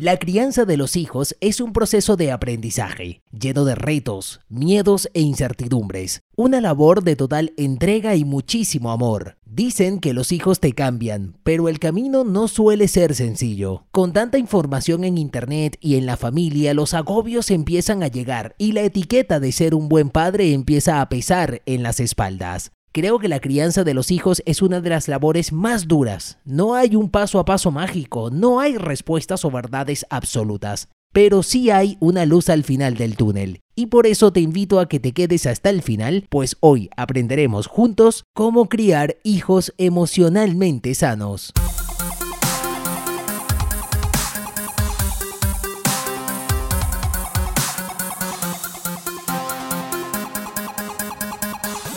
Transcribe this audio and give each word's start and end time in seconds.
La 0.00 0.16
crianza 0.16 0.64
de 0.64 0.78
los 0.78 0.96
hijos 0.96 1.36
es 1.42 1.60
un 1.60 1.74
proceso 1.74 2.16
de 2.16 2.32
aprendizaje, 2.32 3.20
lleno 3.38 3.66
de 3.66 3.74
retos, 3.74 4.40
miedos 4.48 5.10
e 5.12 5.20
incertidumbres. 5.20 6.22
Una 6.34 6.62
labor 6.62 7.04
de 7.04 7.16
total 7.16 7.52
entrega 7.58 8.16
y 8.16 8.24
muchísimo 8.24 8.92
amor. 8.92 9.36
Dicen 9.44 10.00
que 10.00 10.14
los 10.14 10.32
hijos 10.32 10.58
te 10.58 10.72
cambian, 10.72 11.36
pero 11.42 11.68
el 11.68 11.78
camino 11.78 12.24
no 12.24 12.48
suele 12.48 12.88
ser 12.88 13.14
sencillo. 13.14 13.84
Con 13.90 14.14
tanta 14.14 14.38
información 14.38 15.04
en 15.04 15.18
Internet 15.18 15.76
y 15.82 15.96
en 15.96 16.06
la 16.06 16.16
familia, 16.16 16.72
los 16.72 16.94
agobios 16.94 17.50
empiezan 17.50 18.02
a 18.02 18.08
llegar 18.08 18.54
y 18.56 18.72
la 18.72 18.80
etiqueta 18.80 19.38
de 19.38 19.52
ser 19.52 19.74
un 19.74 19.90
buen 19.90 20.08
padre 20.08 20.54
empieza 20.54 21.02
a 21.02 21.10
pesar 21.10 21.60
en 21.66 21.82
las 21.82 22.00
espaldas. 22.00 22.72
Creo 22.92 23.20
que 23.20 23.28
la 23.28 23.38
crianza 23.38 23.84
de 23.84 23.94
los 23.94 24.10
hijos 24.10 24.42
es 24.46 24.62
una 24.62 24.80
de 24.80 24.90
las 24.90 25.06
labores 25.06 25.52
más 25.52 25.86
duras. 25.86 26.38
No 26.44 26.74
hay 26.74 26.96
un 26.96 27.08
paso 27.08 27.38
a 27.38 27.44
paso 27.44 27.70
mágico, 27.70 28.30
no 28.30 28.58
hay 28.58 28.76
respuestas 28.76 29.44
o 29.44 29.50
verdades 29.52 30.04
absolutas, 30.10 30.88
pero 31.12 31.44
sí 31.44 31.70
hay 31.70 31.96
una 32.00 32.26
luz 32.26 32.48
al 32.48 32.64
final 32.64 32.96
del 32.96 33.16
túnel. 33.16 33.60
Y 33.76 33.86
por 33.86 34.08
eso 34.08 34.32
te 34.32 34.40
invito 34.40 34.80
a 34.80 34.88
que 34.88 34.98
te 34.98 35.12
quedes 35.12 35.46
hasta 35.46 35.70
el 35.70 35.82
final, 35.82 36.26
pues 36.30 36.56
hoy 36.58 36.90
aprenderemos 36.96 37.68
juntos 37.68 38.24
cómo 38.34 38.68
criar 38.68 39.18
hijos 39.22 39.72
emocionalmente 39.78 40.92
sanos. 40.96 41.52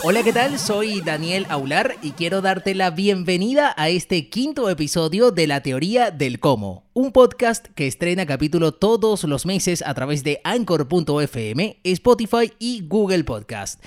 Hola, 0.06 0.22
¿qué 0.22 0.34
tal? 0.34 0.58
Soy 0.58 1.00
Daniel 1.00 1.46
Aular 1.48 1.96
y 2.02 2.10
quiero 2.10 2.42
darte 2.42 2.74
la 2.74 2.90
bienvenida 2.90 3.72
a 3.74 3.88
este 3.88 4.28
quinto 4.28 4.68
episodio 4.68 5.30
de 5.30 5.46
La 5.46 5.62
Teoría 5.62 6.10
del 6.10 6.40
Cómo, 6.40 6.84
un 6.92 7.10
podcast 7.10 7.68
que 7.68 7.86
estrena 7.86 8.26
capítulo 8.26 8.72
todos 8.72 9.24
los 9.24 9.46
meses 9.46 9.80
a 9.80 9.94
través 9.94 10.22
de 10.22 10.42
Anchor.fm, 10.44 11.80
Spotify 11.82 12.52
y 12.58 12.86
Google 12.86 13.24
Podcast. 13.24 13.82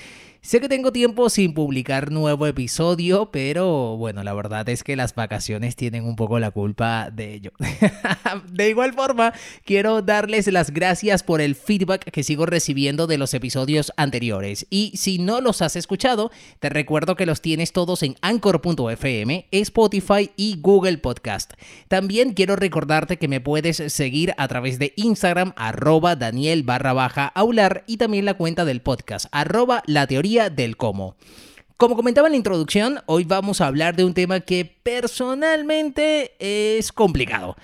Sé 0.47 0.61
que 0.61 0.69
tengo 0.69 0.93
tiempo 0.93 1.29
sin 1.29 1.53
publicar 1.53 2.09
nuevo 2.09 2.47
episodio, 2.47 3.31
pero 3.31 3.97
bueno, 3.97 4.23
la 4.23 4.33
verdad 4.33 4.69
es 4.69 4.81
que 4.81 4.95
las 4.95 5.13
vacaciones 5.13 5.75
tienen 5.75 6.05
un 6.05 6.15
poco 6.15 6.39
la 6.39 6.51
culpa 6.51 7.09
de 7.11 7.33
ello. 7.33 7.51
de 8.53 8.69
igual 8.69 8.93
forma, 8.93 9.33
quiero 9.65 10.01
darles 10.01 10.47
las 10.47 10.71
gracias 10.71 11.21
por 11.21 11.41
el 11.41 11.53
feedback 11.55 12.09
que 12.11 12.23
sigo 12.23 12.45
recibiendo 12.45 13.07
de 13.07 13.17
los 13.17 13.33
episodios 13.33 13.91
anteriores. 13.97 14.65
Y 14.69 14.93
si 14.95 15.19
no 15.19 15.41
los 15.41 15.61
has 15.61 15.75
escuchado, 15.75 16.31
te 16.61 16.69
recuerdo 16.69 17.17
que 17.17 17.25
los 17.25 17.41
tienes 17.41 17.73
todos 17.73 18.01
en 18.01 18.15
anchor.fm, 18.21 19.47
Spotify 19.51 20.31
y 20.37 20.61
Google 20.61 20.99
Podcast. 20.99 21.55
También 21.89 22.31
quiero 22.31 22.55
recordarte 22.55 23.17
que 23.17 23.27
me 23.27 23.41
puedes 23.41 23.83
seguir 23.91 24.33
a 24.37 24.47
través 24.47 24.79
de 24.79 24.93
Instagram, 24.95 25.51
arroba 25.57 26.15
Daniel 26.15 26.63
barra 26.63 26.93
baja 26.93 27.27
aular 27.27 27.83
y 27.85 27.97
también 27.97 28.23
la 28.23 28.35
cuenta 28.35 28.63
del 28.63 28.79
podcast, 28.79 29.25
arroba 29.33 29.83
la 29.87 30.07
teoría 30.07 30.36
del 30.37 30.77
cómo. 30.77 31.15
Como 31.77 31.95
comentaba 31.95 32.27
en 32.27 32.31
la 32.31 32.37
introducción, 32.37 32.99
hoy 33.05 33.23
vamos 33.23 33.59
a 33.59 33.67
hablar 33.67 33.95
de 33.95 34.05
un 34.05 34.13
tema 34.13 34.39
que 34.39 34.65
personalmente 34.65 36.33
es 36.39 36.91
complicado. 36.91 37.55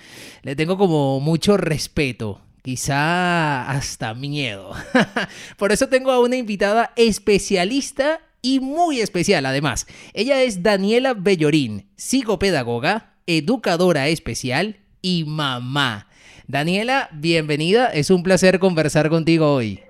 Le 0.42 0.54
tengo 0.54 0.76
como 0.76 1.18
mucho 1.20 1.56
respeto, 1.56 2.40
quizá 2.62 3.68
hasta 3.70 4.14
miedo. 4.14 4.72
Por 5.56 5.72
eso 5.72 5.88
tengo 5.88 6.12
a 6.12 6.20
una 6.20 6.36
invitada 6.36 6.92
especialista 6.96 8.20
y 8.42 8.60
muy 8.60 9.00
especial 9.00 9.46
además. 9.46 9.86
Ella 10.12 10.42
es 10.42 10.62
Daniela 10.62 11.14
Bellorín, 11.14 11.86
psicopedagoga, 11.96 13.14
educadora 13.26 14.08
especial 14.08 14.76
y 15.00 15.24
mamá. 15.24 16.08
Daniela, 16.46 17.08
bienvenida. 17.12 17.86
Es 17.86 18.10
un 18.10 18.22
placer 18.22 18.58
conversar 18.58 19.08
contigo 19.08 19.54
hoy. 19.54 19.80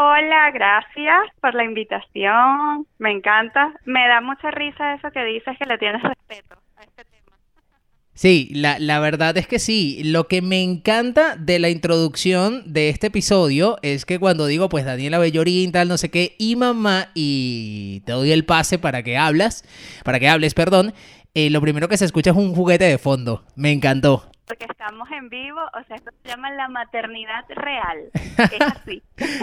Hola, 0.00 0.52
gracias 0.52 1.34
por 1.40 1.56
la 1.56 1.64
invitación. 1.64 2.86
Me 3.00 3.10
encanta. 3.10 3.74
Me 3.84 4.06
da 4.06 4.20
mucha 4.20 4.52
risa 4.52 4.94
eso 4.94 5.10
que 5.10 5.24
dices 5.24 5.58
que 5.58 5.66
le 5.66 5.76
tienes 5.76 6.00
respeto 6.00 6.54
a 6.76 6.84
este 6.84 7.02
tema. 7.02 7.36
Sí, 8.14 8.48
la, 8.54 8.78
la, 8.78 9.00
verdad 9.00 9.36
es 9.36 9.48
que 9.48 9.58
sí. 9.58 10.00
Lo 10.04 10.28
que 10.28 10.40
me 10.40 10.62
encanta 10.62 11.34
de 11.34 11.58
la 11.58 11.68
introducción 11.68 12.62
de 12.72 12.90
este 12.90 13.08
episodio 13.08 13.78
es 13.82 14.04
que 14.04 14.20
cuando 14.20 14.46
digo, 14.46 14.68
pues 14.68 14.84
Daniela 14.84 15.18
Bellorín, 15.18 15.72
tal, 15.72 15.88
no 15.88 15.98
sé 15.98 16.12
qué, 16.12 16.36
y 16.38 16.54
mamá, 16.54 17.08
y 17.14 18.02
te 18.06 18.12
doy 18.12 18.30
el 18.30 18.44
pase 18.44 18.78
para 18.78 19.02
que 19.02 19.16
hablas, 19.16 19.64
para 20.04 20.20
que 20.20 20.28
hables, 20.28 20.54
perdón, 20.54 20.94
eh, 21.46 21.50
lo 21.50 21.60
primero 21.60 21.88
que 21.88 21.96
se 21.96 22.04
escucha 22.04 22.30
es 22.30 22.36
un 22.36 22.54
juguete 22.54 22.84
de 22.84 22.98
fondo. 22.98 23.44
Me 23.54 23.70
encantó 23.70 24.28
porque 24.48 24.64
estamos 24.64 25.06
en 25.10 25.28
vivo, 25.28 25.60
o 25.60 25.84
sea, 25.86 25.96
esto 25.96 26.10
se 26.22 26.30
llama 26.30 26.50
la 26.52 26.68
maternidad 26.68 27.44
real. 27.50 28.10
Es 28.38 28.60
así. 28.60 29.02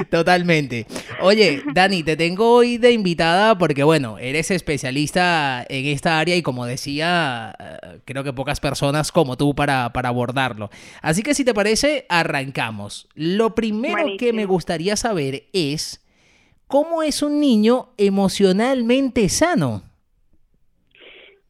Totalmente. 0.09 0.87
Oye, 1.21 1.61
Dani, 1.73 2.01
te 2.01 2.17
tengo 2.17 2.53
hoy 2.53 2.77
de 2.77 2.91
invitada 2.91 3.57
porque, 3.57 3.83
bueno, 3.83 4.17
eres 4.17 4.51
especialista 4.51 5.65
en 5.69 5.85
esta 5.85 6.17
área 6.17 6.35
y 6.35 6.41
como 6.41 6.65
decía, 6.65 7.53
eh, 7.59 7.99
creo 8.05 8.23
que 8.23 8.33
pocas 8.33 8.59
personas 8.59 9.11
como 9.11 9.37
tú 9.37 9.53
para, 9.53 9.91
para 9.93 10.09
abordarlo. 10.09 10.69
Así 11.01 11.21
que 11.23 11.35
si 11.35 11.45
te 11.45 11.53
parece, 11.53 12.05
arrancamos. 12.09 13.07
Lo 13.13 13.53
primero 13.53 14.17
que 14.17 14.33
me 14.33 14.45
gustaría 14.45 14.95
saber 14.95 15.43
es, 15.53 16.03
¿cómo 16.67 17.03
es 17.03 17.21
un 17.21 17.39
niño 17.39 17.89
emocionalmente 17.97 19.29
sano? 19.29 19.83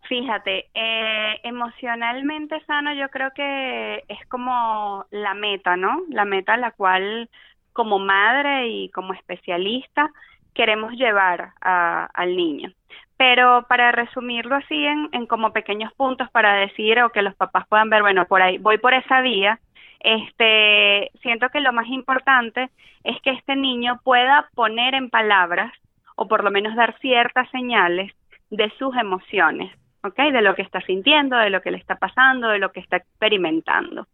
Fíjate, 0.07 0.69
eh, 0.75 1.39
emocionalmente 1.43 2.63
sano 2.66 2.93
yo 2.93 3.09
creo 3.09 3.31
que 3.33 4.03
es 4.07 4.25
como 4.27 5.05
la 5.09 5.33
meta, 5.33 5.77
¿no? 5.77 6.03
La 6.09 6.25
meta 6.25 6.53
a 6.53 6.57
la 6.57 6.71
cual 6.71 7.29
como 7.73 7.97
madre 7.97 8.67
y 8.67 8.89
como 8.89 9.13
especialista 9.13 10.11
queremos 10.53 10.93
llevar 10.93 11.53
al 11.61 12.35
niño. 12.35 12.71
Pero 13.17 13.66
para 13.67 13.91
resumirlo 13.91 14.55
así 14.55 14.85
en, 14.85 15.09
en 15.11 15.25
como 15.25 15.53
pequeños 15.53 15.91
puntos 15.93 16.29
para 16.31 16.53
decir 16.53 17.01
o 17.01 17.09
que 17.09 17.22
los 17.23 17.35
papás 17.35 17.67
puedan 17.67 17.89
ver, 17.89 18.01
bueno, 18.03 18.25
por 18.25 18.41
ahí 18.41 18.57
voy 18.59 18.77
por 18.77 18.93
esa 18.93 19.22
vía, 19.22 19.59
este, 20.01 21.11
siento 21.22 21.49
que 21.49 21.61
lo 21.61 21.73
más 21.73 21.87
importante 21.87 22.69
es 23.03 23.19
que 23.22 23.31
este 23.31 23.55
niño 23.55 23.99
pueda 24.03 24.49
poner 24.53 24.93
en 24.93 25.09
palabras 25.09 25.73
o 26.16 26.27
por 26.27 26.43
lo 26.43 26.51
menos 26.51 26.75
dar 26.75 26.97
ciertas 26.99 27.49
señales 27.49 28.13
de 28.51 28.72
sus 28.77 28.95
emociones 28.95 29.72
de 30.13 30.41
lo 30.41 30.55
que 30.55 30.61
está 30.61 30.81
sintiendo, 30.81 31.38
de 31.38 31.49
lo 31.49 31.61
que 31.61 31.71
le 31.71 31.77
está 31.77 31.95
pasando, 31.95 32.49
de 32.49 32.59
lo 32.59 32.71
que 32.71 32.79
está 32.79 32.97
experimentando. 32.97 34.07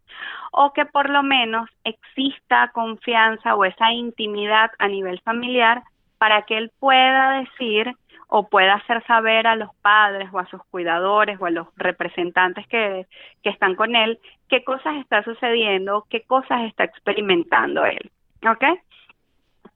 O 0.52 0.72
que 0.72 0.86
por 0.86 1.10
lo 1.10 1.22
menos 1.22 1.68
exista 1.84 2.70
confianza 2.72 3.54
o 3.54 3.64
esa 3.64 3.92
intimidad 3.92 4.70
a 4.78 4.88
nivel 4.88 5.20
familiar 5.20 5.82
para 6.18 6.42
que 6.42 6.56
él 6.56 6.70
pueda 6.78 7.40
decir 7.40 7.94
o 8.28 8.48
pueda 8.48 8.74
hacer 8.74 9.04
saber 9.06 9.46
a 9.46 9.56
los 9.56 9.74
padres 9.82 10.28
o 10.32 10.38
a 10.38 10.46
sus 10.46 10.64
cuidadores 10.70 11.38
o 11.40 11.46
a 11.46 11.50
los 11.50 11.66
representantes 11.76 12.66
que, 12.68 13.06
que 13.42 13.50
están 13.50 13.74
con 13.74 13.94
él 13.94 14.18
qué 14.48 14.64
cosas 14.64 14.96
está 14.96 15.22
sucediendo, 15.22 16.06
qué 16.08 16.22
cosas 16.22 16.62
está 16.64 16.84
experimentando 16.84 17.84
él. 17.84 18.10
¿Ok? 18.48 18.64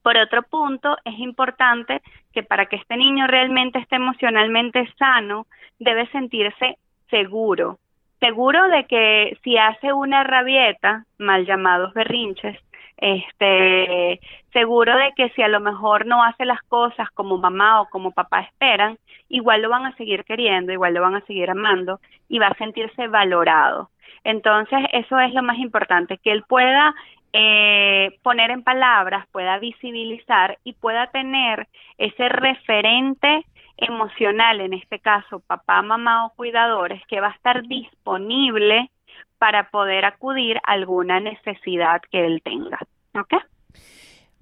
Por 0.06 0.18
otro 0.18 0.44
punto, 0.44 0.96
es 1.04 1.18
importante 1.18 2.00
que 2.32 2.44
para 2.44 2.66
que 2.66 2.76
este 2.76 2.96
niño 2.96 3.26
realmente 3.26 3.80
esté 3.80 3.96
emocionalmente 3.96 4.88
sano, 4.96 5.48
debe 5.80 6.06
sentirse 6.12 6.78
seguro, 7.10 7.80
seguro 8.20 8.68
de 8.68 8.84
que 8.84 9.36
si 9.42 9.58
hace 9.58 9.92
una 9.92 10.22
rabieta, 10.22 11.04
mal 11.18 11.44
llamados 11.44 11.92
berrinches, 11.92 12.56
este, 12.98 14.20
seguro 14.52 14.96
de 14.96 15.10
que 15.16 15.30
si 15.30 15.42
a 15.42 15.48
lo 15.48 15.58
mejor 15.58 16.06
no 16.06 16.22
hace 16.22 16.44
las 16.44 16.62
cosas 16.68 17.10
como 17.10 17.38
mamá 17.38 17.80
o 17.80 17.88
como 17.88 18.12
papá 18.12 18.42
esperan, 18.42 18.98
igual 19.28 19.60
lo 19.60 19.70
van 19.70 19.86
a 19.86 19.96
seguir 19.96 20.22
queriendo, 20.22 20.70
igual 20.70 20.94
lo 20.94 21.00
van 21.00 21.16
a 21.16 21.26
seguir 21.26 21.50
amando 21.50 21.98
y 22.28 22.38
va 22.38 22.46
a 22.46 22.58
sentirse 22.58 23.08
valorado. 23.08 23.90
Entonces, 24.22 24.80
eso 24.92 25.18
es 25.18 25.34
lo 25.34 25.42
más 25.42 25.58
importante, 25.58 26.18
que 26.18 26.30
él 26.30 26.44
pueda 26.48 26.94
eh, 27.32 28.18
poner 28.22 28.50
en 28.50 28.62
palabras, 28.62 29.26
pueda 29.32 29.58
visibilizar 29.58 30.58
y 30.64 30.72
pueda 30.74 31.08
tener 31.08 31.68
ese 31.98 32.28
referente 32.28 33.44
emocional, 33.76 34.60
en 34.60 34.74
este 34.74 34.98
caso 34.98 35.40
papá, 35.40 35.82
mamá 35.82 36.26
o 36.26 36.30
cuidadores, 36.34 37.02
que 37.08 37.20
va 37.20 37.28
a 37.28 37.34
estar 37.34 37.62
disponible 37.62 38.90
para 39.38 39.70
poder 39.70 40.04
acudir 40.04 40.56
a 40.58 40.72
alguna 40.72 41.20
necesidad 41.20 42.00
que 42.10 42.24
él 42.24 42.40
tenga. 42.42 42.78
¿Ok? 43.14 43.34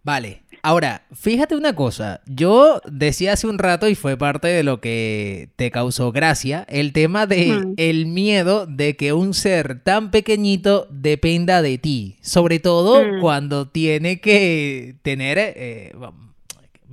Vale, 0.05 0.43
ahora, 0.65 1.03
fíjate 1.15 1.55
una 1.55 1.75
cosa, 1.75 2.23
yo 2.27 2.81
decía 2.87 3.35
hace 3.35 3.47
un 3.47 3.59
rato 3.59 3.87
y 3.87 3.95
fue 3.95 4.17
parte 4.17 4.49
de 4.49 4.63
lo 4.63 4.81
que 4.81 5.51
te 5.57 5.71
causó 5.71 6.11
gracia, 6.11 6.65
el 6.71 6.95
tema 6.95 7.27
de 7.27 7.75
el 7.77 8.07
miedo 8.07 8.67
de 8.67 8.97
que 8.97 9.13
un 9.13 9.35
ser 9.35 9.83
tan 9.85 10.11
pequeñito 10.11 10.89
dependa 10.91 11.61
de 11.61 11.77
ti, 11.77 12.17
sobre 12.23 12.61
todo 12.61 13.03
cuando 13.21 13.69
tiene 13.69 14.21
que 14.21 14.97
tener, 15.03 15.37
eh, 15.39 15.93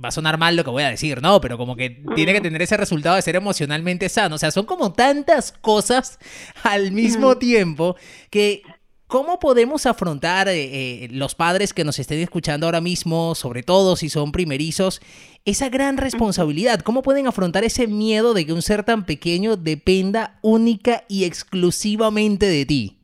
va 0.02 0.08
a 0.08 0.12
sonar 0.12 0.36
mal 0.36 0.54
lo 0.54 0.64
que 0.64 0.70
voy 0.70 0.82
a 0.82 0.90
decir, 0.90 1.22
¿no? 1.22 1.40
Pero 1.40 1.56
como 1.56 1.74
que 1.74 2.02
tiene 2.14 2.34
que 2.34 2.40
tener 2.40 2.60
ese 2.60 2.76
resultado 2.76 3.16
de 3.16 3.22
ser 3.22 3.36
emocionalmente 3.36 4.08
sano. 4.08 4.34
O 4.34 4.38
sea, 4.38 4.50
son 4.50 4.66
como 4.66 4.92
tantas 4.92 5.52
cosas 5.52 6.18
al 6.62 6.92
mismo 6.92 7.38
tiempo 7.38 7.96
que 8.30 8.62
¿Cómo 9.12 9.38
podemos 9.38 9.84
afrontar 9.84 10.48
eh, 10.48 10.54
eh, 10.54 11.08
los 11.12 11.34
padres 11.34 11.74
que 11.74 11.84
nos 11.84 11.98
estén 11.98 12.20
escuchando 12.20 12.64
ahora 12.64 12.80
mismo, 12.80 13.34
sobre 13.34 13.62
todo 13.62 13.94
si 13.94 14.08
son 14.08 14.32
primerizos, 14.32 15.00
esa 15.44 15.68
gran 15.68 15.98
responsabilidad? 15.98 16.80
¿Cómo 16.80 17.02
pueden 17.02 17.26
afrontar 17.26 17.62
ese 17.62 17.86
miedo 17.88 18.32
de 18.32 18.46
que 18.46 18.54
un 18.54 18.62
ser 18.62 18.84
tan 18.84 19.04
pequeño 19.04 19.56
dependa 19.56 20.38
única 20.40 21.02
y 21.10 21.26
exclusivamente 21.26 22.46
de 22.46 22.64
ti? 22.64 22.96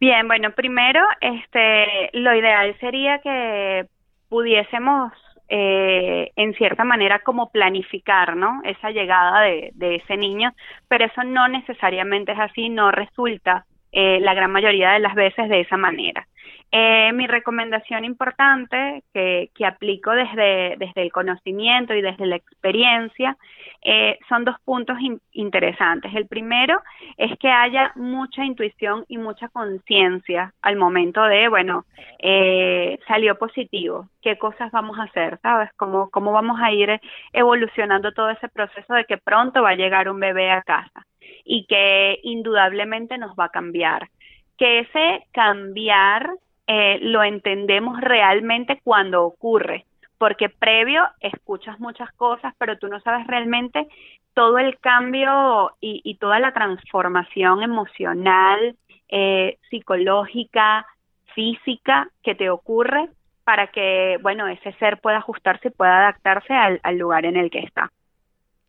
Bien, 0.00 0.28
bueno, 0.28 0.50
primero, 0.50 1.00
este, 1.22 2.10
lo 2.12 2.36
ideal 2.36 2.76
sería 2.78 3.20
que 3.20 3.86
pudiésemos, 4.28 5.14
eh, 5.48 6.30
en 6.36 6.52
cierta 6.56 6.84
manera, 6.84 7.20
como 7.20 7.50
planificar, 7.50 8.36
¿no? 8.36 8.60
Esa 8.64 8.90
llegada 8.90 9.40
de, 9.44 9.70
de 9.72 9.94
ese 9.94 10.18
niño, 10.18 10.52
pero 10.88 11.06
eso 11.06 11.24
no 11.24 11.48
necesariamente 11.48 12.32
es 12.32 12.38
así, 12.38 12.68
no 12.68 12.90
resulta 12.90 13.64
eh, 13.92 14.20
la 14.20 14.34
gran 14.34 14.50
mayoría 14.50 14.92
de 14.92 15.00
las 15.00 15.14
veces 15.14 15.48
de 15.48 15.60
esa 15.60 15.76
manera. 15.76 16.26
Eh, 16.70 17.12
mi 17.14 17.26
recomendación 17.26 18.04
importante 18.04 19.02
que, 19.14 19.50
que 19.54 19.64
aplico 19.64 20.10
desde, 20.10 20.76
desde, 20.76 21.02
el 21.02 21.12
conocimiento 21.12 21.94
y 21.94 22.02
desde 22.02 22.26
la 22.26 22.36
experiencia 22.36 23.38
eh, 23.82 24.18
son 24.28 24.44
dos 24.44 24.56
puntos 24.64 24.98
interesantes. 25.32 26.14
El 26.14 26.26
primero 26.26 26.80
es 27.16 27.38
que 27.38 27.48
haya 27.48 27.92
mucha 27.94 28.44
intuición 28.44 29.04
y 29.08 29.18
mucha 29.18 29.48
conciencia 29.48 30.52
al 30.62 30.76
momento 30.76 31.22
de, 31.22 31.48
bueno, 31.48 31.84
eh, 32.18 32.98
salió 33.06 33.38
positivo, 33.38 34.08
qué 34.22 34.36
cosas 34.38 34.70
vamos 34.72 34.98
a 34.98 35.04
hacer, 35.04 35.38
¿sabes? 35.42 35.70
¿Cómo, 35.76 36.10
¿Cómo 36.10 36.32
vamos 36.32 36.58
a 36.60 36.72
ir 36.72 37.00
evolucionando 37.32 38.12
todo 38.12 38.30
ese 38.30 38.48
proceso 38.48 38.94
de 38.94 39.04
que 39.04 39.18
pronto 39.18 39.62
va 39.62 39.70
a 39.70 39.76
llegar 39.76 40.08
un 40.08 40.20
bebé 40.20 40.50
a 40.50 40.62
casa? 40.62 41.04
y 41.44 41.64
que 41.64 42.20
indudablemente 42.22 43.18
nos 43.18 43.34
va 43.34 43.46
a 43.46 43.50
cambiar. 43.50 44.08
Que 44.56 44.80
ese 44.80 45.24
cambiar 45.32 46.30
eh, 46.66 46.98
lo 47.00 47.22
entendemos 47.22 48.00
realmente 48.00 48.80
cuando 48.84 49.24
ocurre, 49.24 49.86
porque 50.18 50.48
previo 50.48 51.06
escuchas 51.20 51.78
muchas 51.80 52.10
cosas, 52.12 52.54
pero 52.58 52.78
tú 52.78 52.88
no 52.88 53.00
sabes 53.00 53.26
realmente 53.26 53.86
todo 54.34 54.58
el 54.58 54.78
cambio 54.78 55.72
y, 55.80 56.14
toda 56.16 56.38
la 56.38 56.52
transformación 56.52 57.62
emocional, 57.62 58.76
eh, 59.08 59.58
psicológica, 59.70 60.86
física 61.34 62.08
que 62.22 62.34
te 62.34 62.50
ocurre 62.50 63.08
para 63.44 63.68
que, 63.68 64.18
bueno, 64.20 64.46
ese 64.48 64.72
ser 64.74 65.00
pueda 65.00 65.18
ajustarse 65.18 65.68
y 65.68 65.70
pueda 65.72 65.98
adaptarse 66.00 66.52
al 66.54 66.98
lugar 66.98 67.24
en 67.24 67.36
el 67.36 67.50
que 67.50 67.60
está. 67.60 67.90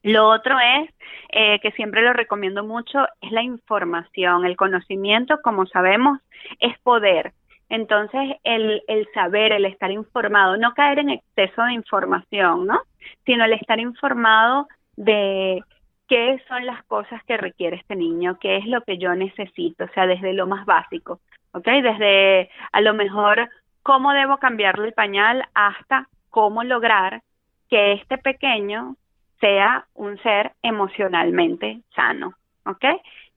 Lo 0.03 0.29
otro 0.29 0.57
es, 0.59 0.89
eh, 1.29 1.59
que 1.59 1.71
siempre 1.71 2.01
lo 2.01 2.13
recomiendo 2.13 2.63
mucho, 2.63 3.05
es 3.21 3.31
la 3.31 3.43
información. 3.43 4.45
El 4.45 4.55
conocimiento, 4.55 5.39
como 5.43 5.65
sabemos, 5.65 6.19
es 6.59 6.77
poder. 6.79 7.33
Entonces, 7.69 8.37
el, 8.43 8.81
el 8.87 9.07
saber, 9.13 9.51
el 9.51 9.65
estar 9.65 9.91
informado, 9.91 10.57
no 10.57 10.73
caer 10.73 10.99
en 10.99 11.11
exceso 11.11 11.63
de 11.63 11.73
información, 11.73 12.65
¿no? 12.65 12.81
Sino 13.25 13.45
el 13.45 13.53
estar 13.53 13.79
informado 13.79 14.67
de 14.95 15.63
qué 16.07 16.41
son 16.47 16.65
las 16.65 16.83
cosas 16.85 17.23
que 17.25 17.37
requiere 17.37 17.77
este 17.77 17.95
niño, 17.95 18.39
qué 18.41 18.57
es 18.57 18.65
lo 18.65 18.81
que 18.81 18.97
yo 18.97 19.13
necesito, 19.13 19.85
o 19.85 19.89
sea, 19.89 20.07
desde 20.07 20.33
lo 20.33 20.47
más 20.47 20.65
básico, 20.65 21.19
¿ok? 21.53 21.65
Desde 21.65 22.49
a 22.71 22.81
lo 22.81 22.93
mejor 22.95 23.47
cómo 23.83 24.11
debo 24.11 24.37
cambiarle 24.37 24.87
el 24.87 24.93
pañal 24.93 25.47
hasta 25.53 26.09
cómo 26.31 26.63
lograr 26.63 27.21
que 27.69 27.93
este 27.93 28.17
pequeño 28.17 28.95
sea 29.39 29.85
un 29.93 30.17
ser 30.23 30.53
emocionalmente 30.63 31.81
sano, 31.95 32.33
¿ok? 32.65 32.85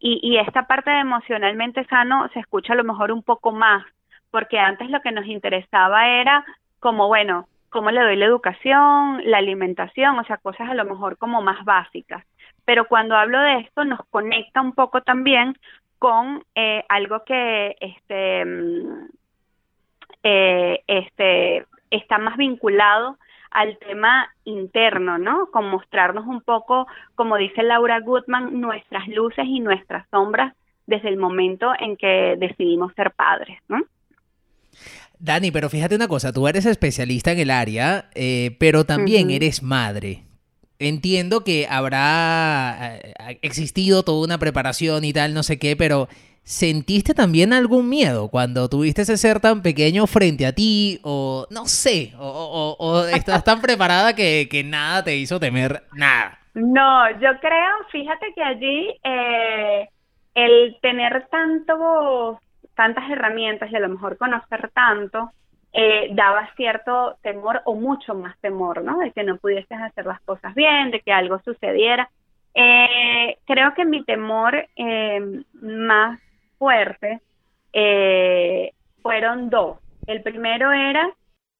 Y, 0.00 0.18
y 0.22 0.38
esta 0.38 0.66
parte 0.66 0.90
de 0.90 1.00
emocionalmente 1.00 1.84
sano 1.84 2.28
se 2.32 2.40
escucha 2.40 2.72
a 2.72 2.76
lo 2.76 2.84
mejor 2.84 3.12
un 3.12 3.22
poco 3.22 3.52
más, 3.52 3.84
porque 4.32 4.58
antes 4.58 4.90
lo 4.90 5.00
que 5.00 5.12
nos 5.12 5.26
interesaba 5.26 6.08
era 6.08 6.44
como, 6.80 7.06
bueno, 7.06 7.46
cómo 7.70 7.90
le 7.92 8.00
doy 8.00 8.16
la 8.16 8.26
educación, 8.26 9.22
la 9.24 9.38
alimentación, 9.38 10.18
o 10.18 10.24
sea, 10.24 10.38
cosas 10.38 10.68
a 10.68 10.74
lo 10.74 10.84
mejor 10.84 11.16
como 11.16 11.40
más 11.42 11.64
básicas. 11.64 12.24
Pero 12.64 12.88
cuando 12.88 13.14
hablo 13.16 13.40
de 13.40 13.60
esto 13.60 13.84
nos 13.84 14.00
conecta 14.10 14.60
un 14.60 14.72
poco 14.72 15.02
también 15.02 15.56
con 15.98 16.44
eh, 16.54 16.84
algo 16.88 17.22
que 17.24 17.76
este, 17.80 18.44
mm, 18.44 19.08
eh, 20.24 20.82
este, 20.86 21.66
está 21.90 22.18
más 22.18 22.36
vinculado 22.36 23.18
al 23.50 23.78
tema 23.78 24.28
interno, 24.44 25.18
¿no? 25.18 25.46
Con 25.50 25.68
mostrarnos 25.68 26.26
un 26.26 26.40
poco, 26.40 26.86
como 27.14 27.36
dice 27.36 27.62
Laura 27.62 28.00
Goodman, 28.00 28.60
nuestras 28.60 29.06
luces 29.08 29.44
y 29.46 29.60
nuestras 29.60 30.08
sombras 30.10 30.54
desde 30.86 31.08
el 31.08 31.16
momento 31.16 31.72
en 31.78 31.96
que 31.96 32.36
decidimos 32.38 32.92
ser 32.94 33.12
padres, 33.12 33.58
¿no? 33.68 33.82
Dani, 35.22 35.52
pero 35.52 35.70
fíjate 35.70 35.94
una 35.94 36.08
cosa, 36.08 36.32
tú 36.32 36.48
eres 36.48 36.66
especialista 36.66 37.30
en 37.30 37.38
el 37.38 37.50
área, 37.50 38.10
eh, 38.16 38.56
pero 38.58 38.84
también 38.84 39.30
eres 39.30 39.62
madre. 39.62 40.24
Entiendo 40.80 41.44
que 41.44 41.68
habrá 41.70 42.96
eh, 42.96 43.38
existido 43.42 44.02
toda 44.02 44.24
una 44.24 44.38
preparación 44.38 45.04
y 45.04 45.12
tal, 45.12 45.32
no 45.32 45.44
sé 45.44 45.60
qué, 45.60 45.76
pero 45.76 46.08
¿Sentiste 46.44 47.14
también 47.14 47.52
algún 47.52 47.88
miedo 47.88 48.28
cuando 48.28 48.68
tuviste 48.68 49.02
ese 49.02 49.16
ser 49.16 49.38
tan 49.38 49.62
pequeño 49.62 50.08
frente 50.08 50.44
a 50.44 50.52
ti? 50.52 50.98
O 51.04 51.46
no 51.50 51.66
sé, 51.66 52.14
o, 52.18 53.06
estás 53.14 53.44
tan 53.44 53.60
preparada 53.60 54.16
que, 54.16 54.62
nada 54.64 55.04
te 55.04 55.16
hizo 55.16 55.38
temer 55.38 55.84
nada. 55.94 56.40
No, 56.54 57.08
yo 57.20 57.38
creo, 57.40 57.74
fíjate 57.92 58.32
que 58.34 58.42
allí 58.42 58.88
eh, 59.04 59.88
el 60.34 60.76
tener 60.82 61.28
tanto, 61.30 62.40
tantas 62.74 63.08
herramientas 63.10 63.70
y 63.70 63.76
a 63.76 63.80
lo 63.80 63.88
mejor 63.88 64.16
conocer 64.16 64.70
tanto, 64.74 65.30
eh, 65.72 66.10
daba 66.12 66.50
cierto 66.56 67.16
temor 67.22 67.62
o 67.64 67.74
mucho 67.74 68.14
más 68.14 68.38
temor, 68.40 68.82
¿no? 68.82 68.98
De 68.98 69.10
que 69.12 69.24
no 69.24 69.38
pudieses 69.38 69.80
hacer 69.80 70.06
las 70.06 70.20
cosas 70.20 70.54
bien, 70.54 70.90
de 70.90 71.00
que 71.00 71.12
algo 71.12 71.40
sucediera. 71.44 72.10
Eh, 72.54 73.38
creo 73.46 73.72
que 73.74 73.84
mi 73.84 74.04
temor 74.04 74.66
más 75.54 76.20
fuerte 76.58 77.20
eh, 77.72 78.72
fueron 79.02 79.50
dos. 79.50 79.78
El 80.06 80.22
primero 80.22 80.72
era 80.72 81.10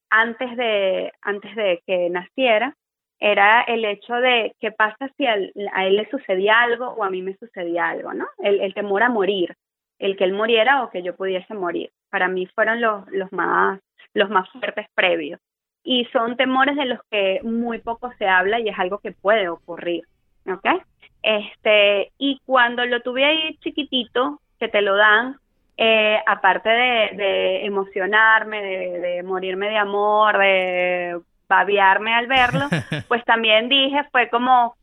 antes 0.09 0.55
de 0.55 1.11
antes 1.21 1.55
de 1.55 1.81
que 1.87 2.09
naciera 2.09 2.75
era 3.19 3.61
el 3.61 3.85
hecho 3.85 4.13
de 4.15 4.53
qué 4.59 4.71
pasa 4.71 5.09
si 5.17 5.25
a, 5.25 5.35
él 5.35 5.53
le 5.95 6.09
sucedía 6.09 6.59
algo 6.59 6.89
o 6.89 7.03
a 7.03 7.09
mí 7.09 7.21
me 7.21 7.35
sucedía 7.37 7.87
algo, 7.87 8.13
¿no? 8.13 8.27
El, 8.39 8.73
temor 8.73 9.01
a 9.01 9.09
morir, 9.09 9.55
el 9.99 10.17
que 10.17 10.23
él 10.23 10.33
muriera 10.33 10.83
o 10.83 10.89
que 10.89 11.03
yo 11.03 11.15
pudiese 11.15 11.53
morir. 11.53 11.91
Para 12.09 12.27
mí 12.27 12.45
fueron 12.47 12.81
los, 12.81 13.07
los 13.11 13.31
más 13.31 13.79
los 14.13 14.29
más 14.29 14.49
fuertes 14.49 14.87
previos. 14.93 15.39
Y 15.83 16.05
son 16.13 16.37
temores 16.37 16.75
de 16.75 16.85
los 16.85 16.99
que 17.11 17.41
muy 17.43 17.79
poco 17.79 18.11
se 18.17 18.27
habla 18.27 18.59
y 18.59 18.69
es 18.69 18.79
algo 18.79 18.99
que 18.99 19.11
puede 19.11 19.49
ocurrir, 19.49 20.03
¿ok? 20.47 20.81
Este, 21.21 22.11
y 22.17 22.39
cuando 22.45 22.85
lo 22.85 23.01
tuve 23.01 23.25
ahí 23.25 23.57
chiquitito, 23.57 24.39
que 24.59 24.69
te 24.69 24.81
lo 24.81 24.95
dan, 24.95 25.37
eh, 25.75 26.19
aparte 26.25 26.69
de, 26.69 27.65
emocionarme, 27.65 28.61
de, 28.61 29.23
morirme 29.23 29.69
de 29.69 29.77
amor, 29.77 30.37
de 30.37 31.19
babiarme 31.49 32.13
al 32.13 32.27
verlo, 32.27 32.67
pues 33.09 33.23
también 33.25 33.67
dije, 33.67 34.03
fue 34.11 34.29
como 34.29 34.75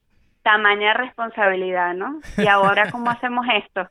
tamaña 0.43 0.95
responsabilidad, 0.95 1.95
¿no? 1.95 2.21
Y 2.37 2.47
ahora, 2.47 2.91
¿cómo 2.91 3.11
hacemos 3.11 3.47
esto? 3.55 3.89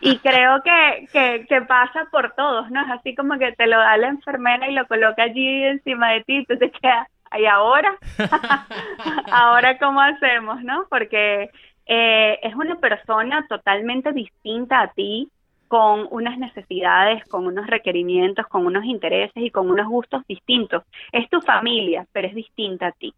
Y 0.00 0.18
creo 0.18 0.62
que, 0.62 1.46
que, 1.48 1.62
pasa 1.62 2.06
por 2.10 2.32
todos, 2.34 2.70
¿no? 2.70 2.80
Es 2.82 2.90
así 2.90 3.14
como 3.14 3.38
que 3.38 3.52
te 3.52 3.66
lo 3.66 3.78
da 3.78 3.96
la 3.96 4.08
enfermera 4.08 4.68
y 4.68 4.74
lo 4.74 4.86
coloca 4.86 5.22
allí 5.22 5.64
encima 5.64 6.12
de 6.12 6.24
ti 6.24 6.38
y 6.38 6.44
tú 6.44 6.58
te 6.58 6.70
quedas, 6.70 7.06
¿y 7.38 7.46
ahora? 7.46 7.96
¿Ahora 9.32 9.78
cómo 9.78 10.00
hacemos, 10.00 10.62
no? 10.62 10.86
Porque 10.90 11.50
eh, 11.86 12.38
es 12.42 12.54
una 12.54 12.76
persona 12.76 13.46
totalmente 13.48 14.12
distinta 14.12 14.80
a 14.80 14.88
ti, 14.88 15.30
con 15.72 16.06
unas 16.10 16.36
necesidades, 16.36 17.24
con 17.30 17.46
unos 17.46 17.66
requerimientos, 17.66 18.46
con 18.46 18.66
unos 18.66 18.84
intereses 18.84 19.42
y 19.42 19.50
con 19.50 19.70
unos 19.70 19.88
gustos 19.88 20.22
distintos. 20.28 20.82
Es 21.12 21.30
tu 21.30 21.40
familia, 21.40 22.06
pero 22.12 22.28
es 22.28 22.34
distinta 22.34 22.88
a 22.88 22.92
ti. 22.92 23.14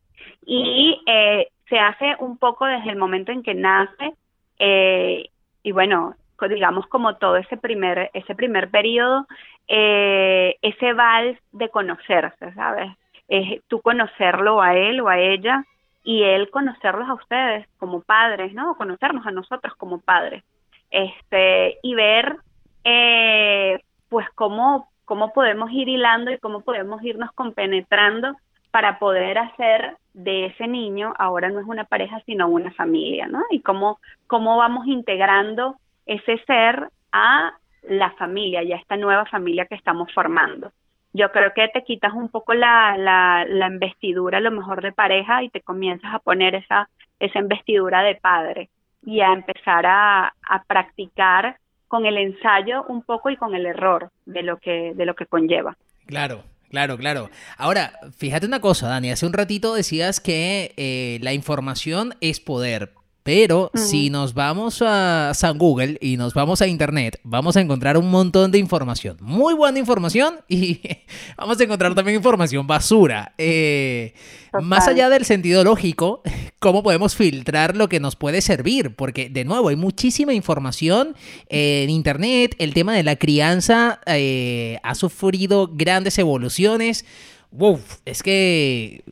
Y 0.46 1.00
eh, 1.06 1.48
se 1.68 1.78
hace 1.78 2.16
un 2.18 2.38
poco 2.38 2.66
desde 2.66 2.90
el 2.90 2.96
momento 2.96 3.32
en 3.32 3.42
que 3.42 3.54
nace 3.54 4.14
eh, 4.58 5.28
y 5.62 5.72
bueno, 5.72 6.14
digamos 6.48 6.86
como 6.88 7.16
todo 7.16 7.36
ese 7.36 7.56
primer 7.56 8.10
ese 8.12 8.34
primer 8.34 8.68
periodo, 8.70 9.26
ese 9.66 10.92
vals 10.92 11.38
de 11.52 11.70
conocerse, 11.70 12.52
¿sabes? 12.52 12.92
Es 13.28 13.62
tú 13.66 13.80
conocerlo 13.80 14.60
a 14.60 14.76
él 14.76 15.00
o 15.00 15.08
a 15.08 15.18
ella 15.18 15.64
y 16.04 16.22
él 16.22 16.50
conocerlos 16.50 17.08
a 17.08 17.14
ustedes 17.14 17.66
como 17.78 18.02
padres, 18.02 18.52
¿no? 18.52 18.74
Conocernos 18.76 19.26
a 19.26 19.30
nosotros 19.30 19.74
como 19.76 20.00
padres. 20.00 20.44
Este, 20.90 21.78
y 21.82 21.94
ver 21.94 22.36
eh, 22.84 23.80
pues 24.10 24.26
cómo, 24.34 24.88
cómo 25.06 25.32
podemos 25.32 25.72
ir 25.72 25.88
hilando 25.88 26.30
y 26.30 26.38
cómo 26.38 26.60
podemos 26.60 27.02
irnos 27.02 27.32
compenetrando 27.32 28.36
para 28.74 28.98
poder 28.98 29.38
hacer 29.38 29.98
de 30.14 30.46
ese 30.46 30.66
niño, 30.66 31.14
ahora 31.16 31.48
no 31.48 31.60
es 31.60 31.66
una 31.68 31.84
pareja, 31.84 32.20
sino 32.26 32.48
una 32.48 32.72
familia, 32.72 33.28
¿no? 33.28 33.40
Y 33.50 33.60
cómo, 33.60 34.00
cómo 34.26 34.56
vamos 34.56 34.88
integrando 34.88 35.76
ese 36.06 36.38
ser 36.44 36.88
a 37.12 37.52
la 37.82 38.10
familia 38.14 38.64
y 38.64 38.72
a 38.72 38.76
esta 38.76 38.96
nueva 38.96 39.26
familia 39.26 39.66
que 39.66 39.76
estamos 39.76 40.12
formando. 40.12 40.72
Yo 41.12 41.30
creo 41.30 41.52
que 41.54 41.68
te 41.68 41.84
quitas 41.84 42.14
un 42.14 42.30
poco 42.30 42.52
la, 42.52 42.96
la, 42.98 43.44
la 43.48 43.68
investidura, 43.68 44.38
a 44.38 44.40
lo 44.40 44.50
mejor 44.50 44.82
de 44.82 44.90
pareja, 44.90 45.44
y 45.44 45.50
te 45.50 45.60
comienzas 45.60 46.12
a 46.12 46.18
poner 46.18 46.56
esa, 46.56 46.88
esa 47.20 47.38
investidura 47.38 48.02
de 48.02 48.16
padre 48.16 48.70
y 49.06 49.20
a 49.20 49.32
empezar 49.32 49.86
a, 49.86 50.34
a 50.48 50.64
practicar 50.64 51.58
con 51.86 52.06
el 52.06 52.18
ensayo 52.18 52.82
un 52.88 53.02
poco 53.02 53.30
y 53.30 53.36
con 53.36 53.54
el 53.54 53.66
error 53.66 54.10
de 54.26 54.42
lo 54.42 54.56
que, 54.56 54.94
de 54.96 55.06
lo 55.06 55.14
que 55.14 55.26
conlleva. 55.26 55.76
Claro, 56.06 56.42
Claro, 56.74 56.98
claro. 56.98 57.30
Ahora, 57.56 58.00
fíjate 58.16 58.46
una 58.46 58.60
cosa, 58.60 58.88
Dani, 58.88 59.12
hace 59.12 59.26
un 59.26 59.32
ratito 59.32 59.74
decías 59.74 60.18
que 60.18 60.74
eh, 60.76 61.20
la 61.22 61.32
información 61.32 62.16
es 62.20 62.40
poder, 62.40 62.92
pero 63.24 63.70
si 63.74 64.10
nos 64.10 64.34
vamos 64.34 64.82
a 64.82 65.32
San 65.32 65.56
Google 65.56 65.96
y 66.02 66.18
nos 66.18 66.34
vamos 66.34 66.60
a 66.60 66.66
Internet, 66.66 67.18
vamos 67.24 67.56
a 67.56 67.62
encontrar 67.62 67.96
un 67.96 68.10
montón 68.10 68.50
de 68.50 68.58
información. 68.58 69.16
Muy 69.22 69.54
buena 69.54 69.78
información 69.78 70.40
y 70.46 70.82
vamos 71.38 71.58
a 71.58 71.64
encontrar 71.64 71.94
también 71.94 72.16
información 72.16 72.66
basura. 72.66 73.32
Eh, 73.38 74.12
más 74.60 74.88
allá 74.88 75.08
del 75.08 75.24
sentido 75.24 75.64
lógico, 75.64 76.20
¿cómo 76.58 76.82
podemos 76.82 77.16
filtrar 77.16 77.76
lo 77.76 77.88
que 77.88 77.98
nos 77.98 78.14
puede 78.14 78.42
servir? 78.42 78.94
Porque, 78.94 79.30
de 79.30 79.46
nuevo, 79.46 79.70
hay 79.70 79.76
muchísima 79.76 80.34
información 80.34 81.16
en 81.48 81.88
Internet. 81.88 82.54
El 82.58 82.74
tema 82.74 82.92
de 82.92 83.04
la 83.04 83.16
crianza 83.16 84.00
eh, 84.04 84.78
ha 84.82 84.94
sufrido 84.94 85.70
grandes 85.72 86.18
evoluciones. 86.18 87.06
Wow, 87.52 87.80
es 88.04 88.22
que... 88.22 89.02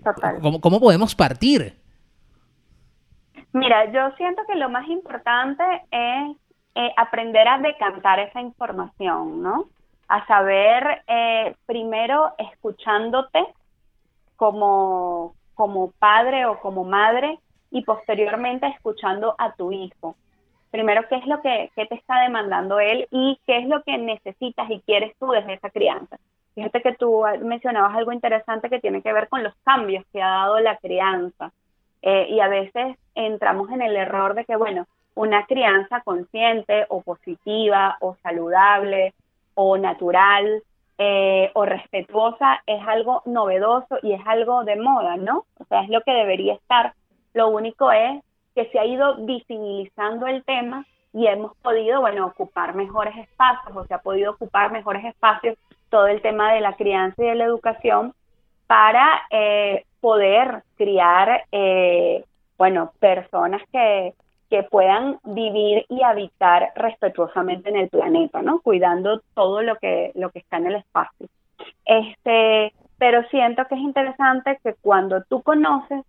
¿cómo 0.61 0.81
podemos 0.81 1.15
partir? 1.15 1.82
Mira, 3.53 3.91
yo 3.93 4.11
siento 4.17 4.43
que 4.47 4.55
lo 4.55 4.69
más 4.71 4.89
importante 4.89 5.63
es 5.91 6.37
eh, 6.75 6.93
aprender 6.97 7.47
a 7.49 7.59
decantar 7.59 8.19
esa 8.19 8.41
información, 8.41 9.43
¿no? 9.43 9.67
A 10.09 10.27
saber, 10.27 11.03
eh, 11.07 11.55
primero, 11.67 12.33
escuchándote 12.39 13.45
como, 14.37 15.35
como 15.55 15.91
padre 15.93 16.47
o 16.47 16.61
como 16.61 16.85
madre 16.85 17.39
y 17.71 17.83
posteriormente 17.85 18.67
escuchando 18.69 19.35
a 19.39 19.53
tu 19.55 19.71
hijo. 19.71 20.17
Primero, 20.71 21.07
¿qué 21.09 21.17
es 21.17 21.27
lo 21.27 21.43
que, 21.43 21.71
que 21.77 21.85
te 21.85 21.95
está 21.97 22.23
demandando 22.23 22.81
él 22.81 23.07
y 23.11 23.39
qué 23.47 23.59
es 23.59 23.69
lo 23.69 23.83
que 23.83 23.99
necesitas 23.99 24.71
y 24.71 24.81
quieres 24.81 25.15
tú 25.19 25.31
desde 25.31 25.55
esa 25.55 25.69
crianza? 25.69 26.17
Fíjate 26.55 26.83
que 26.83 26.95
tú 26.95 27.23
mencionabas 27.43 27.95
algo 27.95 28.13
interesante 28.13 28.71
que 28.71 28.81
tiene 28.81 29.03
que 29.03 29.13
ver 29.13 29.29
con 29.29 29.43
los 29.43 29.55
cambios 29.65 30.05
que 30.13 30.23
ha 30.23 30.29
dado 30.29 30.61
la 30.61 30.77
crianza. 30.79 31.53
Eh, 32.03 32.27
y 32.31 32.41
a 32.41 32.49
veces 32.49 32.97
entramos 33.15 33.71
en 33.71 33.83
el 33.83 33.97
error 33.97 34.35
de 34.35 34.45
que, 34.45 34.57
bueno, 34.57 34.87
una 35.15 35.47
crianza 35.47 36.01
consciente 36.03 36.87
o 36.89 37.01
positiva 37.03 37.97
o 38.01 38.17
saludable 38.23 39.15
o 39.55 39.77
natural 39.77 40.63
eh, 40.99 41.51
o 41.55 41.65
respetuosa 41.65 42.63
es 42.67 42.81
algo 42.87 43.23
novedoso 43.25 43.99
y 44.03 44.13
es 44.13 44.21
algo 44.27 44.65
de 44.65 44.77
moda, 44.77 45.17
¿no? 45.17 45.45
O 45.59 45.65
sea, 45.65 45.83
es 45.83 45.89
lo 45.89 46.01
que 46.03 46.13
debería 46.13 46.55
estar. 46.55 46.95
Lo 47.35 47.49
único 47.49 47.91
es 47.93 48.23
que 48.55 48.67
se 48.71 48.79
ha 48.79 48.85
ido 48.85 49.17
visibilizando 49.25 50.27
el 50.27 50.45
tema 50.45 50.85
y 51.13 51.27
hemos 51.27 51.57
podido, 51.59 52.01
bueno, 52.01 52.27
ocupar 52.27 52.75
mejores 52.75 53.17
espacios 53.17 53.77
o 53.77 53.85
se 53.85 53.95
ha 53.95 53.99
podido 53.99 54.33
ocupar 54.33 54.73
mejores 54.73 55.05
espacios 55.05 55.57
todo 55.91 56.07
el 56.07 56.23
tema 56.23 56.53
de 56.55 56.61
la 56.61 56.75
crianza 56.75 57.23
y 57.23 57.27
de 57.27 57.35
la 57.35 57.45
educación 57.45 58.15
para 58.73 59.27
eh, 59.29 59.85
poder 60.01 60.63
criar, 60.79 61.45
eh, 61.53 62.25
bueno, 62.57 62.93
personas 63.01 63.61
que, 63.71 64.15
que 64.49 64.63
puedan 64.63 65.19
vivir 65.25 65.85
y 65.91 66.03
habitar 66.03 66.73
respetuosamente 66.75 67.69
en 67.69 67.77
el 67.77 67.91
planeta, 67.91 68.41
¿no? 68.41 68.63
Cuidando 68.63 69.21
todo 69.35 69.61
lo 69.61 69.77
que, 69.77 70.13
lo 70.15 70.31
que 70.31 70.39
está 70.39 70.57
en 70.57 70.69
el 70.69 70.77
espacio. 70.77 71.29
Este, 71.85 72.73
pero 72.97 73.23
siento 73.25 73.63
que 73.69 73.75
es 73.75 73.81
interesante 73.83 74.59
que 74.65 74.73
cuando 74.81 75.23
tú 75.25 75.43
conoces 75.43 76.03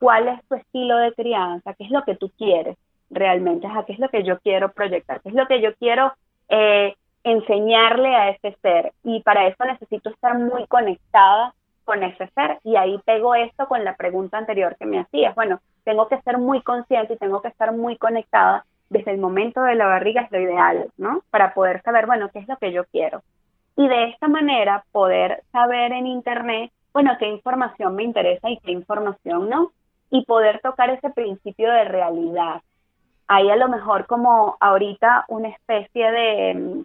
cuál 0.00 0.26
es 0.26 0.44
tu 0.48 0.56
estilo 0.56 0.96
de 0.96 1.12
crianza, 1.12 1.74
qué 1.74 1.84
es 1.84 1.90
lo 1.92 2.02
que 2.02 2.16
tú 2.16 2.32
quieres 2.36 2.76
realmente, 3.10 3.68
a 3.68 3.84
qué 3.84 3.92
es 3.92 4.00
lo 4.00 4.08
que 4.08 4.24
yo 4.24 4.40
quiero 4.40 4.72
proyectar, 4.72 5.20
qué 5.20 5.28
es 5.28 5.36
lo 5.36 5.46
que 5.46 5.60
yo 5.60 5.72
quiero 5.76 6.12
eh, 6.48 6.96
enseñarle 7.22 8.16
a 8.16 8.30
ese 8.30 8.56
ser. 8.60 8.92
Y 9.04 9.22
para 9.22 9.46
eso 9.46 9.64
necesito 9.64 10.10
estar 10.10 10.36
muy 10.36 10.66
conectada 10.66 11.54
con 11.88 12.02
ese 12.02 12.28
ser. 12.34 12.58
Y 12.64 12.76
ahí 12.76 13.00
pego 13.06 13.34
esto 13.34 13.66
con 13.66 13.82
la 13.82 13.96
pregunta 13.96 14.36
anterior 14.36 14.76
que 14.78 14.84
me 14.84 15.00
hacías. 15.00 15.34
Bueno, 15.34 15.60
tengo 15.84 16.06
que 16.06 16.20
ser 16.20 16.36
muy 16.36 16.60
consciente 16.60 17.14
y 17.14 17.16
tengo 17.16 17.40
que 17.40 17.48
estar 17.48 17.72
muy 17.72 17.96
conectada 17.96 18.66
desde 18.90 19.12
el 19.12 19.18
momento 19.18 19.62
de 19.62 19.74
la 19.74 19.86
barriga 19.86 20.20
es 20.20 20.30
lo 20.30 20.38
ideal, 20.38 20.90
¿no? 20.98 21.22
Para 21.30 21.54
poder 21.54 21.80
saber, 21.82 22.04
bueno, 22.04 22.28
qué 22.30 22.40
es 22.40 22.48
lo 22.48 22.58
que 22.58 22.72
yo 22.72 22.84
quiero. 22.92 23.22
Y 23.74 23.88
de 23.88 24.10
esta 24.10 24.28
manera 24.28 24.84
poder 24.92 25.42
saber 25.50 25.92
en 25.92 26.06
Internet, 26.06 26.70
bueno, 26.92 27.16
qué 27.18 27.26
información 27.26 27.96
me 27.96 28.02
interesa 28.02 28.50
y 28.50 28.58
qué 28.58 28.70
información 28.70 29.48
no. 29.48 29.72
Y 30.10 30.26
poder 30.26 30.60
tocar 30.60 30.90
ese 30.90 31.08
principio 31.08 31.70
de 31.70 31.84
realidad. 31.84 32.60
Hay 33.28 33.48
a 33.48 33.56
lo 33.56 33.68
mejor 33.68 34.06
como 34.06 34.58
ahorita 34.60 35.24
una 35.28 35.48
especie 35.48 36.10
de, 36.10 36.84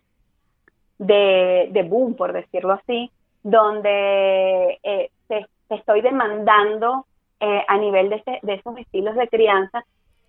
de, 0.98 1.70
de 1.72 1.84
boom, 1.84 2.16
por 2.16 2.32
decirlo 2.32 2.74
así, 2.74 3.12
donde 3.44 4.80
eh, 4.84 5.10
te, 5.28 5.46
estoy 5.70 6.02
demandando 6.02 7.06
eh, 7.40 7.64
a 7.68 7.78
nivel 7.78 8.10
de, 8.10 8.40
de 8.42 8.54
esos 8.54 8.78
estilos 8.78 9.16
de 9.16 9.28
crianza 9.28 9.84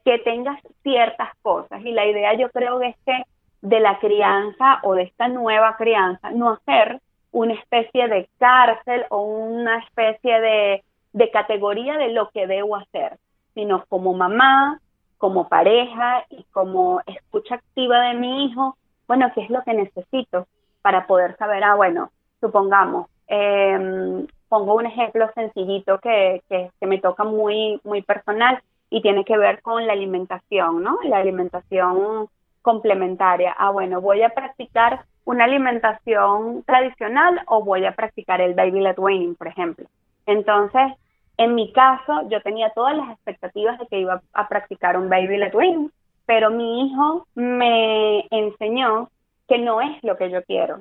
que 0.04 0.18
tengas 0.18 0.61
ciertas 0.83 1.30
cosas. 1.42 1.80
Y 1.85 1.92
la 1.92 2.06
idea 2.06 2.35
yo 2.35 2.50
creo 2.50 2.78
que 2.78 2.88
es 2.88 2.97
que 3.06 3.23
de 3.62 3.80
la 3.80 3.99
crianza 3.99 4.80
o 4.83 4.94
de 4.94 5.04
esta 5.04 5.28
nueva 5.28 5.76
crianza, 5.76 6.30
no 6.30 6.50
hacer 6.50 7.00
una 7.33 7.54
especie 7.54 8.09
de 8.09 8.28
cárcel 8.38 9.06
o 9.09 9.23
una 9.23 9.78
especie 9.78 10.40
de, 10.40 10.85
de 11.14 11.30
categoría 11.30 11.97
de 11.97 12.12
lo 12.12 12.28
que 12.30 12.47
debo 12.47 12.76
hacer, 12.76 13.16
sino 13.54 13.85
como 13.87 14.12
mamá, 14.12 14.80
como 15.16 15.49
pareja 15.49 16.26
y 16.28 16.44
como 16.52 17.00
escucha 17.06 17.54
activa 17.54 18.00
de 18.02 18.14
mi 18.14 18.44
hijo, 18.44 18.76
bueno, 19.09 19.33
¿qué 19.35 19.40
es 19.42 19.50
lo 19.50 19.62
que 19.62 19.73
necesito 19.73 20.47
para 20.83 21.06
poder 21.06 21.37
saber, 21.38 21.64
ah, 21.64 21.75
bueno, 21.75 22.11
supongamos, 22.45 23.07
eh, 23.29 24.27
pongo 24.49 24.75
un 24.75 24.87
ejemplo 24.87 25.31
sencillito 25.35 25.99
que, 25.99 26.43
que, 26.49 26.87
me 26.87 27.01
toca 27.01 27.25
muy, 27.25 27.81
muy 27.85 28.03
personal 28.03 28.63
y 28.91 29.01
tiene 29.01 29.25
que 29.25 29.39
ver 29.39 29.63
con 29.63 29.87
la 29.87 29.95
alimentación, 29.95 30.83
¿no? 30.83 30.99
La 31.05 31.19
alimentación 31.19 32.29
complementaria. 32.61 33.55
Ah, 33.59 33.71
bueno, 33.71 34.01
voy 34.01 34.23
a 34.23 34.29
practicar 34.29 35.05
una 35.25 35.45
alimentación 35.45 36.63
tradicional 36.65 37.41
o 37.47 37.65
voy 37.65 37.87
a 37.87 37.93
practicar 37.93 38.43
el 38.43 38.55
baby 38.55 38.81
led 38.81 38.99
weaning, 38.99 39.35
por 39.37 39.49
ejemplo. 39.49 39.87
Entonces, 40.27 40.93
en 41.39 41.55
mi 41.55 41.73
caso, 41.73 42.29
yo 42.29 42.43
tenía 42.43 42.71
todas 42.71 42.97
las 42.97 43.11
expectativas 43.11 43.79
de 43.79 43.87
que 43.87 44.01
iba 44.01 44.21
a 44.35 44.49
practicar 44.49 44.99
un 44.99 45.09
baby 45.09 45.39
led 45.39 45.55
weaning, 45.55 45.91
pero 46.27 46.51
mi 46.51 46.87
hijo 46.87 47.27
me 47.35 48.27
enseñó 48.31 49.09
que 49.49 49.59
no 49.59 49.81
es 49.81 50.03
lo 50.03 50.17
que 50.17 50.31
yo 50.31 50.43
quiero, 50.45 50.81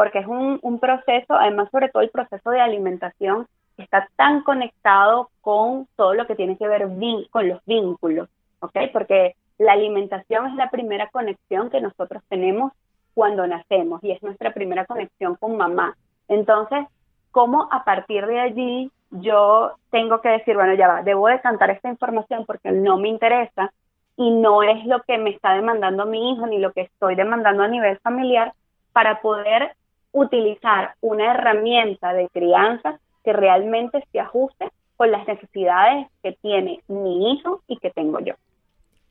porque 0.00 0.20
es 0.20 0.26
un, 0.26 0.58
un 0.62 0.78
proceso, 0.78 1.34
además 1.34 1.68
sobre 1.70 1.90
todo 1.90 2.02
el 2.02 2.08
proceso 2.08 2.48
de 2.48 2.58
alimentación, 2.58 3.46
está 3.76 4.08
tan 4.16 4.42
conectado 4.44 5.28
con 5.42 5.88
todo 5.94 6.14
lo 6.14 6.26
que 6.26 6.34
tiene 6.34 6.56
que 6.56 6.66
ver 6.66 6.88
con 7.28 7.46
los 7.46 7.62
vínculos, 7.66 8.30
¿ok? 8.60 8.78
Porque 8.94 9.34
la 9.58 9.72
alimentación 9.72 10.46
es 10.46 10.54
la 10.54 10.70
primera 10.70 11.10
conexión 11.10 11.68
que 11.68 11.82
nosotros 11.82 12.22
tenemos 12.30 12.72
cuando 13.12 13.46
nacemos 13.46 14.02
y 14.02 14.12
es 14.12 14.22
nuestra 14.22 14.54
primera 14.54 14.86
conexión 14.86 15.36
con 15.36 15.58
mamá. 15.58 15.94
Entonces, 16.28 16.86
¿cómo 17.30 17.68
a 17.70 17.84
partir 17.84 18.24
de 18.24 18.40
allí 18.40 18.90
yo 19.10 19.72
tengo 19.90 20.22
que 20.22 20.30
decir, 20.30 20.54
bueno, 20.56 20.72
ya 20.72 20.88
va, 20.88 21.02
debo 21.02 21.28
decantar 21.28 21.68
esta 21.72 21.90
información 21.90 22.46
porque 22.46 22.72
no 22.72 22.96
me 22.96 23.10
interesa 23.10 23.70
y 24.16 24.30
no 24.30 24.62
es 24.62 24.82
lo 24.86 25.02
que 25.02 25.18
me 25.18 25.28
está 25.28 25.52
demandando 25.52 26.06
mi 26.06 26.32
hijo 26.32 26.46
ni 26.46 26.56
lo 26.56 26.72
que 26.72 26.80
estoy 26.80 27.16
demandando 27.16 27.64
a 27.64 27.68
nivel 27.68 27.98
familiar 27.98 28.54
para 28.94 29.20
poder 29.20 29.76
utilizar 30.12 30.94
una 31.00 31.32
herramienta 31.32 32.12
de 32.12 32.28
crianza 32.28 32.98
que 33.24 33.32
realmente 33.32 34.02
se 34.12 34.20
ajuste 34.20 34.68
con 34.96 35.10
las 35.10 35.26
necesidades 35.26 36.06
que 36.22 36.32
tiene 36.42 36.80
mi 36.88 37.32
hijo 37.32 37.62
y 37.66 37.76
que 37.78 37.90
tengo 37.90 38.20
yo. 38.20 38.34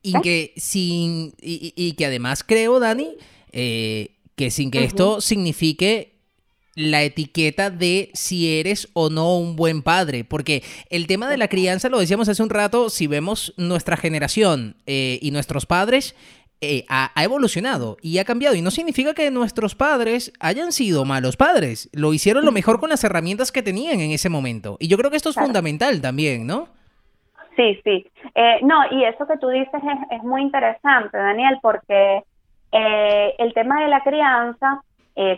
Y 0.02 0.20
que 0.22 0.54
sin 0.56 1.34
y, 1.42 1.94
que 1.94 2.06
además 2.06 2.44
creo, 2.44 2.80
Dani, 2.80 3.18
eh, 3.52 4.16
que 4.36 4.50
sin 4.50 4.72
que 4.72 4.84
esto 4.84 5.20
signifique 5.20 6.20
la 6.76 7.04
etiqueta 7.04 7.70
de 7.70 8.10
si 8.14 8.60
eres 8.60 8.88
o 8.94 9.10
no 9.10 9.38
un 9.38 9.58
buen 9.58 9.82
padre, 9.82 10.24
porque 10.24 10.64
el 10.90 11.08
tema 11.08 11.30
de 11.30 11.38
la 11.38 11.50
crianza, 11.50 11.90
lo 11.90 12.00
decíamos 12.00 12.30
hace 12.30 12.42
un 12.42 12.50
rato, 12.50 12.90
si 12.90 13.06
vemos 13.08 13.54
nuestra 13.58 13.98
generación 13.98 14.78
eh, 14.86 15.20
y 15.22 15.32
nuestros 15.32 15.66
padres, 15.66 16.16
eh, 16.62 16.84
ha, 16.90 17.12
evolucionado 17.24 17.98
y 18.02 18.20
ha 18.20 18.26
cambiado. 18.26 18.56
Y 18.56 18.62
no 18.62 18.72
significa 18.72 19.14
que 19.14 19.32
nuestros 19.32 19.76
padres 19.76 20.34
hayan 20.40 20.72
sido 20.72 21.06
malos 21.06 21.38
padres. 21.38 21.90
Lo 21.94 22.14
hicieron 22.14 22.46
lo 22.46 22.52
mejor 22.52 22.80
con 22.80 22.90
las 22.90 23.04
herramientas 23.04 23.52
que 23.52 23.64
tenían 23.64 24.02
en 24.02 24.12
ese 24.12 24.30
momento. 24.30 24.76
Y 24.80 24.90
yo 24.90 24.98
creo 24.98 25.10
que 25.10 25.18
esto 25.18 25.30
es 25.30 25.36
fundamental 25.36 26.02
también, 26.02 26.46
¿no? 26.46 26.68
Sí, 27.56 27.80
sí. 27.84 28.06
Eh, 28.36 28.60
no, 28.64 28.76
y 28.92 29.06
eso 29.06 29.26
que 29.26 29.38
tú 29.38 29.48
dices 29.50 29.82
es, 30.12 30.24
muy 30.24 30.42
interesante, 30.42 31.18
Daniel, 31.18 31.58
porque 31.62 32.24
eh, 32.72 33.36
el 33.38 33.54
tema 33.54 33.82
de 33.82 33.88
la 33.88 34.02
crianza, 34.04 34.82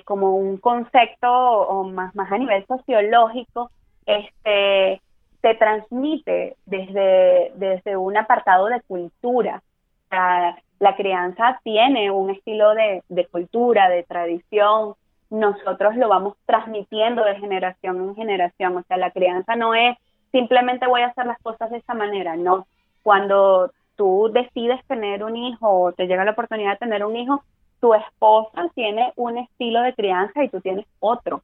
como 0.05 0.35
un 0.35 0.57
concepto 0.57 1.27
o 1.31 1.83
más, 1.85 2.13
más 2.13 2.31
a 2.31 2.37
nivel 2.37 2.63
sociológico, 2.67 3.71
este, 4.05 5.01
se 5.41 5.55
transmite 5.55 6.55
desde, 6.65 7.51
desde 7.55 7.97
un 7.97 8.15
apartado 8.17 8.67
de 8.67 8.81
cultura. 8.81 9.63
La, 10.11 10.95
crianza 10.97 11.59
tiene 11.63 12.11
un 12.11 12.31
estilo 12.31 12.73
de, 12.73 13.27
cultura, 13.31 13.87
de 13.89 14.03
tradición, 14.03 14.95
nosotros 15.29 15.95
lo 15.95 16.09
vamos 16.09 16.35
transmitiendo 16.45 17.23
de 17.23 17.35
generación 17.35 18.01
en 18.01 18.15
generación. 18.15 18.77
O 18.77 18.83
sea, 18.83 18.97
la 18.97 19.11
crianza 19.11 19.55
no 19.55 19.73
es 19.73 19.97
simplemente 20.31 20.87
voy 20.87 21.01
a 21.01 21.07
hacer 21.07 21.25
las 21.25 21.39
cosas 21.41 21.69
de 21.71 21.77
esa 21.77 21.93
manera, 21.93 22.35
no. 22.35 22.67
Cuando 23.03 23.71
tú 23.95 24.29
decides 24.33 24.85
tener 24.87 25.23
un 25.23 25.37
hijo 25.37 25.69
o 25.69 25.91
te 25.93 26.07
llega 26.07 26.25
la 26.25 26.31
oportunidad 26.31 26.71
de 26.71 26.77
tener 26.77 27.05
un 27.05 27.15
hijo, 27.15 27.43
tu 27.79 27.93
esposa 27.93 28.69
tiene 28.75 29.13
un 29.15 29.37
estilo 29.37 29.81
de 29.81 29.93
crianza 29.93 30.43
y 30.43 30.49
tú 30.49 30.61
tienes 30.61 30.85
otro. 30.99 31.41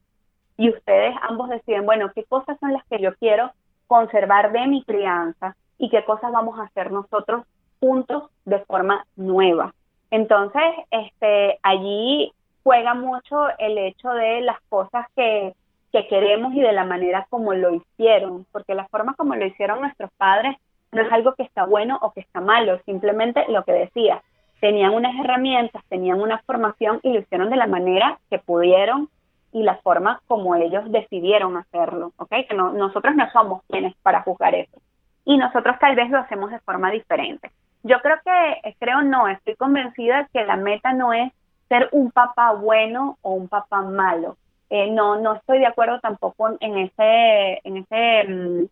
Y 0.57 0.69
ustedes 0.69 1.15
ambos 1.21 1.49
deciden, 1.49 1.85
bueno, 1.85 2.11
¿qué 2.13 2.23
cosas 2.23 2.57
son 2.59 2.73
las 2.73 2.85
que 2.85 2.99
yo 2.99 3.15
quiero 3.15 3.51
conservar 3.87 4.51
de 4.51 4.67
mi 4.67 4.83
crianza 4.83 5.55
y 5.77 5.89
qué 5.89 6.03
cosas 6.03 6.31
vamos 6.31 6.59
a 6.59 6.63
hacer 6.63 6.91
nosotros 6.91 7.45
juntos 7.79 8.29
de 8.45 8.59
forma 8.59 9.05
nueva. 9.15 9.73
Entonces, 10.11 10.63
este, 10.91 11.59
allí 11.63 12.31
juega 12.63 12.93
mucho 12.93 13.47
el 13.59 13.77
hecho 13.77 14.09
de 14.11 14.41
las 14.41 14.59
cosas 14.69 15.07
que, 15.15 15.53
que 15.91 16.07
queremos 16.07 16.53
y 16.53 16.61
de 16.61 16.73
la 16.73 16.85
manera 16.85 17.27
como 17.29 17.53
lo 17.53 17.73
hicieron, 17.73 18.45
porque 18.51 18.75
la 18.75 18.87
forma 18.87 19.15
como 19.15 19.35
lo 19.35 19.45
hicieron 19.45 19.81
nuestros 19.81 20.11
padres 20.17 20.57
no 20.91 21.01
es 21.01 21.11
algo 21.11 21.33
que 21.35 21.43
está 21.43 21.65
bueno 21.65 21.97
o 22.01 22.11
que 22.11 22.21
está 22.21 22.41
malo, 22.41 22.79
simplemente 22.85 23.45
lo 23.49 23.63
que 23.63 23.73
decía, 23.73 24.21
tenían 24.59 24.93
unas 24.93 25.15
herramientas, 25.19 25.83
tenían 25.89 26.19
una 26.19 26.39
formación 26.39 26.99
y 27.03 27.13
lo 27.13 27.19
hicieron 27.19 27.49
de 27.49 27.57
la 27.57 27.67
manera 27.67 28.19
que 28.29 28.39
pudieron 28.39 29.09
y 29.51 29.63
la 29.63 29.75
forma 29.77 30.21
como 30.27 30.55
ellos 30.55 30.83
decidieron 30.91 31.57
hacerlo, 31.57 32.13
¿ok? 32.17 32.29
Que 32.49 32.55
no, 32.55 32.73
nosotros 32.73 33.15
no 33.15 33.29
somos 33.31 33.61
quienes 33.69 33.95
para 34.03 34.21
juzgar 34.21 34.55
eso. 34.55 34.77
Y 35.25 35.37
nosotros 35.37 35.77
tal 35.79 35.95
vez 35.95 36.09
lo 36.09 36.19
hacemos 36.19 36.51
de 36.51 36.59
forma 36.59 36.91
diferente. 36.91 37.51
Yo 37.87 37.99
creo 38.01 38.17
que, 38.23 38.69
eh, 38.69 38.75
creo 38.79 39.01
no, 39.01 39.27
estoy 39.27 39.55
convencida 39.55 40.27
que 40.33 40.45
la 40.45 40.57
meta 40.57 40.93
no 40.93 41.13
es 41.13 41.31
ser 41.69 41.89
un 41.91 42.11
papá 42.11 42.53
bueno 42.53 43.17
o 43.21 43.31
un 43.33 43.47
papá 43.47 43.81
malo. 43.81 44.37
Eh, 44.69 44.91
no, 44.91 45.19
no 45.19 45.35
estoy 45.35 45.59
de 45.59 45.67
acuerdo 45.67 45.99
tampoco 45.99 46.49
en 46.59 46.77
ese, 46.77 47.61
en 47.63 47.77
ese 47.77 48.27
mm, 48.27 48.63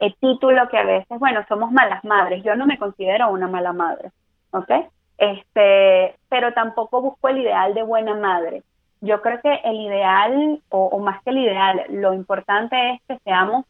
eh, 0.00 0.14
título 0.20 0.68
que 0.68 0.78
a 0.78 0.84
veces, 0.84 1.18
bueno, 1.18 1.44
somos 1.48 1.72
malas 1.72 2.04
madres. 2.04 2.42
Yo 2.44 2.54
no 2.56 2.66
me 2.66 2.78
considero 2.78 3.30
una 3.30 3.48
mala 3.48 3.72
madre, 3.72 4.10
¿ok? 4.52 4.70
Este, 5.16 6.14
pero 6.28 6.52
tampoco 6.52 7.00
busco 7.02 7.28
el 7.28 7.38
ideal 7.38 7.74
de 7.74 7.82
buena 7.82 8.14
madre 8.14 8.62
yo 9.00 9.20
creo 9.22 9.40
que 9.40 9.54
el 9.64 9.76
ideal, 9.76 10.60
o, 10.70 10.98
más 10.98 11.22
que 11.22 11.30
el 11.30 11.38
ideal, 11.38 11.84
lo 11.90 12.14
importante 12.14 12.92
es 12.92 13.00
que 13.06 13.18
seamos 13.24 13.64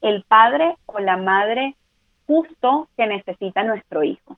el 0.00 0.24
padre 0.24 0.76
o 0.86 0.98
la 0.98 1.16
madre 1.16 1.76
justo 2.26 2.88
que 2.96 3.06
necesita 3.06 3.62
nuestro 3.62 4.02
hijo. 4.02 4.36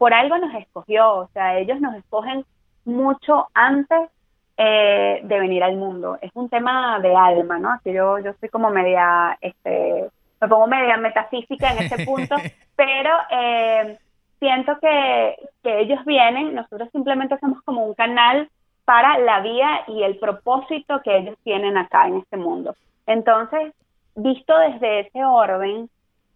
Por 0.00 0.14
algo 0.14 0.38
nos 0.38 0.54
escogió, 0.54 1.12
o 1.12 1.28
sea, 1.34 1.58
ellos 1.58 1.78
nos 1.78 1.94
escogen 1.94 2.46
mucho 2.86 3.48
antes 3.52 4.08
eh, 4.56 5.20
de 5.22 5.38
venir 5.38 5.62
al 5.62 5.76
mundo. 5.76 6.16
Es 6.22 6.30
un 6.32 6.48
tema 6.48 6.98
de 7.00 7.14
alma, 7.14 7.58
¿no? 7.58 7.70
Aquí 7.74 7.92
yo, 7.92 8.18
yo 8.18 8.32
soy 8.40 8.48
como 8.48 8.70
media, 8.70 9.36
este, 9.42 10.08
me 10.40 10.48
pongo 10.48 10.68
media 10.68 10.96
metafísica 10.96 11.74
en 11.74 11.84
ese 11.84 12.06
punto, 12.06 12.34
pero 12.76 13.10
eh, 13.30 13.98
siento 14.38 14.78
que, 14.80 15.36
que 15.62 15.80
ellos 15.80 16.02
vienen, 16.06 16.54
nosotros 16.54 16.88
simplemente 16.92 17.38
somos 17.38 17.60
como 17.64 17.84
un 17.84 17.92
canal 17.92 18.48
para 18.86 19.18
la 19.18 19.40
vida 19.40 19.82
y 19.86 20.02
el 20.02 20.16
propósito 20.16 21.02
que 21.04 21.14
ellos 21.14 21.36
tienen 21.44 21.76
acá 21.76 22.08
en 22.08 22.16
este 22.20 22.38
mundo. 22.38 22.74
Entonces, 23.06 23.74
visto 24.14 24.56
desde 24.60 25.00
ese 25.00 25.26
orden, 25.26 25.90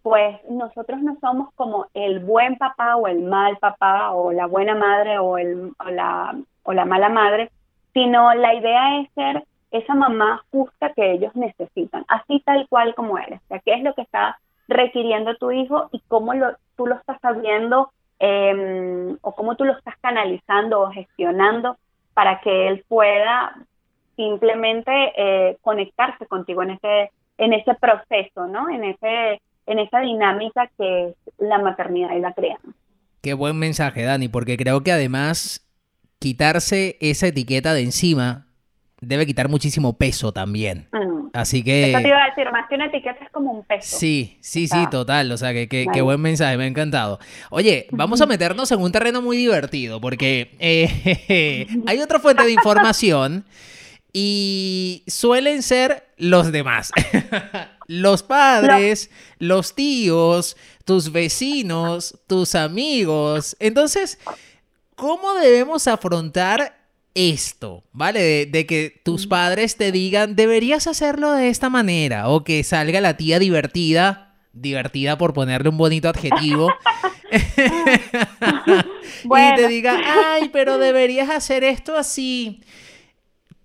pues 0.05 0.37
nosotros 0.51 1.01
no 1.01 1.17
somos 1.19 1.49
como 1.55 1.87
el 1.95 2.21
buen 2.21 2.59
papá 2.59 2.97
o 2.97 3.09
el 3.09 3.23
mal 3.23 3.57
papá 3.57 4.11
o 4.12 4.33
la 4.33 4.45
buena 4.45 4.75
madre 4.75 5.19
o, 5.19 5.38
el, 5.38 5.73
o, 5.79 5.90
la, 5.90 6.37
o 6.62 6.75
la 6.75 6.85
mala 6.85 7.09
madre, 7.09 7.51
sino 7.95 8.35
la 8.35 8.53
idea 8.53 9.01
es 9.01 9.09
ser 9.14 9.45
esa 9.71 9.95
mamá 9.95 10.45
justa 10.53 10.93
que 10.93 11.12
ellos 11.12 11.35
necesitan, 11.35 12.05
así 12.09 12.43
tal 12.45 12.69
cual 12.69 12.95
como 12.95 13.17
eres. 13.17 13.40
O 13.45 13.47
sea, 13.49 13.61
qué 13.61 13.73
es 13.73 13.83
lo 13.83 13.95
que 13.95 14.03
está 14.03 14.38
requiriendo 14.69 15.37
tu 15.37 15.51
hijo 15.53 15.88
y 15.90 16.01
cómo 16.07 16.35
lo, 16.35 16.55
tú 16.77 16.87
lo 16.87 16.97
estás 16.97 17.19
sabiendo 17.23 17.90
em, 18.19 19.17
o 19.23 19.35
cómo 19.35 19.57
tú 19.57 19.64
lo 19.64 19.73
estás 19.73 19.97
canalizando 20.03 20.83
o 20.83 20.90
gestionando 20.90 21.79
para 22.12 22.43
que 22.43 22.69
él 22.69 22.85
pueda 22.88 23.57
simplemente 24.17 24.93
eh, 25.17 25.57
conectarse 25.62 26.27
contigo 26.27 26.62
en 26.62 26.73
ese 26.73 27.11
en 27.38 27.53
ese 27.53 27.75
proceso, 27.75 28.47
¿no? 28.47 28.69
En 28.69 28.85
ese 28.85 29.40
en 29.66 29.79
esa 29.79 30.00
dinámica 30.00 30.70
que 30.77 31.09
es 31.09 31.14
la 31.38 31.59
maternidad 31.59 32.16
y 32.16 32.20
la 32.20 32.33
crianza. 32.33 32.68
Qué 33.20 33.35
buen 33.35 33.59
mensaje, 33.59 34.03
Dani, 34.03 34.29
porque 34.29 34.57
creo 34.57 34.83
que 34.83 34.92
además 34.92 35.66
quitarse 36.18 36.96
esa 37.00 37.27
etiqueta 37.27 37.74
de 37.74 37.83
encima 37.83 38.46
debe 39.00 39.27
quitar 39.27 39.48
muchísimo 39.48 39.96
peso 39.96 40.33
también. 40.33 40.88
Mm. 40.92 41.29
Así 41.33 41.64
que... 41.64 41.90
Eso 41.90 42.00
te 42.00 42.09
iba 42.09 42.22
a 42.22 42.29
decir, 42.29 42.50
más 42.53 42.68
que 42.68 42.77
una 42.77 42.87
etiqueta 42.87 43.24
es 43.24 43.31
como 43.31 43.53
un 43.53 43.64
peso. 43.64 43.96
Sí, 43.98 44.38
sí, 44.40 44.68
sí, 44.68 44.87
total. 44.90 45.31
O 45.33 45.37
sea, 45.37 45.53
que, 45.53 45.68
qué 45.68 46.03
buen 46.03 46.20
mensaje, 46.20 46.57
me 46.57 46.64
ha 46.64 46.66
encantado. 46.68 47.18
Oye, 47.50 47.88
vamos 47.90 48.20
a 48.20 48.27
meternos 48.27 48.70
en 48.72 48.81
un 48.81 48.92
terreno 48.92 49.20
muy 49.20 49.37
divertido, 49.37 50.00
porque 50.00 50.53
eh, 50.61 51.66
hay 51.87 52.00
otra 52.00 52.20
fuente 52.20 52.44
de 52.44 52.53
información 52.53 53.44
y 54.16 55.03
suelen 55.09 55.62
ser 55.62 56.07
los 56.16 56.53
demás. 56.53 56.92
los 57.88 58.22
padres, 58.22 59.11
los 59.38 59.74
tíos, 59.74 60.57
tus 60.85 61.11
vecinos, 61.11 62.16
tus 62.29 62.55
amigos. 62.55 63.57
Entonces, 63.59 64.18
¿cómo 64.94 65.35
debemos 65.35 65.88
afrontar 65.88 66.79
esto, 67.14 67.83
¿vale? 67.92 68.46
De, 68.46 68.66
que 68.66 69.00
tus 69.05 69.27
padres 69.27 69.77
te 69.77 69.90
digan, 69.90 70.37
deberías 70.37 70.87
hacerlo 70.87 71.33
de 71.33 71.48
esta 71.48 71.68
manera, 71.68 72.29
o 72.29 72.44
que 72.44 72.62
salga 72.62 73.00
la 73.00 73.16
tía 73.16 73.40
divertida, 73.40 74.37
divertida 74.53 75.18
por 75.18 75.35
ponerle 75.35 75.70
un 75.70 75.77
bonito 75.77 76.09
adjetivo, 76.09 76.72
y 79.24 79.57
te 79.57 79.68
diga, 79.68 80.00
ay, 80.35 80.50
pero 80.53 80.79
deberías 80.79 81.31
hacer 81.31 81.64
esto 81.64 81.96
así. 81.96 82.62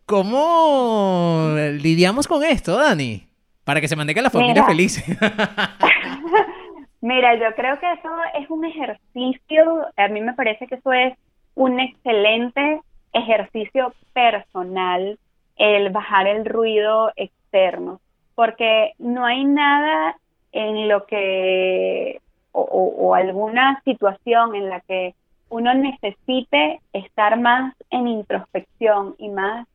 ¿Cómo 0.09 1.53
lidiamos 1.79 2.27
con 2.27 2.43
esto, 2.43 2.75
Dani? 2.75 3.27
Para 3.63 3.79
que 3.79 3.87
se 3.87 3.95
mantenga 3.95 4.23
la 4.23 4.31
familia 4.31 4.65
feliz. 4.65 5.05
Mira, 7.01 7.35
yo 7.35 7.55
creo 7.55 7.79
que 7.79 7.91
eso 7.91 8.09
es 8.41 8.49
un 8.49 8.65
ejercicio, 8.65 9.85
a 9.95 10.07
mí 10.07 10.19
me 10.21 10.33
parece 10.33 10.65
que 10.65 10.75
eso 10.75 10.93
es 10.93 11.13
un 11.53 11.79
excelente 11.79 12.81
ejercicio 13.13 13.93
personal 14.11 15.19
el 15.57 15.91
bajar 15.91 16.25
el 16.25 16.43
ruido 16.43 17.11
externo, 17.15 18.01
porque 18.33 18.93
no 18.97 19.27
hay 19.27 19.45
nada 19.45 20.17
en 20.53 20.87
lo 20.87 21.05
que 21.05 22.19
o, 22.51 23.13
alguna 23.13 23.79
situación 23.85 24.55
en 24.55 24.69
la 24.69 24.79
que 24.79 25.13
uno 25.49 25.71
necesite 25.75 26.81
estar 26.93 27.39
más 27.39 27.75
en 27.91 28.07
introspección 28.07 29.13
y 29.19 29.29
más 29.29 29.67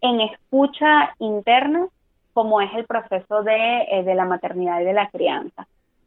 en 0.00 0.20
escucha 0.20 1.14
interna 1.18 1.86
como 2.32 2.60
es 2.60 2.72
el 2.74 2.84
proceso 2.86 3.42
de, 3.42 3.82
eh, 3.90 4.02
de 4.04 4.14
la 4.14 4.24
maternidad 4.24 4.80
y 4.80 4.84
de 4.84 4.92
la 4.92 5.08
crianza. 5.08 5.66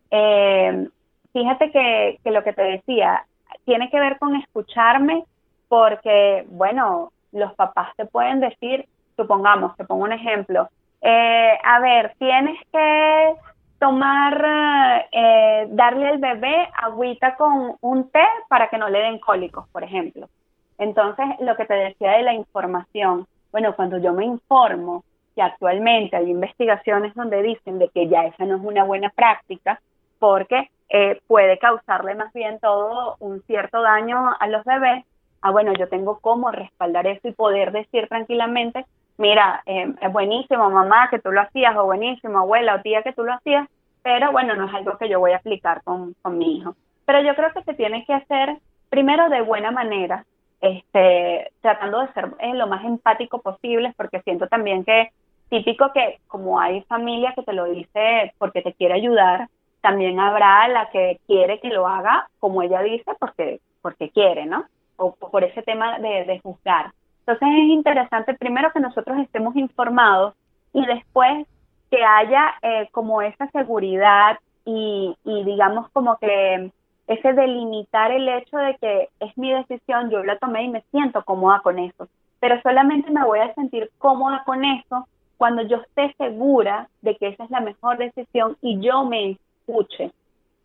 Eh, 0.10 0.88
fíjate 1.34 1.72
que, 1.72 2.20
que 2.24 2.32
lo 2.32 2.44
que 2.44 2.54
te 2.54 2.64
decía 2.64 3.26
tiene 3.66 3.90
que 3.90 4.00
ver 4.00 4.18
con 4.18 4.36
escucharme 4.36 5.26
porque, 5.68 6.46
bueno, 6.50 7.12
los 7.32 7.54
papás 7.54 7.96
te 7.96 8.06
pueden 8.06 8.40
decir, 8.40 8.86
supongamos, 9.16 9.76
te 9.78 9.86
pongo 9.86 10.04
un 10.04 10.12
ejemplo, 10.12 10.70
eh, 11.02 11.58
a 11.64 11.80
ver, 11.80 12.14
tienes 12.20 12.60
que 12.72 13.36
tomar, 13.80 15.08
eh, 15.12 15.68
darle 15.70 16.08
al 16.08 16.18
bebé 16.20 16.70
agüita 16.76 17.36
con 17.36 17.76
un 17.82 18.10
té 18.12 18.24
para 18.48 18.70
que 18.70 18.78
no 18.78 18.90
le 18.90 19.00
den 19.00 19.20
cólicos, 19.20 19.68
por 19.70 19.84
ejemplo. 19.84 20.30
Entonces, 20.78 21.26
lo 21.40 21.56
que 21.56 21.66
te 21.66 21.74
decía 21.74 22.12
de 22.12 22.24
la 22.24 22.34
información, 22.34 23.28
bueno, 23.52 23.76
cuando 23.76 23.98
yo 23.98 24.14
me 24.14 24.26
informo 24.26 25.04
que 25.36 25.42
actualmente 25.42 26.16
hay 26.16 26.30
investigaciones 26.30 27.14
donde 27.16 27.42
dicen 27.42 27.80
de 27.80 27.90
que 27.90 28.08
ya 28.08 28.26
esa 28.26 28.46
no 28.46 28.58
es 28.58 28.64
una 28.64 28.84
buena 28.84 29.10
práctica, 29.10 29.82
porque 30.20 30.70
eh, 30.90 31.20
puede 31.28 31.58
causarle 31.58 32.16
más 32.16 32.34
bien 32.34 32.60
todo 32.60 33.16
un 33.20 33.42
cierto 33.44 33.82
daño 33.82 34.36
a 34.40 34.48
los 34.48 34.64
bebés, 34.66 35.06
ah, 35.42 35.52
bueno, 35.52 35.74
yo 35.74 35.88
tengo 35.88 36.20
cómo 36.20 36.52
respaldar 36.52 37.08
eso 37.08 37.28
y 37.28 37.34
poder 37.34 37.72
decir 37.72 38.08
tranquilamente, 38.08 38.86
mira, 39.18 39.64
eh, 39.66 39.94
es 40.02 40.12
buenísimo 40.12 40.70
mamá 40.70 41.10
que 41.10 41.20
tú 41.20 41.32
lo 41.32 41.42
hacías, 41.42 41.76
o 41.78 41.86
buenísimo 41.86 42.40
abuela 42.40 42.76
o 42.76 42.82
tía 42.82 43.04
que 43.04 43.14
tú 43.14 43.24
lo 43.24 43.34
hacías, 43.34 43.68
pero 44.04 44.32
bueno, 44.32 44.56
no 44.56 44.68
es 44.68 44.74
algo 44.74 44.98
que 44.98 45.10
yo 45.10 45.20
voy 45.20 45.32
a 45.32 45.38
aplicar 45.38 45.82
con, 45.84 46.14
con 46.22 46.38
mi 46.38 46.58
hijo. 46.58 46.76
Pero 47.06 47.22
yo 47.22 47.36
creo 47.36 47.52
que 47.54 47.64
se 47.64 47.74
tiene 47.74 48.06
que 48.06 48.14
hacer 48.14 48.58
primero 48.90 49.30
de 49.30 49.42
buena 49.42 49.72
manera, 49.72 50.26
este, 50.62 51.52
tratando 51.62 52.00
de 52.00 52.14
ser 52.14 52.30
eh, 52.40 52.54
lo 52.54 52.68
más 52.68 52.86
empático 52.86 53.42
posible, 53.42 53.94
porque 53.98 54.22
siento 54.22 54.48
también 54.48 54.86
que 54.86 55.12
típico 55.50 55.92
que 55.92 56.20
como 56.28 56.60
hay 56.60 56.82
familia 56.84 57.34
que 57.36 57.44
te 57.44 57.54
lo 57.54 57.66
dice 57.66 58.34
porque 58.38 58.62
te 58.62 58.74
quiere 58.74 58.94
ayudar, 58.94 59.50
también 59.82 60.20
habrá 60.20 60.68
la 60.68 60.90
que 60.92 61.20
quiere 61.28 61.60
que 61.60 61.70
lo 61.70 61.88
haga 61.88 62.30
como 62.40 62.62
ella 62.62 62.82
dice 62.82 63.12
porque, 63.20 63.60
porque 63.82 64.10
quiere, 64.12 64.46
¿no? 64.46 64.66
O, 64.98 65.14
por 65.14 65.44
ese 65.44 65.64
tema 65.64 66.00
de, 66.00 66.26
de 66.26 66.40
juzgar. 66.40 66.92
Entonces 67.26 67.48
es 67.50 67.70
interesante 67.70 68.34
primero 68.36 68.72
que 68.72 68.80
nosotros 68.80 69.18
estemos 69.20 69.56
informados 69.56 70.36
y 70.74 70.86
después 70.86 71.48
que 71.90 72.04
haya 72.04 72.54
eh, 72.62 72.88
como 72.92 73.22
esa 73.22 73.48
seguridad 73.50 74.38
y, 74.64 75.16
y 75.26 75.44
digamos 75.44 75.90
como 75.90 76.18
que 76.18 76.72
ese 77.14 77.34
delimitar 77.34 78.12
el 78.12 78.28
hecho 78.28 78.58
de 78.58 78.76
que 78.78 79.10
es 79.20 79.38
mi 79.38 79.52
decisión, 79.52 80.10
yo 80.10 80.24
la 80.24 80.38
tomé 80.38 80.64
y 80.64 80.70
me 80.70 80.84
siento 80.92 81.24
cómoda 81.24 81.62
con 81.62 81.80
eso, 81.80 82.08
pero 82.40 82.62
solamente 82.62 83.12
me 83.12 83.26
voy 83.26 83.40
a 83.40 83.54
sentir 83.54 83.90
cómoda 83.98 84.44
con 84.46 84.64
eso 84.66 85.08
cuando 85.38 85.64
yo 85.64 85.78
esté 85.78 86.14
segura 86.18 86.88
de 87.02 87.16
que 87.18 87.30
esa 87.30 87.44
es 87.44 87.50
la 87.50 87.62
mejor 87.62 87.98
decisión 87.98 88.58
y 88.62 88.80
yo 88.80 89.06
me 89.06 89.32
escuche. 89.32 90.12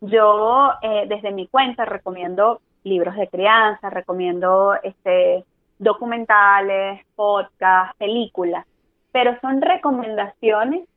Yo 0.01 0.73
eh, 0.83 1.07
desde 1.09 1.33
mi 1.33 1.47
cuenta 1.47 1.85
recomiendo 1.85 2.61
libros 2.85 3.17
de 3.17 3.29
crianza, 3.29 3.91
recomiendo 3.91 4.75
este 4.83 5.45
documentales, 5.79 7.05
podcasts, 7.15 7.97
películas, 7.99 8.67
pero 9.13 9.39
son 9.41 9.61
recomendaciones 9.61 10.89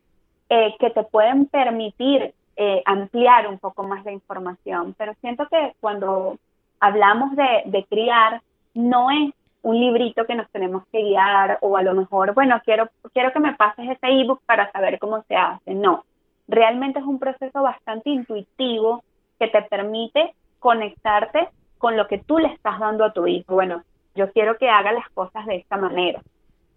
eh, 0.50 0.76
que 0.80 0.90
te 0.90 1.04
pueden 1.04 1.46
permitir 1.46 2.34
eh, 2.62 2.84
ampliar 2.86 3.48
un 3.48 3.58
poco 3.58 3.84
más 3.84 4.04
la 4.04 4.12
información. 4.12 4.94
Pero 4.98 5.14
siento 5.22 5.48
que 5.50 5.76
cuando 5.80 6.38
hablamos 6.82 7.34
de, 7.38 7.64
de 7.68 7.86
criar, 7.86 8.42
no 8.74 9.10
es 9.10 9.34
un 9.62 9.80
librito 9.80 10.26
que 10.26 10.36
nos 10.36 10.50
tenemos 10.52 10.84
que 10.92 11.02
guiar 11.02 11.58
o 11.62 11.78
a 11.78 11.84
lo 11.84 11.94
mejor, 11.94 12.34
bueno, 12.34 12.62
quiero, 12.66 12.90
quiero 13.14 13.32
que 13.32 13.40
me 13.40 13.56
pases 13.56 13.90
ese 13.90 14.08
ebook 14.08 14.42
para 14.46 14.70
saber 14.74 15.00
cómo 15.00 15.24
se 15.30 15.38
hace. 15.38 15.74
No, 15.74 16.04
realmente 16.50 17.00
es 17.00 17.06
un 17.06 17.18
proceso 17.18 17.62
bastante 17.62 18.10
intuitivo 18.10 19.04
que 19.40 19.48
te 19.48 19.62
permite 19.62 20.34
conectarte 20.60 21.48
con 21.78 21.96
lo 21.96 22.08
que 22.10 22.18
tú 22.18 22.40
le 22.40 22.50
estás 22.50 22.78
dando 22.78 23.06
a 23.06 23.14
tu 23.14 23.26
hijo. 23.26 23.54
Bueno, 23.54 23.84
yo 24.16 24.34
quiero 24.34 24.58
que 24.58 24.70
haga 24.70 24.92
las 24.92 25.08
cosas 25.12 25.46
de 25.46 25.56
esta 25.56 25.78
manera. 25.78 26.22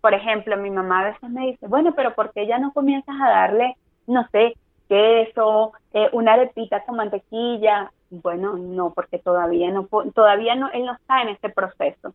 Por 0.01 0.15
ejemplo, 0.15 0.57
mi 0.57 0.71
mamá 0.71 1.01
a 1.01 1.11
veces 1.11 1.29
me 1.29 1.47
dice, 1.49 1.67
bueno, 1.67 1.93
pero 1.97 2.15
¿por 2.15 2.33
qué 2.33 2.47
ya 2.47 2.59
no 2.59 2.73
comienzas 2.73 3.17
a 3.21 3.29
darle, 3.29 3.77
no 4.07 4.29
sé, 4.31 4.55
queso, 4.89 5.73
eh, 5.93 6.09
una 6.13 6.35
arepita 6.35 6.85
con 6.85 6.97
mantequilla? 6.97 7.91
Bueno, 8.11 8.55
no, 8.55 8.93
porque 8.93 9.19
todavía 9.19 9.71
no, 9.71 9.89
todavía 10.15 10.55
no, 10.55 10.71
él 10.71 10.85
no 10.85 10.93
está 10.95 11.23
en 11.23 11.31
este 11.31 11.49
proceso. 11.49 12.15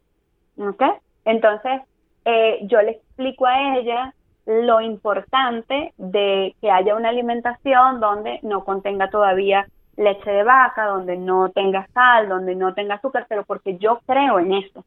¿Ok? 0.60 0.84
Entonces, 1.26 1.82
eh, 2.26 2.60
yo 2.64 2.82
le 2.82 2.92
explico 2.92 3.46
a 3.46 3.78
ella 3.78 4.14
lo 4.46 4.80
importante 4.82 5.94
de 5.98 6.56
que 6.62 6.72
haya 6.72 6.96
una 6.96 7.10
alimentación 7.10 8.00
donde 8.00 8.40
no 8.44 8.64
contenga 8.64 9.10
todavía 9.10 9.68
leche 9.98 10.30
de 10.30 10.44
vaca, 10.44 10.86
donde 10.86 11.18
no 11.18 11.50
tenga 11.50 11.88
sal, 11.94 12.30
donde 12.30 12.56
no 12.56 12.74
tenga 12.74 12.96
azúcar, 12.96 13.26
pero 13.28 13.44
porque 13.44 13.78
yo 13.78 14.00
creo 14.06 14.40
en 14.40 14.54
eso, 14.54 14.86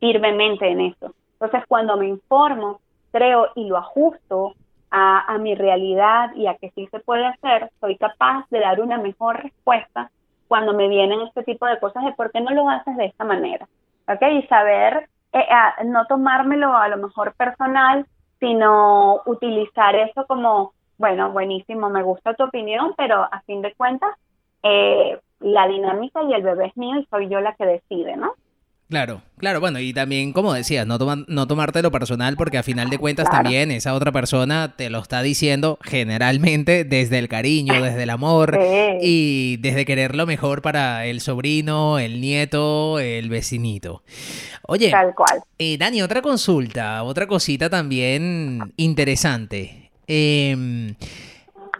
firmemente 0.00 0.70
en 0.70 0.80
eso. 0.80 1.14
Entonces, 1.34 1.64
cuando 1.68 1.96
me 1.96 2.08
informo, 2.08 2.80
creo 3.12 3.48
y 3.54 3.68
lo 3.68 3.76
ajusto 3.76 4.54
a, 4.94 5.34
a 5.34 5.38
mi 5.38 5.56
realidad 5.56 6.32
y 6.36 6.46
a 6.46 6.54
que 6.54 6.70
sí 6.70 6.86
se 6.92 7.00
puede 7.00 7.26
hacer, 7.26 7.70
soy 7.80 7.96
capaz 7.96 8.46
de 8.50 8.60
dar 8.60 8.80
una 8.80 8.98
mejor 8.98 9.42
respuesta 9.42 10.10
cuando 10.46 10.72
me 10.72 10.88
vienen 10.88 11.20
este 11.22 11.42
tipo 11.42 11.66
de 11.66 11.80
cosas 11.80 12.04
de 12.04 12.12
por 12.12 12.30
qué 12.30 12.40
no 12.40 12.50
lo 12.52 12.68
haces 12.68 12.96
de 12.96 13.06
esta 13.06 13.24
manera. 13.24 13.66
¿ok? 14.08 14.22
Y 14.32 14.46
saber 14.46 15.08
eh, 15.32 15.44
no 15.86 16.06
tomármelo 16.06 16.76
a 16.76 16.88
lo 16.88 16.96
mejor 16.98 17.34
personal, 17.34 18.06
sino 18.38 19.22
utilizar 19.26 19.96
eso 19.96 20.26
como, 20.26 20.72
bueno, 20.98 21.32
buenísimo, 21.32 21.90
me 21.90 22.02
gusta 22.02 22.34
tu 22.34 22.44
opinión, 22.44 22.94
pero 22.96 23.22
a 23.22 23.40
fin 23.46 23.62
de 23.62 23.74
cuentas, 23.74 24.14
eh, 24.62 25.18
la 25.40 25.66
dinámica 25.66 26.22
y 26.22 26.34
el 26.34 26.42
bebé 26.42 26.66
es 26.66 26.76
mío 26.76 26.98
y 27.00 27.06
soy 27.06 27.28
yo 27.28 27.40
la 27.40 27.54
que 27.54 27.66
decide, 27.66 28.16
¿no? 28.16 28.34
Claro, 28.90 29.22
claro, 29.38 29.60
bueno, 29.60 29.80
y 29.80 29.94
también, 29.94 30.34
como 30.34 30.52
decías, 30.52 30.86
no, 30.86 30.98
toma, 30.98 31.24
no 31.26 31.46
tomártelo 31.46 31.90
personal 31.90 32.36
porque 32.36 32.58
a 32.58 32.62
final 32.62 32.90
de 32.90 32.98
cuentas 32.98 33.30
también 33.30 33.70
esa 33.70 33.94
otra 33.94 34.12
persona 34.12 34.74
te 34.76 34.90
lo 34.90 34.98
está 34.98 35.22
diciendo 35.22 35.78
generalmente 35.82 36.84
desde 36.84 37.18
el 37.18 37.28
cariño, 37.28 37.82
desde 37.82 38.02
el 38.02 38.10
amor 38.10 38.58
y 39.00 39.56
desde 39.56 39.86
querer 39.86 40.14
lo 40.14 40.26
mejor 40.26 40.60
para 40.60 41.06
el 41.06 41.22
sobrino, 41.22 41.98
el 41.98 42.20
nieto, 42.20 42.98
el 42.98 43.30
vecinito. 43.30 44.02
Oye, 44.66 44.90
Tal 44.90 45.14
cual. 45.14 45.40
Eh, 45.58 45.78
Dani, 45.78 46.02
otra 46.02 46.20
consulta, 46.20 47.02
otra 47.04 47.26
cosita 47.26 47.70
también 47.70 48.74
interesante. 48.76 49.90
Eh, 50.06 50.94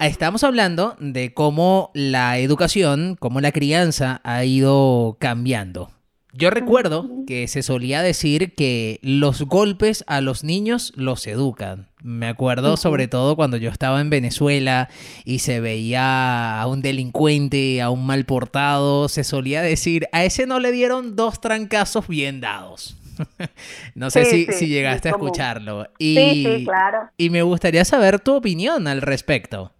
estamos 0.00 0.42
hablando 0.42 0.96
de 0.98 1.34
cómo 1.34 1.90
la 1.92 2.38
educación, 2.38 3.16
cómo 3.20 3.42
la 3.42 3.52
crianza 3.52 4.22
ha 4.24 4.44
ido 4.44 5.16
cambiando. 5.20 5.93
Yo 6.36 6.50
recuerdo 6.50 7.08
que 7.28 7.46
se 7.46 7.62
solía 7.62 8.02
decir 8.02 8.56
que 8.56 8.98
los 9.02 9.42
golpes 9.42 10.02
a 10.08 10.20
los 10.20 10.42
niños 10.42 10.92
los 10.96 11.28
educan. 11.28 11.86
Me 12.02 12.26
acuerdo 12.26 12.76
sobre 12.76 13.06
todo 13.06 13.36
cuando 13.36 13.56
yo 13.56 13.70
estaba 13.70 14.00
en 14.00 14.10
Venezuela 14.10 14.88
y 15.24 15.38
se 15.38 15.60
veía 15.60 16.60
a 16.60 16.66
un 16.66 16.82
delincuente, 16.82 17.80
a 17.80 17.90
un 17.90 18.04
mal 18.04 18.24
portado, 18.24 19.08
se 19.08 19.22
solía 19.22 19.62
decir, 19.62 20.08
a 20.10 20.24
ese 20.24 20.46
no 20.46 20.58
le 20.58 20.72
dieron 20.72 21.14
dos 21.14 21.40
trancazos 21.40 22.08
bien 22.08 22.40
dados. 22.40 22.96
no 23.94 24.10
sé 24.10 24.24
si, 24.24 24.46
si, 24.46 24.66
llegaste 24.66 25.10
a 25.10 25.12
escucharlo. 25.12 25.86
Y, 25.98 26.16
sí, 26.16 26.64
claro. 26.64 27.10
Y 27.16 27.30
me 27.30 27.42
gustaría 27.42 27.84
saber 27.84 28.18
tu 28.18 28.34
opinión 28.34 28.88
al 28.88 29.02
respecto. 29.02 29.73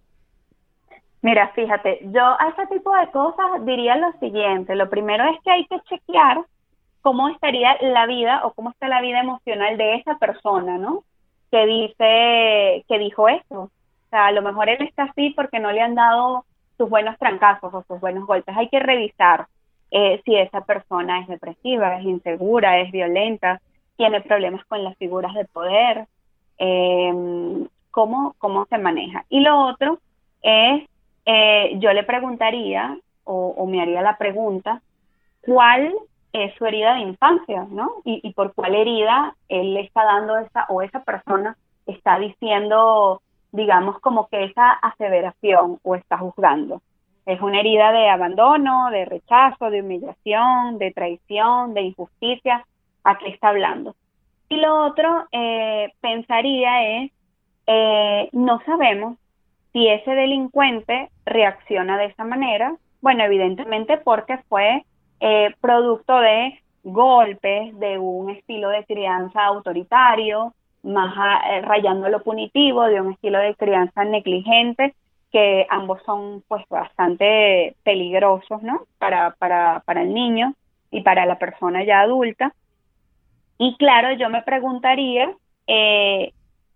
Mira, 1.25 1.47
fíjate, 1.55 2.01
yo 2.11 2.21
a 2.23 2.49
ese 2.49 2.67
tipo 2.67 2.95
de 2.95 3.09
cosas 3.09 3.65
diría 3.65 3.95
lo 3.95 4.11
siguiente. 4.19 4.75
Lo 4.75 4.91
primero 4.91 5.23
es 5.23 5.41
que 5.43 5.49
hay 5.49 5.65
que 5.65 5.79
chequear 5.89 6.45
cómo 7.01 7.29
estaría 7.29 7.75
la 7.81 8.05
vida 8.05 8.45
o 8.45 8.53
cómo 8.53 8.69
está 8.69 8.87
la 8.87 9.01
vida 9.01 9.21
emocional 9.21 9.75
de 9.75 9.95
esa 9.95 10.19
persona, 10.19 10.77
¿no? 10.77 11.03
Que 11.49 11.65
dice, 11.65 12.85
que 12.87 12.99
dijo 12.99 13.27
esto. 13.27 13.61
O 13.61 14.09
sea, 14.11 14.27
a 14.27 14.31
lo 14.33 14.43
mejor 14.43 14.69
él 14.69 14.83
está 14.83 15.05
así 15.05 15.31
porque 15.31 15.57
no 15.57 15.71
le 15.71 15.81
han 15.81 15.95
dado 15.95 16.45
sus 16.77 16.87
buenos 16.91 17.17
trancazos 17.17 17.73
o 17.73 17.83
sus 17.87 17.99
buenos 17.99 18.27
golpes. 18.27 18.55
Hay 18.55 18.69
que 18.69 18.79
revisar 18.79 19.47
eh, 19.89 20.21
si 20.25 20.35
esa 20.35 20.61
persona 20.61 21.21
es 21.21 21.27
depresiva, 21.27 21.97
es 21.97 22.05
insegura, 22.05 22.81
es 22.81 22.91
violenta, 22.91 23.61
tiene 23.97 24.21
problemas 24.21 24.63
con 24.65 24.83
las 24.83 24.95
figuras 24.97 25.33
de 25.33 25.45
poder, 25.45 26.05
eh, 26.59 27.65
cómo, 27.89 28.35
cómo 28.37 28.67
se 28.67 28.77
maneja. 28.77 29.25
Y 29.29 29.39
lo 29.39 29.57
otro 29.57 29.97
es 30.43 30.87
eh, 31.25 31.73
yo 31.79 31.91
le 31.93 32.03
preguntaría 32.03 32.97
o, 33.23 33.65
me 33.65 33.81
haría 33.81 34.01
la 34.01 34.17
pregunta, 34.17 34.81
¿cuál 35.41 35.93
es 36.31 36.53
su 36.55 36.65
herida 36.65 36.93
de 36.93 37.01
infancia, 37.01 37.65
¿no? 37.69 37.91
Y, 38.03 38.31
por 38.33 38.53
cuál 38.53 38.75
herida 38.75 39.35
él 39.49 39.73
le 39.73 39.81
está 39.81 40.03
dando 40.03 40.37
esa 40.37 40.65
o 40.69 40.81
esa 40.81 41.03
persona 41.03 41.57
está 41.87 42.19
diciendo, 42.19 43.21
digamos, 43.51 43.99
como 43.99 44.27
que 44.27 44.43
esa 44.43 44.71
aseveración 44.73 45.79
o 45.81 45.95
está 45.95 46.17
juzgando. 46.17 46.81
Es 47.25 47.41
una 47.41 47.59
herida 47.59 47.91
de 47.91 48.09
abandono, 48.09 48.91
de 48.91 49.05
rechazo, 49.05 49.71
de 49.71 49.81
humillación, 49.81 50.77
de 50.77 50.91
traición, 50.91 51.73
de 51.73 51.81
injusticia. 51.81 52.65
¿A 53.03 53.17
qué 53.17 53.29
está 53.29 53.49
hablando? 53.49 53.95
Y 54.49 54.57
lo 54.57 54.85
otro, 54.85 55.25
eh, 55.31 55.91
pensaría 56.01 57.01
es, 57.01 57.11
eh, 57.65 58.29
no 58.33 58.61
sabemos 58.65 59.17
si 59.75 59.89
ese 59.89 60.11
delincuente 60.11 61.09
reacciona 61.25 61.97
de 61.97 62.05
esa 62.05 62.23
manera, 62.23 62.77
bueno, 63.01 63.25
evidentemente 63.25 63.97
porque 63.97 64.37
fue 64.47 64.85
eh, 65.19 65.53
producto 65.59 66.17
de 66.17 66.57
golpes, 66.85 67.77
de 67.77 67.97
un 67.97 68.29
estilo 68.29 68.69
de 68.69 68.85
crianza 68.85 69.43
autoritario, 69.43 70.53
más 70.81 71.13
eh, 71.49 71.59
rayando 71.59 72.07
lo 72.07 72.23
punitivo, 72.23 72.83
de 72.83 73.01
un 73.01 73.11
estilo 73.11 73.39
de 73.39 73.53
crianza 73.55 74.05
negligente, 74.05 74.95
que 75.29 75.67
ambos 75.69 76.01
son 76.05 76.41
pues 76.47 76.63
bastante 76.69 77.75
peligrosos, 77.83 78.63
¿no? 78.63 78.83
Para, 78.97 79.31
para, 79.31 79.81
para 79.85 80.03
el 80.03 80.13
niño 80.13 80.53
y 80.89 81.01
para 81.01 81.25
la 81.25 81.37
persona 81.37 81.83
ya 81.83 81.99
adulta. 81.99 82.53
Y 83.57 83.75
claro, 83.75 84.13
yo 84.13 84.29
me 84.29 84.41
preguntaría, 84.41 85.33
eh, 85.67 86.31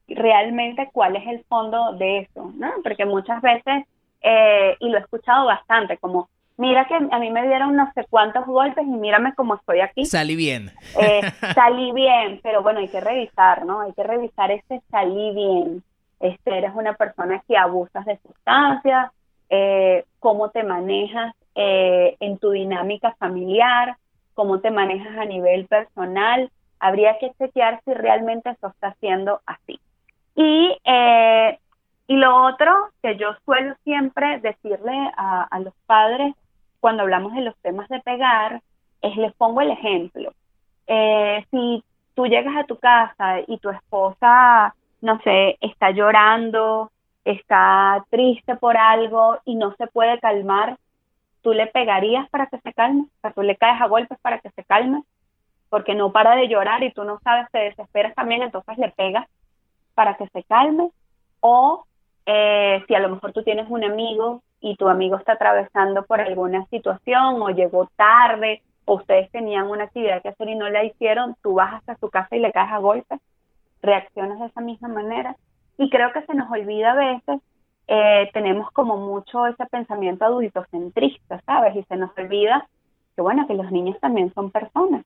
realmente 0.09 0.89
cuál 0.91 1.15
es 1.15 1.27
el 1.27 1.43
fondo 1.45 1.93
de 1.93 2.19
eso, 2.19 2.51
¿no? 2.55 2.71
Porque 2.83 3.05
muchas 3.05 3.41
veces, 3.41 3.85
eh, 4.21 4.75
y 4.79 4.89
lo 4.89 4.97
he 4.97 5.01
escuchado 5.01 5.45
bastante, 5.45 5.97
como, 5.97 6.29
mira 6.57 6.85
que 6.85 6.95
a 6.95 7.19
mí 7.19 7.31
me 7.31 7.47
dieron 7.47 7.75
no 7.75 7.91
sé 7.93 8.05
cuántos 8.09 8.45
golpes 8.45 8.85
y 8.85 8.89
mírame 8.89 9.33
cómo 9.33 9.55
estoy 9.55 9.79
aquí. 9.79 10.05
Salí 10.05 10.35
bien. 10.35 10.71
Eh, 10.99 11.21
salí 11.55 11.91
bien, 11.93 12.39
pero 12.43 12.61
bueno, 12.61 12.79
hay 12.79 12.89
que 12.89 12.99
revisar, 12.99 13.65
¿no? 13.65 13.81
Hay 13.81 13.93
que 13.93 14.03
revisar 14.03 14.51
ese 14.51 14.81
salí 14.91 15.33
bien. 15.33 15.83
Este, 16.19 16.57
eres 16.57 16.71
una 16.75 16.93
persona 16.93 17.41
que 17.47 17.55
abusas 17.55 18.05
de 18.05 18.17
sustancias, 18.17 19.11
eh, 19.49 20.03
cómo 20.19 20.49
te 20.49 20.63
manejas 20.63 21.33
eh, 21.55 22.17
en 22.19 22.37
tu 22.37 22.51
dinámica 22.51 23.15
familiar, 23.17 23.95
cómo 24.33 24.59
te 24.59 24.69
manejas 24.69 25.17
a 25.17 25.25
nivel 25.25 25.65
personal. 25.67 26.51
Habría 26.79 27.17
que 27.19 27.31
chequear 27.37 27.81
si 27.85 27.93
realmente 27.93 28.49
eso 28.49 28.67
está 28.67 28.95
siendo 28.99 29.41
así. 29.45 29.79
Y, 30.41 30.77
y 32.07 32.15
lo 32.15 32.45
otro 32.45 32.91
que 33.01 33.17
yo 33.17 33.35
suelo 33.43 33.75
siempre 33.83 34.39
decirle 34.39 35.11
a 35.17 35.59
los 35.59 35.73
padres 35.85 36.33
cuando 36.79 37.03
hablamos 37.03 37.33
de 37.33 37.41
los 37.41 37.55
temas 37.57 37.89
de 37.89 37.99
pegar, 37.99 38.61
es 39.01 39.15
les 39.17 39.33
pongo 39.33 39.61
el 39.61 39.71
ejemplo. 39.71 40.33
Eh, 40.87 41.45
si 41.51 41.83
tú 42.15 42.25
llegas 42.27 42.55
a 42.57 42.65
tu 42.65 42.77
casa 42.77 43.39
y 43.47 43.57
tu 43.59 43.69
esposa, 43.69 44.73
no 45.01 45.19
sé, 45.21 45.57
está 45.61 45.91
llorando, 45.91 46.91
está 47.25 48.03
triste 48.09 48.55
por 48.55 48.77
algo 48.77 49.37
y 49.45 49.55
no 49.55 49.75
se 49.75 49.87
puede 49.87 50.19
calmar, 50.19 50.77
tú 51.41 51.53
le 51.53 51.67
pegarías 51.67 52.29
para 52.29 52.47
que 52.47 52.59
se 52.59 52.73
calme, 52.73 53.03
o 53.03 53.21
sea, 53.21 53.31
tú 53.31 53.41
le 53.41 53.55
caes 53.55 53.81
a 53.81 53.87
golpes 53.87 54.17
para 54.21 54.39
que 54.39 54.49
se 54.49 54.63
calme, 54.63 55.03
porque 55.69 55.93
no 55.93 56.11
para 56.11 56.35
de 56.35 56.47
llorar 56.47 56.83
y 56.83 56.91
tú 56.91 57.03
no 57.03 57.19
sabes, 57.23 57.47
te 57.51 57.59
desesperas 57.59 58.15
también, 58.15 58.41
entonces 58.41 58.77
le 58.77 58.89
pegas 58.89 59.27
para 59.99 60.15
que 60.15 60.29
se 60.29 60.43
calme, 60.43 60.91
o 61.41 61.83
eh, 62.25 62.81
si 62.87 62.95
a 62.95 63.01
lo 63.01 63.09
mejor 63.09 63.33
tú 63.33 63.43
tienes 63.43 63.69
un 63.69 63.83
amigo 63.83 64.41
y 64.61 64.77
tu 64.77 64.87
amigo 64.87 65.17
está 65.17 65.33
atravesando 65.33 66.05
por 66.05 66.21
alguna 66.21 66.65
situación 66.67 67.41
o 67.41 67.49
llegó 67.49 67.89
tarde 67.97 68.61
o 68.85 68.93
ustedes 68.93 69.29
tenían 69.31 69.69
una 69.69 69.83
actividad 69.83 70.21
que 70.21 70.29
hacer 70.29 70.47
y 70.47 70.55
no 70.55 70.69
la 70.69 70.85
hicieron, 70.85 71.35
tú 71.43 71.55
vas 71.55 71.73
hasta 71.73 71.97
su 71.97 72.09
casa 72.09 72.33
y 72.33 72.39
le 72.39 72.53
caes 72.53 72.71
a 72.71 72.77
golpes, 72.77 73.19
reaccionas 73.81 74.39
de 74.39 74.45
esa 74.45 74.61
misma 74.61 74.87
manera. 74.87 75.35
Y 75.77 75.89
creo 75.89 76.13
que 76.13 76.21
se 76.21 76.33
nos 76.33 76.49
olvida 76.49 76.93
a 76.93 76.95
veces, 76.95 77.41
eh, 77.87 78.29
tenemos 78.31 78.71
como 78.71 78.95
mucho 78.95 79.47
ese 79.47 79.65
pensamiento 79.65 80.23
adultocentrista, 80.23 81.41
¿sabes? 81.45 81.75
Y 81.75 81.83
se 81.83 81.97
nos 81.97 82.17
olvida 82.17 82.69
que, 83.17 83.21
bueno, 83.21 83.45
que 83.47 83.55
los 83.55 83.69
niños 83.69 83.99
también 83.99 84.33
son 84.33 84.49
personas 84.49 85.03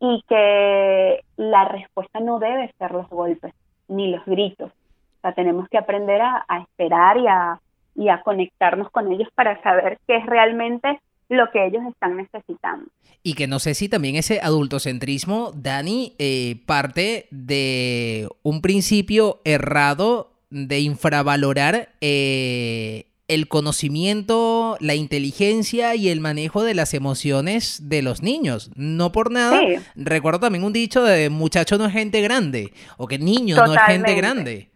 y 0.00 0.24
que 0.26 1.22
la 1.36 1.66
respuesta 1.66 2.18
no 2.20 2.38
debe 2.38 2.72
ser 2.78 2.92
los 2.92 3.06
golpes 3.10 3.52
ni 3.90 4.10
los 4.10 4.24
gritos. 4.24 4.70
O 4.70 5.20
sea, 5.20 5.32
tenemos 5.34 5.68
que 5.68 5.76
aprender 5.76 6.22
a 6.22 6.44
esperar 6.62 7.18
y 7.18 8.08
a, 8.08 8.22
conectarnos 8.22 8.90
con 8.90 9.12
ellos 9.12 9.28
para 9.34 9.60
saber 9.62 9.98
qué 10.06 10.16
es 10.16 10.26
realmente 10.26 11.00
lo 11.28 11.50
que 11.50 11.66
ellos 11.66 11.82
están 11.88 12.16
necesitando. 12.16 12.86
Y 13.22 13.34
que 13.34 13.46
no 13.46 13.58
sé 13.58 13.74
si 13.74 13.88
también 13.88 14.16
ese 14.16 14.40
adultocentrismo, 14.40 15.52
Dani, 15.54 16.14
eh, 16.18 16.56
parte 16.66 17.26
de 17.30 18.28
un 18.42 18.62
principio 18.62 19.40
errado 19.44 20.32
de 20.50 20.80
infravalorar 20.80 21.90
eh, 22.00 23.06
el 23.30 23.48
conocimiento, 23.48 24.76
la 24.80 24.94
inteligencia 24.94 25.94
y 25.94 26.08
el 26.08 26.20
manejo 26.20 26.62
de 26.62 26.74
las 26.74 26.94
emociones 26.94 27.88
de 27.88 28.02
los 28.02 28.22
niños. 28.22 28.70
No 28.76 29.12
por 29.12 29.30
nada, 29.30 29.60
recuerdo 29.94 30.40
también 30.40 30.64
un 30.64 30.72
dicho 30.72 31.02
de 31.02 31.30
muchacho 31.30 31.78
no 31.78 31.86
es 31.86 31.92
gente 31.92 32.20
grande, 32.20 32.72
o 32.96 33.06
que 33.06 33.18
niño 33.18 33.56
no 33.56 33.72
es 33.72 33.80
gente 33.82 34.14
grande. 34.14 34.68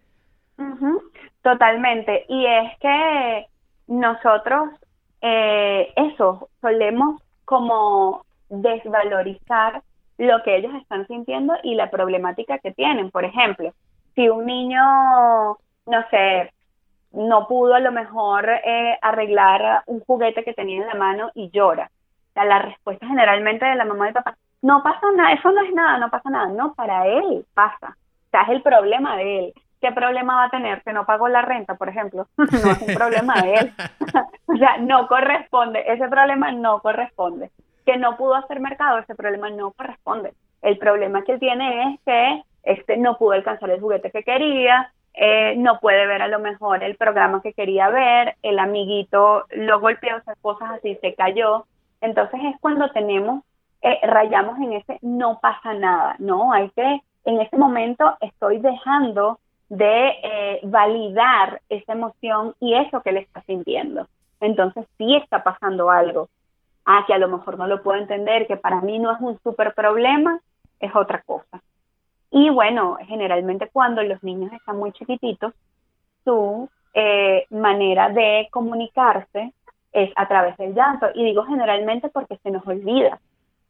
Totalmente. 1.45 2.25
Y 2.27 2.45
es 2.45 2.71
que 2.79 3.45
nosotros, 3.87 4.69
eh, 5.21 5.93
eso, 5.95 6.49
solemos 6.59 7.21
como 7.45 8.25
desvalorizar 8.49 9.83
lo 10.17 10.41
que 10.43 10.55
ellos 10.55 10.73
están 10.81 11.05
sintiendo 11.05 11.53
y 11.61 11.75
la 11.75 11.91
problemática 11.91 12.57
que 12.57 12.71
tienen. 12.71 13.11
Por 13.11 13.25
ejemplo, 13.25 13.73
si 14.15 14.27
un 14.27 14.45
niño, 14.47 14.81
no 15.85 16.09
sé, 16.09 16.51
no 17.15 17.47
pudo 17.47 17.75
a 17.75 17.79
lo 17.79 17.91
mejor 17.91 18.49
eh, 18.49 18.97
arreglar 19.01 19.83
un 19.87 20.01
juguete 20.01 20.43
que 20.43 20.53
tenía 20.53 20.81
en 20.81 20.87
la 20.87 20.95
mano 20.95 21.31
y 21.33 21.49
llora. 21.51 21.89
la 22.35 22.59
respuesta 22.59 23.07
generalmente 23.07 23.65
de 23.65 23.75
la 23.75 23.85
mamá 23.85 24.09
y 24.09 24.13
papá, 24.13 24.37
no 24.61 24.83
pasa 24.83 25.07
nada, 25.15 25.33
eso 25.33 25.51
no 25.51 25.61
es 25.61 25.73
nada, 25.73 25.97
no 25.97 26.09
pasa 26.09 26.29
nada. 26.29 26.47
No, 26.47 26.73
para 26.73 27.07
él 27.07 27.45
pasa. 27.53 27.95
O 28.27 28.29
sea, 28.31 28.41
es 28.43 28.49
el 28.49 28.61
problema 28.61 29.15
de 29.15 29.39
él. 29.39 29.53
¿qué 29.85 29.91
problema 29.91 30.35
va 30.35 30.43
a 30.45 30.49
tener 30.49 30.81
que 30.81 30.93
no 30.93 31.05
pagó 31.05 31.27
la 31.27 31.43
renta, 31.43 31.75
por 31.75 31.89
ejemplo? 31.89 32.27
no 32.37 32.45
es 32.71 32.81
un 32.81 32.95
problema 32.95 33.41
de 33.41 33.53
él. 33.53 33.73
o 34.47 34.57
sea, 34.57 34.77
no 34.77 35.07
corresponde, 35.07 35.83
ese 35.85 36.07
problema 36.07 36.51
no 36.51 36.79
corresponde. 36.79 37.51
Que 37.85 37.97
no 37.97 38.17
pudo 38.17 38.33
hacer 38.33 38.59
mercado, 38.59 38.97
ese 38.97 39.13
problema 39.13 39.49
no 39.51 39.71
corresponde. 39.71 40.33
El 40.63 40.79
problema 40.79 41.23
que 41.23 41.33
él 41.33 41.39
tiene 41.39 41.93
es 41.93 41.99
que 42.03 42.41
este 42.63 42.97
no 42.97 43.17
pudo 43.17 43.33
alcanzar 43.33 43.69
el 43.69 43.79
juguete 43.79 44.09
que 44.09 44.23
quería, 44.23 44.91
eh, 45.17 45.55
no 45.57 45.79
puede 45.79 46.05
ver 46.07 46.21
a 46.21 46.27
lo 46.27 46.39
mejor 46.39 46.83
el 46.83 46.95
programa 46.97 47.41
que 47.41 47.53
quería 47.53 47.89
ver, 47.89 48.35
el 48.41 48.59
amiguito 48.59 49.45
lo 49.51 49.79
golpeó, 49.79 50.17
esas 50.17 50.37
cosas 50.39 50.71
así, 50.71 50.95
se 51.01 51.15
cayó. 51.15 51.65
Entonces 52.01 52.39
es 52.43 52.59
cuando 52.59 52.89
tenemos, 52.91 53.43
eh, 53.81 53.99
rayamos 54.03 54.59
en 54.59 54.73
ese 54.73 54.99
no 55.01 55.39
pasa 55.39 55.73
nada, 55.73 56.15
¿no? 56.19 56.51
Hay 56.51 56.69
que, 56.71 57.01
en 57.23 57.39
ese 57.39 57.57
momento 57.57 58.17
estoy 58.19 58.59
dejando 58.59 59.39
de 59.69 60.09
eh, 60.21 60.59
validar 60.63 61.61
esa 61.69 61.93
emoción 61.93 62.53
y 62.59 62.75
eso 62.75 63.01
que 63.01 63.13
le 63.13 63.21
está 63.21 63.41
sintiendo. 63.43 64.07
Entonces 64.41 64.85
sí 64.97 65.15
está 65.15 65.43
pasando 65.43 65.89
algo. 65.89 66.29
Ah, 66.85 67.03
que 67.07 67.13
a 67.13 67.17
lo 67.17 67.29
mejor 67.29 67.57
no 67.57 67.67
lo 67.67 67.81
puedo 67.81 67.99
entender, 67.99 68.45
que 68.47 68.57
para 68.57 68.81
mí 68.81 68.99
no 68.99 69.11
es 69.11 69.19
un 69.19 69.39
súper 69.39 69.73
problema, 69.73 70.39
es 70.79 70.95
otra 70.95 71.21
cosa. 71.23 71.61
Y 72.37 72.49
bueno, 72.49 72.97
generalmente 73.07 73.69
cuando 73.71 74.03
los 74.03 74.21
niños 74.21 74.51
están 74.51 74.77
muy 74.77 74.91
chiquititos, 74.91 75.53
su 76.25 76.69
eh, 76.93 77.45
manera 77.49 78.09
de 78.09 78.49
comunicarse 78.51 79.53
es 79.93 80.11
a 80.17 80.27
través 80.27 80.57
del 80.57 80.73
llanto. 80.73 81.07
Y 81.15 81.23
digo 81.23 81.45
generalmente 81.45 82.09
porque 82.09 82.35
se 82.43 82.51
nos 82.51 82.67
olvida 82.67 83.21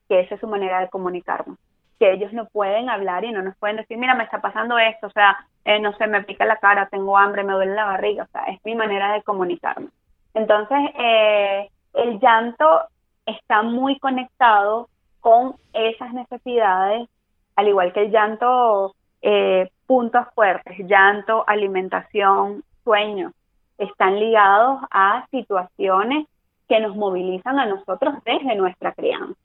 que 0.10 0.21
esa 0.21 0.34
es 0.34 0.41
su 0.41 0.47
manera 0.47 0.80
de 0.80 0.89
comunicarnos 0.89 1.60
que 1.99 2.12
ellos 2.12 2.34
no 2.34 2.45
pueden 2.47 2.89
hablar 2.89 3.23
y 3.23 3.32
no 3.32 3.41
nos 3.41 3.56
pueden 3.56 3.78
decir, 3.78 3.97
mira, 3.97 4.15
me 4.15 4.25
está 4.25 4.41
pasando 4.41 4.78
esto, 4.78 5.08
o 5.08 5.12
sea, 5.12 5.38
eh, 5.63 5.80
no 5.80 5.93
sé, 5.93 6.08
me 6.08 6.23
pica 6.23 6.43
la 6.43 6.58
cara, 6.58 6.89
tengo 6.89 7.17
hambre, 7.17 7.43
me 7.43 7.54
duele 7.54 7.73
la 7.73 7.86
barriga, 7.86 8.23
o 8.23 8.28
sea, 8.34 8.41
es 8.47 8.60
mi 8.65 8.75
manera 8.75 9.13
de 9.13 9.23
comunicarme. 9.23 9.88
Entonces, 10.34 10.78
eh, 10.99 11.69
el 11.93 12.19
llanto 12.19 12.82
está 13.25 13.62
muy 13.62 13.97
conectado 13.99 14.89
con 15.21 15.56
esas 15.71 16.12
necesidades, 16.13 17.08
al 17.56 17.68
igual 17.68 17.94
que 17.94 18.02
el 18.04 18.12
llanto, 18.12 18.96
eh, 19.22 19.70
puntos 19.86 20.26
fuertes, 20.34 20.78
llanto, 20.88 21.44
alimentación, 21.48 22.63
sueño, 22.84 23.32
están 23.78 24.20
ligados 24.20 24.82
a 24.91 25.28
situaciones 25.32 26.28
que 26.68 26.80
nos 26.80 26.96
movilizan 26.96 27.60
a 27.60 27.65
nosotros 27.65 28.15
desde 28.26 28.56
nuestra 28.56 28.94
crianza. 28.94 29.36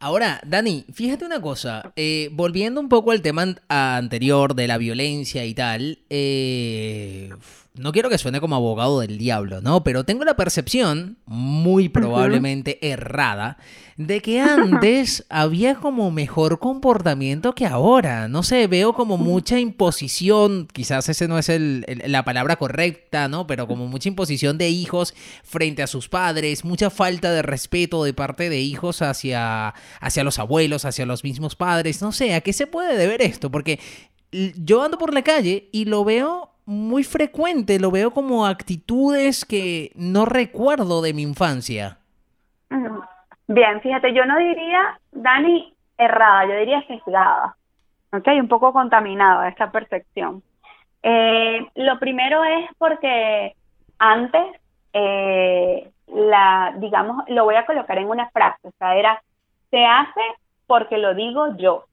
Ahora, 0.00 0.40
Dani, 0.46 0.84
fíjate 0.92 1.24
una 1.24 1.40
cosa, 1.40 1.92
eh, 1.96 2.28
volviendo 2.32 2.80
un 2.80 2.88
poco 2.88 3.10
al 3.10 3.20
tema 3.20 3.44
anterior 3.68 4.54
de 4.54 4.68
la 4.68 4.78
violencia 4.78 5.44
y 5.44 5.54
tal, 5.54 5.98
eh, 6.08 7.30
no 7.78 7.92
quiero 7.92 8.10
que 8.10 8.18
suene 8.18 8.40
como 8.40 8.56
abogado 8.56 9.00
del 9.00 9.18
diablo, 9.18 9.60
¿no? 9.60 9.84
Pero 9.84 10.04
tengo 10.04 10.24
la 10.24 10.36
percepción, 10.36 11.18
muy 11.26 11.88
probablemente 11.88 12.78
errada, 12.90 13.58
de 13.96 14.20
que 14.20 14.40
antes 14.40 15.24
había 15.30 15.76
como 15.76 16.10
mejor 16.10 16.58
comportamiento 16.58 17.54
que 17.54 17.66
ahora. 17.66 18.28
No 18.28 18.42
sé, 18.42 18.66
veo 18.66 18.92
como 18.92 19.16
mucha 19.16 19.58
imposición, 19.58 20.68
quizás 20.72 21.08
ese 21.08 21.28
no 21.28 21.38
es 21.38 21.50
la 22.06 22.24
palabra 22.24 22.56
correcta, 22.56 23.28
¿no? 23.28 23.46
Pero 23.46 23.66
como 23.66 23.86
mucha 23.86 24.08
imposición 24.08 24.58
de 24.58 24.68
hijos 24.70 25.14
frente 25.42 25.82
a 25.82 25.86
sus 25.86 26.08
padres, 26.08 26.64
mucha 26.64 26.90
falta 26.90 27.32
de 27.32 27.42
respeto 27.42 28.04
de 28.04 28.14
parte 28.14 28.50
de 28.50 28.60
hijos 28.60 29.02
hacia, 29.02 29.74
hacia 30.00 30.24
los 30.24 30.38
abuelos, 30.38 30.84
hacia 30.84 31.06
los 31.06 31.24
mismos 31.24 31.56
padres. 31.56 32.02
No 32.02 32.12
sé, 32.12 32.34
¿a 32.34 32.40
qué 32.40 32.52
se 32.52 32.66
puede 32.66 32.96
deber 32.96 33.22
esto? 33.22 33.50
Porque 33.50 33.78
yo 34.30 34.82
ando 34.82 34.98
por 34.98 35.14
la 35.14 35.22
calle 35.22 35.68
y 35.72 35.86
lo 35.86 36.04
veo 36.04 36.50
muy 36.68 37.02
frecuente, 37.02 37.80
lo 37.80 37.90
veo 37.90 38.10
como 38.10 38.44
actitudes 38.44 39.46
que 39.46 39.90
no 39.94 40.26
recuerdo 40.26 41.00
de 41.00 41.14
mi 41.14 41.22
infancia. 41.22 41.96
Bien, 43.46 43.80
fíjate, 43.80 44.12
yo 44.12 44.26
no 44.26 44.36
diría, 44.36 45.00
Dani, 45.10 45.72
errada, 45.96 46.44
yo 46.44 46.58
diría 46.58 46.86
sesgada, 46.86 47.56
¿ok? 48.12 48.28
Un 48.38 48.48
poco 48.48 48.74
contaminada 48.74 49.48
esta 49.48 49.70
percepción. 49.70 50.42
Eh, 51.02 51.66
lo 51.74 51.98
primero 51.98 52.44
es 52.44 52.68
porque 52.76 53.54
antes, 53.98 54.60
eh, 54.92 55.90
la, 56.08 56.74
digamos, 56.76 57.24
lo 57.28 57.44
voy 57.44 57.54
a 57.54 57.64
colocar 57.64 57.96
en 57.96 58.10
una 58.10 58.28
frase, 58.28 58.68
o 58.68 58.72
sea, 58.78 58.94
era, 58.94 59.22
se 59.70 59.86
hace 59.86 60.20
porque 60.66 60.98
lo 60.98 61.14
digo 61.14 61.56
yo, 61.56 61.86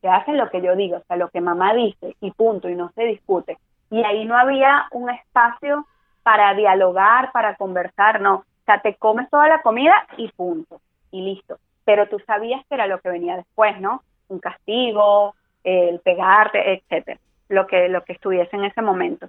se 0.00 0.08
hace 0.08 0.32
lo 0.32 0.48
que 0.48 0.62
yo 0.62 0.76
digo, 0.76 0.96
o 0.96 1.04
sea, 1.06 1.18
lo 1.18 1.28
que 1.28 1.42
mamá 1.42 1.74
dice 1.74 2.16
y 2.22 2.30
punto, 2.30 2.70
y 2.70 2.74
no 2.74 2.90
se 2.94 3.04
discute 3.04 3.58
y 3.90 4.02
ahí 4.04 4.24
no 4.24 4.36
había 4.36 4.86
un 4.92 5.10
espacio 5.10 5.86
para 6.22 6.54
dialogar, 6.54 7.32
para 7.32 7.56
conversar, 7.56 8.20
no. 8.20 8.44
sea, 8.66 8.80
te 8.80 8.94
comes 8.96 9.30
toda 9.30 9.48
la 9.48 9.62
comida 9.62 10.06
y 10.16 10.28
punto, 10.28 10.80
y 11.10 11.22
listo. 11.22 11.58
Pero 11.84 12.06
tú 12.08 12.18
sabías 12.26 12.64
que 12.66 12.74
era 12.74 12.86
lo 12.86 13.00
que 13.00 13.08
venía 13.08 13.36
después, 13.36 13.80
¿no? 13.80 14.02
Un 14.28 14.38
castigo, 14.40 15.34
el 15.64 16.00
pegarte, 16.00 16.74
etcétera, 16.74 17.18
lo 17.48 17.66
que, 17.66 17.88
lo 17.88 18.04
que 18.04 18.12
estuviese 18.12 18.56
en 18.56 18.64
ese 18.64 18.82
momento. 18.82 19.28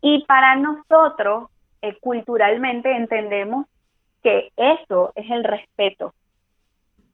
Y 0.00 0.24
para 0.24 0.56
nosotros, 0.56 1.50
eh, 1.82 1.98
culturalmente 2.00 2.90
entendemos 2.96 3.66
que 4.22 4.52
eso 4.56 5.12
es 5.16 5.30
el 5.30 5.44
respeto 5.44 6.14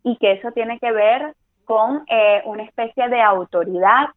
y 0.05 0.17
que 0.17 0.33
eso 0.33 0.53
tiene 0.53 0.79
que 0.79 0.93
ver 0.93 1.35
con 1.65 2.05
eh, 2.09 2.43
una 2.45 2.63
especie 2.63 3.09
de 3.09 3.21
autoridad 3.21 4.09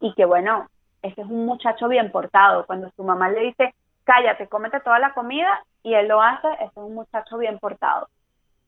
y 0.00 0.12
que 0.14 0.24
bueno, 0.24 0.66
ese 1.06 1.22
es 1.22 1.26
un 1.26 1.46
muchacho 1.46 1.88
bien 1.88 2.10
portado. 2.10 2.66
Cuando 2.66 2.90
su 2.96 3.04
mamá 3.04 3.28
le 3.28 3.40
dice, 3.40 3.74
cállate, 4.04 4.48
cómete 4.48 4.80
toda 4.80 4.98
la 4.98 5.14
comida 5.14 5.62
y 5.82 5.94
él 5.94 6.08
lo 6.08 6.20
hace, 6.20 6.48
ese 6.54 6.64
es 6.64 6.76
un 6.76 6.94
muchacho 6.94 7.38
bien 7.38 7.58
portado. 7.58 8.08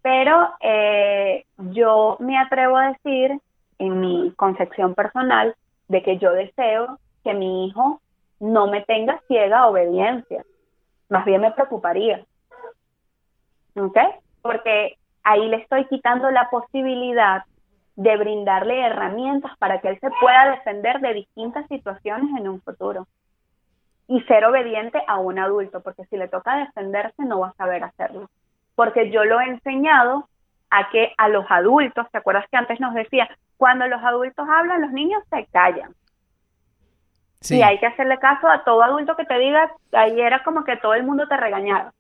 Pero 0.03 0.51
eh, 0.61 1.45
yo 1.57 2.17
me 2.21 2.39
atrevo 2.39 2.77
a 2.77 2.89
decir, 2.89 3.41
en 3.79 4.01
mi 4.01 4.33
concepción 4.37 4.95
personal, 4.95 5.55
de 5.89 6.03
que 6.03 6.19
yo 6.19 6.33
deseo 6.33 6.99
que 7.25 7.35
mi 7.35 7.67
hijo 7.67 8.01
no 8.41 8.67
me 8.69 8.83
tenga 8.83 9.21
ciega 9.27 9.67
obediencia. 9.67 10.45
Más 11.09 11.25
bien 11.25 11.41
me 11.41 11.51
preocuparía. 11.51 12.25
¿Ok? 13.77 13.99
Porque 14.43 14.97
ahí 15.25 15.49
le 15.49 15.57
estoy 15.57 15.87
quitando 15.87 16.31
la 16.31 16.49
posibilidad 16.51 17.45
de 17.99 18.17
brindarle 18.17 18.81
herramientas 18.81 19.51
para 19.59 19.81
que 19.81 19.89
él 19.89 19.99
se 20.01 20.09
pueda 20.21 20.53
defender 20.53 21.01
de 21.01 21.15
distintas 21.15 21.67
situaciones 21.67 22.31
en 22.39 22.49
un 22.49 22.63
futuro. 22.63 23.09
Y 24.07 24.21
ser 24.23 24.45
obediente 24.45 25.03
a 25.09 25.19
un 25.19 25.41
adulto, 25.41 25.81
porque 25.81 26.05
si 26.05 26.17
le 26.17 26.29
toca 26.29 26.59
defenderse 26.59 27.25
no 27.25 27.41
va 27.41 27.49
a 27.49 27.55
saber 27.55 27.83
hacerlo. 27.83 28.31
Porque 28.77 29.11
yo 29.11 29.25
lo 29.25 29.41
he 29.41 29.47
enseñado 29.47 30.29
a 30.71 30.91
que 30.91 31.13
a 31.19 31.29
los 31.29 31.45
adultos, 31.51 32.07
¿te 32.13 32.19
acuerdas 32.19 32.45
que 32.49 32.57
antes 32.57 32.79
nos 32.79 32.95
decía, 32.95 33.29
cuando 33.57 33.89
los 33.89 34.01
adultos 34.01 34.47
hablan, 34.49 34.83
los 34.83 34.93
niños 34.93 35.25
se 35.29 35.47
callan? 35.47 35.93
Y 37.51 37.63
hay 37.63 37.81
que 37.81 37.87
hacerle 37.87 38.19
caso 38.19 38.49
a 38.49 38.63
todo 38.63 38.85
adulto 38.85 39.17
que 39.17 39.25
te 39.25 39.39
diga, 39.41 39.73
ahí 39.91 40.21
era 40.21 40.45
como 40.45 40.63
que 40.63 40.77
todo 40.77 40.95
el 40.95 41.03
mundo 41.03 41.27
te 41.27 41.37
regañaba. 41.37 41.93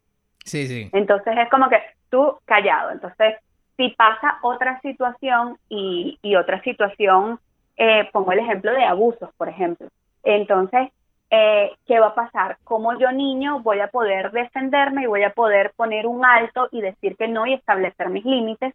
Sí, 0.44 0.68
sí. 0.68 0.90
Entonces 0.92 1.36
es 1.36 1.50
como 1.50 1.68
que 1.68 1.82
tú 2.08 2.38
callado. 2.44 2.92
Entonces, 2.92 3.34
si 3.78 3.90
pasa 3.90 4.38
otra 4.42 4.80
situación 4.80 5.56
y, 5.68 6.18
y 6.20 6.34
otra 6.34 6.60
situación, 6.62 7.38
eh, 7.76 8.08
pongo 8.12 8.32
el 8.32 8.40
ejemplo 8.40 8.72
de 8.72 8.84
abusos, 8.84 9.30
por 9.36 9.48
ejemplo. 9.48 9.86
Entonces, 10.24 10.90
eh, 11.30 11.70
¿qué 11.86 12.00
va 12.00 12.08
a 12.08 12.14
pasar? 12.14 12.58
¿Cómo 12.64 12.98
yo 12.98 13.12
niño 13.12 13.60
voy 13.60 13.78
a 13.78 13.86
poder 13.86 14.32
defenderme 14.32 15.04
y 15.04 15.06
voy 15.06 15.22
a 15.22 15.32
poder 15.32 15.72
poner 15.76 16.08
un 16.08 16.24
alto 16.24 16.68
y 16.72 16.80
decir 16.80 17.16
que 17.16 17.28
no 17.28 17.46
y 17.46 17.54
establecer 17.54 18.08
mis 18.08 18.24
límites 18.24 18.74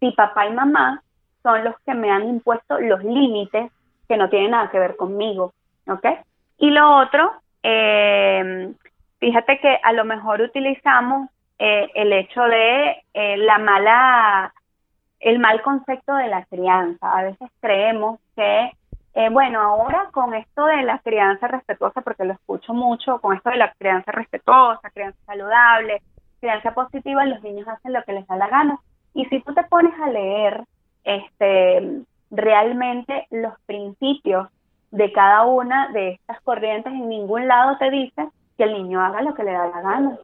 si 0.00 0.12
papá 0.12 0.46
y 0.46 0.52
mamá 0.52 1.02
son 1.42 1.64
los 1.64 1.78
que 1.80 1.92
me 1.92 2.10
han 2.10 2.26
impuesto 2.26 2.80
los 2.80 3.04
límites 3.04 3.70
que 4.08 4.16
no 4.16 4.30
tienen 4.30 4.52
nada 4.52 4.70
que 4.70 4.78
ver 4.78 4.96
conmigo? 4.96 5.52
¿ok? 5.88 6.06
Y 6.56 6.70
lo 6.70 6.96
otro, 6.96 7.32
eh, 7.62 8.72
fíjate 9.18 9.60
que 9.60 9.78
a 9.82 9.92
lo 9.92 10.06
mejor 10.06 10.40
utilizamos 10.40 11.28
eh, 11.58 11.90
el 11.94 12.12
hecho 12.12 12.42
de 12.42 13.02
eh, 13.14 13.36
la 13.38 13.58
mala, 13.58 14.54
el 15.20 15.38
mal 15.38 15.62
concepto 15.62 16.14
de 16.14 16.28
la 16.28 16.44
crianza. 16.46 17.10
A 17.10 17.22
veces 17.24 17.50
creemos 17.60 18.20
que, 18.36 18.72
bueno, 19.32 19.60
ahora 19.60 20.10
con 20.12 20.32
esto 20.32 20.66
de 20.66 20.82
la 20.82 21.00
crianza 21.00 21.48
respetuosa, 21.48 22.02
porque 22.02 22.24
lo 22.24 22.34
escucho 22.34 22.72
mucho, 22.72 23.20
con 23.20 23.36
esto 23.36 23.50
de 23.50 23.56
la 23.56 23.72
crianza 23.72 24.12
respetuosa, 24.12 24.90
crianza 24.90 25.18
saludable, 25.26 26.02
crianza 26.40 26.72
positiva, 26.72 27.24
los 27.24 27.42
niños 27.42 27.66
hacen 27.66 27.94
lo 27.94 28.04
que 28.04 28.12
les 28.12 28.26
da 28.28 28.36
la 28.36 28.46
gana. 28.46 28.78
Y 29.14 29.24
si 29.26 29.40
tú 29.40 29.52
te 29.54 29.64
pones 29.64 29.92
a 30.00 30.08
leer 30.08 30.62
este 31.02 32.04
realmente 32.30 33.26
los 33.30 33.58
principios 33.66 34.48
de 34.90 35.12
cada 35.12 35.44
una 35.44 35.88
de 35.88 36.12
estas 36.12 36.40
corrientes, 36.42 36.92
en 36.92 37.08
ningún 37.08 37.46
lado 37.48 37.76
te 37.78 37.90
dice 37.90 38.28
que 38.56 38.64
el 38.64 38.72
niño 38.72 39.00
haga 39.00 39.22
lo 39.22 39.34
que 39.34 39.44
le 39.44 39.52
da 39.52 39.66
la 39.66 39.80
gana. 39.80 40.18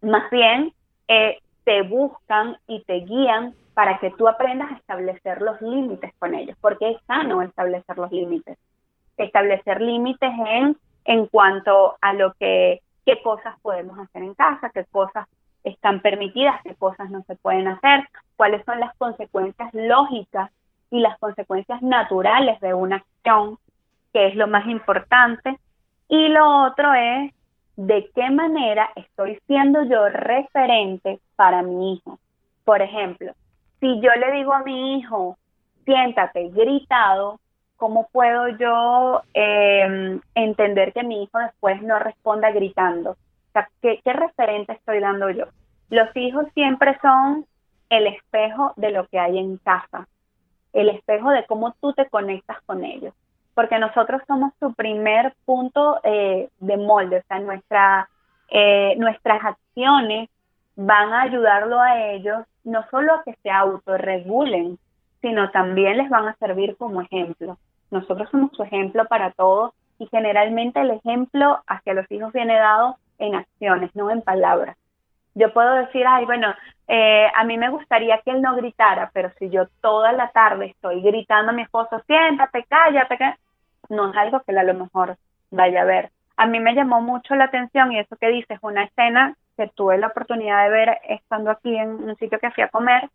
Más 0.00 0.30
bien, 0.30 0.72
eh, 1.08 1.38
te 1.64 1.82
buscan 1.82 2.56
y 2.66 2.82
te 2.84 3.00
guían 3.00 3.54
para 3.74 3.98
que 3.98 4.10
tú 4.10 4.28
aprendas 4.28 4.72
a 4.72 4.76
establecer 4.76 5.40
los 5.42 5.60
límites 5.60 6.12
con 6.18 6.34
ellos, 6.34 6.56
porque 6.60 6.90
es 6.90 6.96
sano 7.06 7.42
establecer 7.42 7.96
los 7.98 8.10
límites. 8.10 8.58
Establecer 9.16 9.80
límites 9.80 10.32
en, 10.48 10.76
en 11.04 11.26
cuanto 11.26 11.96
a 12.00 12.12
lo 12.12 12.32
que, 12.34 12.80
qué 13.04 13.22
cosas 13.22 13.58
podemos 13.60 13.98
hacer 13.98 14.22
en 14.22 14.34
casa, 14.34 14.70
qué 14.70 14.84
cosas 14.90 15.26
están 15.64 16.00
permitidas, 16.00 16.60
qué 16.62 16.74
cosas 16.74 17.10
no 17.10 17.22
se 17.24 17.36
pueden 17.36 17.68
hacer, 17.68 18.08
cuáles 18.36 18.64
son 18.64 18.80
las 18.80 18.96
consecuencias 18.96 19.72
lógicas 19.72 20.50
y 20.90 21.00
las 21.00 21.18
consecuencias 21.18 21.82
naturales 21.82 22.60
de 22.60 22.74
una 22.74 22.96
acción 22.96 23.58
que 24.12 24.28
es 24.28 24.34
lo 24.34 24.46
más 24.46 24.66
importante. 24.66 25.58
Y 26.08 26.28
lo 26.28 26.64
otro 26.64 26.94
es 26.94 27.32
de 27.78 28.10
qué 28.12 28.28
manera 28.28 28.90
estoy 28.96 29.38
siendo 29.46 29.84
yo 29.84 30.08
referente 30.08 31.20
para 31.36 31.62
mi 31.62 31.92
hijo. 31.94 32.18
Por 32.64 32.82
ejemplo, 32.82 33.32
si 33.78 34.00
yo 34.00 34.10
le 34.18 34.32
digo 34.32 34.52
a 34.52 34.64
mi 34.64 34.98
hijo, 34.98 35.38
siéntate 35.84 36.48
gritado, 36.48 37.38
¿cómo 37.76 38.08
puedo 38.10 38.48
yo 38.48 39.22
em, 39.32 40.20
entender 40.34 40.92
que 40.92 41.04
mi 41.04 41.22
hijo 41.22 41.38
después 41.38 41.80
no 41.80 42.00
responda 42.00 42.50
gritando? 42.50 43.16
¿qué, 43.80 44.00
¿qué 44.04 44.12
referente 44.12 44.72
estoy 44.72 44.98
dando 44.98 45.30
yo? 45.30 45.44
Los 45.88 46.08
hijos 46.16 46.46
siempre 46.54 46.98
son 47.00 47.46
el 47.90 48.08
espejo 48.08 48.72
de 48.74 48.90
lo 48.90 49.06
que 49.06 49.20
hay 49.20 49.38
en 49.38 49.56
casa, 49.56 50.08
el 50.72 50.88
espejo 50.88 51.30
de 51.30 51.46
cómo 51.46 51.72
tú 51.80 51.92
te 51.92 52.08
conectas 52.08 52.60
con 52.66 52.84
ellos 52.84 53.14
porque 53.58 53.80
nosotros 53.80 54.22
somos 54.28 54.52
su 54.60 54.72
primer 54.72 55.34
punto 55.44 55.98
eh, 56.04 56.48
de 56.60 56.76
molde, 56.76 57.18
o 57.18 57.22
sea, 57.26 57.40
nuestra, 57.40 58.08
eh, 58.48 58.94
nuestras 58.98 59.44
acciones 59.44 60.30
van 60.76 61.12
a 61.12 61.22
ayudarlo 61.22 61.80
a 61.80 62.00
ellos 62.04 62.46
no 62.62 62.86
solo 62.88 63.14
a 63.14 63.24
que 63.24 63.34
se 63.42 63.50
autorregulen, 63.50 64.78
sino 65.22 65.50
también 65.50 65.96
les 65.96 66.08
van 66.08 66.28
a 66.28 66.36
servir 66.36 66.76
como 66.76 67.02
ejemplo. 67.02 67.58
Nosotros 67.90 68.28
somos 68.30 68.52
su 68.52 68.62
ejemplo 68.62 69.06
para 69.06 69.32
todos 69.32 69.72
y 69.98 70.06
generalmente 70.06 70.80
el 70.80 70.92
ejemplo 70.92 71.58
hacia 71.66 71.94
los 71.94 72.08
hijos 72.12 72.32
viene 72.32 72.54
dado 72.54 72.94
en 73.18 73.34
acciones, 73.34 73.90
no 73.96 74.08
en 74.12 74.22
palabras. 74.22 74.76
Yo 75.34 75.52
puedo 75.52 75.74
decir, 75.74 76.04
ay, 76.06 76.26
bueno, 76.26 76.54
eh, 76.86 77.26
a 77.34 77.42
mí 77.42 77.58
me 77.58 77.70
gustaría 77.70 78.20
que 78.24 78.30
él 78.30 78.40
no 78.40 78.54
gritara, 78.54 79.10
pero 79.12 79.32
si 79.40 79.50
yo 79.50 79.66
toda 79.80 80.12
la 80.12 80.30
tarde 80.30 80.66
estoy 80.66 81.02
gritando 81.02 81.50
a 81.50 81.54
mi 81.54 81.62
esposo, 81.62 82.00
siéntate, 82.06 82.64
cállate, 82.68 83.18
no 83.88 84.10
es 84.10 84.16
algo 84.16 84.40
que 84.40 84.56
a 84.58 84.64
lo 84.64 84.74
mejor 84.74 85.16
vaya 85.50 85.82
a 85.82 85.84
ver. 85.84 86.10
A 86.36 86.46
mí 86.46 86.60
me 86.60 86.74
llamó 86.74 87.00
mucho 87.00 87.34
la 87.34 87.44
atención 87.44 87.92
y 87.92 87.98
eso 87.98 88.16
que 88.16 88.28
dices, 88.28 88.58
una 88.62 88.84
escena 88.84 89.36
que 89.56 89.68
tuve 89.68 89.98
la 89.98 90.08
oportunidad 90.08 90.64
de 90.64 90.70
ver 90.70 90.98
estando 91.08 91.50
aquí 91.50 91.76
en 91.76 91.88
un 91.88 92.16
sitio 92.16 92.38
que 92.38 92.50
fui 92.52 92.62
a 92.62 92.68
comer 92.68 93.08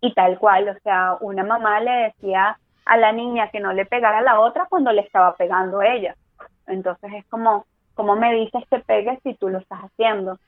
y 0.00 0.12
tal 0.14 0.38
cual, 0.38 0.68
o 0.68 0.78
sea, 0.80 1.16
una 1.20 1.44
mamá 1.44 1.80
le 1.80 1.90
decía 1.90 2.58
a 2.84 2.96
la 2.96 3.12
niña 3.12 3.50
que 3.50 3.60
no 3.60 3.72
le 3.72 3.86
pegara 3.86 4.18
a 4.18 4.22
la 4.22 4.40
otra 4.40 4.66
cuando 4.68 4.92
le 4.92 5.02
estaba 5.02 5.34
pegando 5.36 5.82
ella. 5.82 6.14
Entonces 6.66 7.12
es 7.14 7.24
como, 7.26 7.66
¿cómo 7.94 8.16
me 8.16 8.34
dices 8.34 8.62
que 8.70 8.78
pegues 8.80 9.18
si 9.22 9.34
tú 9.34 9.48
lo 9.48 9.58
estás 9.58 9.80
haciendo? 9.80 10.38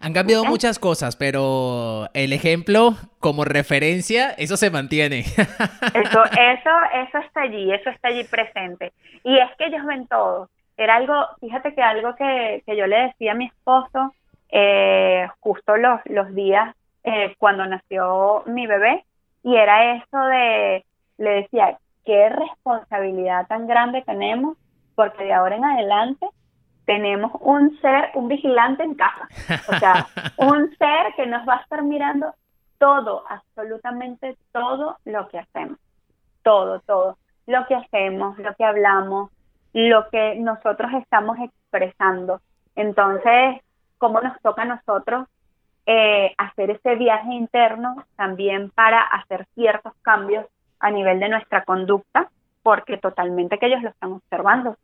Han 0.00 0.12
cambiado 0.12 0.44
muchas 0.44 0.78
cosas, 0.78 1.16
pero 1.16 2.08
el 2.14 2.32
ejemplo 2.32 2.94
como 3.20 3.44
referencia, 3.44 4.30
eso 4.30 4.56
se 4.56 4.70
mantiene. 4.70 5.20
Eso, 5.94 6.24
eso, 6.24 6.70
eso 6.94 7.18
está 7.18 7.42
allí, 7.42 7.72
eso 7.72 7.90
está 7.90 8.08
allí 8.08 8.24
presente. 8.24 8.92
Y 9.24 9.36
es 9.38 9.50
que 9.58 9.66
ellos 9.66 9.84
ven 9.84 10.06
todo. 10.06 10.48
Era 10.76 10.96
algo, 10.96 11.14
fíjate 11.40 11.74
que 11.74 11.82
algo 11.82 12.14
que, 12.14 12.62
que 12.64 12.76
yo 12.76 12.86
le 12.86 13.08
decía 13.08 13.32
a 13.32 13.34
mi 13.34 13.46
esposo 13.46 14.14
eh, 14.50 15.26
justo 15.40 15.76
los, 15.76 16.00
los 16.06 16.34
días 16.34 16.74
eh, 17.04 17.34
cuando 17.38 17.66
nació 17.66 18.42
mi 18.46 18.66
bebé, 18.66 19.04
y 19.42 19.56
era 19.56 19.94
eso 19.96 20.18
de, 20.26 20.84
le 21.18 21.30
decía, 21.30 21.78
qué 22.04 22.28
responsabilidad 22.28 23.46
tan 23.46 23.66
grande 23.66 24.02
tenemos, 24.02 24.56
porque 24.94 25.24
de 25.24 25.32
ahora 25.32 25.56
en 25.56 25.64
adelante 25.64 26.26
tenemos 26.88 27.32
un 27.40 27.78
ser, 27.82 28.12
un 28.14 28.28
vigilante 28.28 28.82
en 28.82 28.94
casa. 28.94 29.28
O 29.68 29.78
sea, 29.78 30.06
un 30.38 30.74
ser 30.78 31.12
que 31.16 31.26
nos 31.26 31.46
va 31.46 31.56
a 31.56 31.60
estar 31.60 31.82
mirando 31.82 32.34
todo, 32.78 33.24
absolutamente 33.28 34.38
todo 34.52 34.96
lo 35.04 35.28
que 35.28 35.38
hacemos. 35.38 35.78
Todo, 36.42 36.80
todo. 36.80 37.18
Lo 37.46 37.66
que 37.66 37.74
hacemos, 37.74 38.38
lo 38.38 38.54
que 38.54 38.64
hablamos, 38.64 39.30
lo 39.74 40.08
que 40.08 40.36
nosotros 40.36 40.90
estamos 40.94 41.36
expresando. 41.40 42.40
Entonces, 42.74 43.60
¿cómo 43.98 44.22
nos 44.22 44.40
toca 44.40 44.62
a 44.62 44.76
nosotros 44.76 45.28
eh, 45.84 46.32
hacer 46.38 46.70
ese 46.70 46.94
viaje 46.94 47.34
interno 47.34 48.02
también 48.16 48.70
para 48.70 49.02
hacer 49.02 49.46
ciertos 49.54 49.92
cambios 50.00 50.46
a 50.80 50.90
nivel 50.90 51.20
de 51.20 51.28
nuestra 51.28 51.64
conducta? 51.64 52.30
Porque 52.62 52.96
totalmente 52.96 53.58
que 53.58 53.66
ellos 53.66 53.82
lo 53.82 53.90
están 53.90 54.12
observando. 54.14 54.78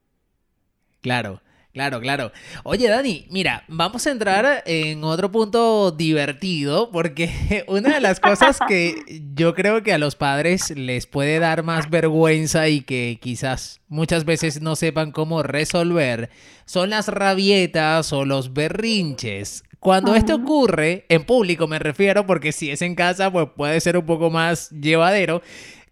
Claro. 1.00 1.40
Claro, 1.74 2.00
claro. 2.00 2.30
Oye, 2.62 2.88
Dani, 2.88 3.26
mira, 3.30 3.64
vamos 3.66 4.06
a 4.06 4.12
entrar 4.12 4.62
en 4.64 5.02
otro 5.02 5.32
punto 5.32 5.90
divertido, 5.90 6.88
porque 6.92 7.64
una 7.66 7.94
de 7.94 8.00
las 8.00 8.20
cosas 8.20 8.60
que 8.68 8.94
yo 9.34 9.56
creo 9.56 9.82
que 9.82 9.92
a 9.92 9.98
los 9.98 10.14
padres 10.14 10.70
les 10.70 11.08
puede 11.08 11.40
dar 11.40 11.64
más 11.64 11.90
vergüenza 11.90 12.68
y 12.68 12.82
que 12.82 13.18
quizás 13.20 13.80
muchas 13.88 14.24
veces 14.24 14.62
no 14.62 14.76
sepan 14.76 15.10
cómo 15.10 15.42
resolver 15.42 16.30
son 16.64 16.90
las 16.90 17.08
rabietas 17.08 18.12
o 18.12 18.24
los 18.24 18.52
berrinches. 18.52 19.64
Cuando 19.80 20.14
esto 20.14 20.36
ocurre, 20.36 21.06
en 21.08 21.24
público 21.24 21.66
me 21.66 21.80
refiero, 21.80 22.24
porque 22.24 22.52
si 22.52 22.70
es 22.70 22.82
en 22.82 22.94
casa, 22.94 23.32
pues 23.32 23.48
puede 23.56 23.80
ser 23.80 23.98
un 23.98 24.06
poco 24.06 24.30
más 24.30 24.70
llevadero. 24.70 25.42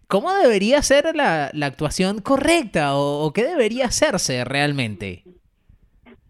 ¿Cómo 0.07 0.33
debería 0.33 0.81
ser 0.81 1.13
la, 1.13 1.51
actuación 1.61 2.21
correcta 2.21 2.95
o 2.95 3.33
qué 3.33 3.43
debería 3.43 3.87
hacerse 3.87 4.45
realmente? 4.45 5.25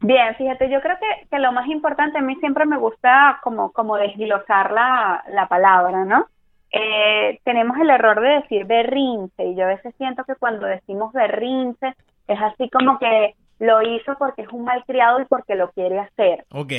Bien, 0.04 0.36
fíjate, 0.36 0.70
yo 0.70 0.82
creo 0.82 0.97
que, 0.99 1.28
que, 1.30 1.39
lo 1.39 1.54
más 1.54 1.66
importante 1.68 2.18
a 2.18 2.22
mí 2.22 2.36
siempre 2.36 2.66
me 2.66 2.78
gusta 2.78 3.39
como, 3.41 3.72
como 3.72 3.95
desglosar 3.95 4.72
la, 4.72 5.24
la 5.30 5.47
palabra, 5.47 6.04
¿no? 6.04 6.28
Eh, 6.72 7.39
tenemos 7.45 7.78
el 7.78 7.89
error 7.89 8.20
de 8.20 8.41
decir 8.41 8.66
berrinche 8.66 9.45
y 9.45 9.56
yo 9.56 9.64
a 9.64 9.68
veces 9.68 9.95
siento 9.97 10.26
que 10.26 10.36
cuando 10.36 10.66
decimos 10.66 11.14
berrinche 11.14 11.93
es 12.28 12.41
así 12.41 12.70
como 12.70 12.99
que 12.99 13.36
lo 13.60 13.82
hizo 13.82 14.18
porque 14.18 14.41
es 14.41 14.49
un 14.49 14.66
malcriado 14.66 15.22
y 15.22 15.26
porque 15.26 15.56
lo 15.56 15.72
quiere 15.72 15.99
hacer. 15.99 16.43
Ok. 16.51 16.74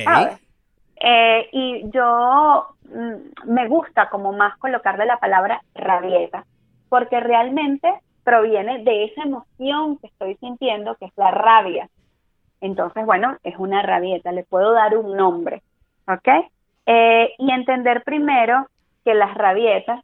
Eh, 0.97 1.49
y 1.51 1.89
yo 1.91 2.67
mm, 2.93 3.51
me 3.51 3.67
gusta 3.67 4.09
como 4.09 4.33
más 4.33 4.55
colocarle 4.57 5.07
la 5.07 5.17
palabra 5.17 5.61
rabieta, 5.73 6.45
porque 6.89 7.19
realmente 7.21 7.91
proviene 8.23 8.83
de 8.83 9.05
esa 9.05 9.23
emoción 9.23 9.97
que 9.97 10.07
estoy 10.07 10.35
sintiendo, 10.35 10.95
que 10.95 11.05
es 11.05 11.13
la 11.15 11.31
rabia. 11.31 11.89
Entonces, 12.61 13.05
bueno, 13.05 13.37
es 13.43 13.55
una 13.57 13.81
rabieta, 13.81 14.31
le 14.31 14.43
puedo 14.43 14.73
dar 14.73 14.97
un 14.97 15.15
nombre, 15.15 15.61
¿ok? 16.07 16.27
Eh, 16.85 17.33
y 17.37 17.51
entender 17.51 18.03
primero 18.03 18.67
que 19.03 19.13
las 19.13 19.35
rabietas 19.35 20.03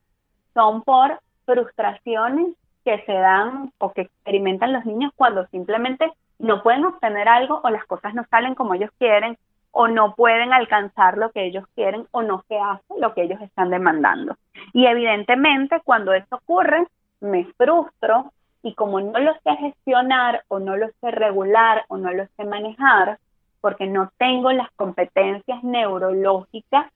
son 0.54 0.84
por 0.84 1.20
frustraciones 1.46 2.56
que 2.84 3.02
se 3.06 3.14
dan 3.14 3.72
o 3.78 3.92
que 3.94 4.02
experimentan 4.02 4.74
los 4.74 4.86
niños 4.86 5.12
cuando 5.16 5.46
simplemente 5.48 6.12
no 6.40 6.64
pueden 6.64 6.86
obtener 6.86 7.28
algo 7.28 7.62
o 7.64 7.70
las 7.70 7.86
cosas 7.86 8.14
no 8.14 8.26
salen 8.30 8.56
como 8.56 8.74
ellos 8.74 8.90
quieren 8.98 9.38
o 9.72 9.88
no 9.88 10.16
pueden 10.16 10.54
alcanzar 10.54 11.18
lo 11.18 11.32
que 11.32 11.46
ellos 11.46 11.66
quieren 11.76 12.08
o 12.12 12.22
no 12.24 12.44
se 12.48 12.58
hace 12.58 13.00
lo 13.00 13.14
que 13.14 13.24
ellos 13.24 13.42
están 13.42 13.70
demandando. 13.70 14.36
Y 14.74 14.86
evidentemente 14.86 15.82
cuando 15.84 16.14
esto 16.14 16.38
ocurre, 16.38 16.86
me 17.22 17.46
frustro, 17.58 18.34
y 18.64 18.74
como 18.76 19.02
no 19.02 19.20
lo 19.20 19.34
sé 19.44 19.56
gestionar 19.58 20.44
o 20.48 20.60
no 20.60 20.78
lo 20.78 20.88
sé 21.02 21.12
regular 21.12 21.86
o 21.88 21.98
no 21.98 22.12
lo 22.12 22.26
sé 22.38 22.44
manejar, 22.46 23.20
porque 23.60 23.88
no 23.88 24.12
tengo 24.18 24.52
las 24.52 24.70
competencias 24.72 25.64
neurológicas 25.64 26.92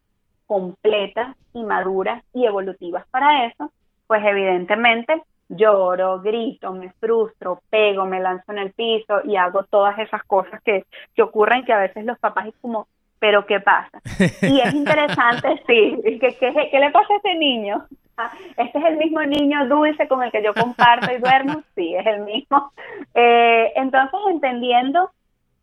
completas 0.47 1.35
y 1.53 1.63
maduras 1.63 2.23
y 2.33 2.45
evolutivas 2.45 3.05
para 3.09 3.45
eso, 3.45 3.71
pues 4.07 4.23
evidentemente 4.23 5.23
lloro, 5.49 6.21
grito, 6.21 6.71
me 6.73 6.91
frustro, 6.99 7.61
pego, 7.69 8.05
me 8.05 8.19
lanzo 8.19 8.51
en 8.51 8.59
el 8.59 8.71
piso 8.71 9.21
y 9.23 9.35
hago 9.35 9.63
todas 9.63 9.97
esas 9.99 10.23
cosas 10.23 10.61
que, 10.63 10.85
que 11.15 11.21
ocurren 11.21 11.65
que 11.65 11.73
a 11.73 11.79
veces 11.79 12.05
los 12.05 12.17
papás 12.19 12.47
es 12.47 12.55
como, 12.61 12.87
pero 13.19 13.45
¿qué 13.45 13.59
pasa? 13.59 14.01
Y 14.41 14.59
es 14.59 14.73
interesante, 14.73 15.61
sí, 15.67 15.97
¿qué, 16.19 16.35
qué, 16.39 16.69
qué 16.71 16.79
le 16.79 16.91
pasa 16.91 17.13
a 17.13 17.17
ese 17.17 17.35
niño? 17.35 17.85
este 18.57 18.77
es 18.79 18.85
el 18.85 18.97
mismo 18.97 19.21
niño 19.21 19.67
dulce 19.67 20.07
con 20.07 20.23
el 20.23 20.31
que 20.31 20.43
yo 20.43 20.53
comparto 20.53 21.11
y 21.11 21.19
duermo, 21.19 21.63
sí, 21.75 21.95
es 21.95 22.05
el 22.05 22.21
mismo. 22.21 22.71
Eh, 23.13 23.73
entonces, 23.75 24.19
entendiendo 24.29 25.11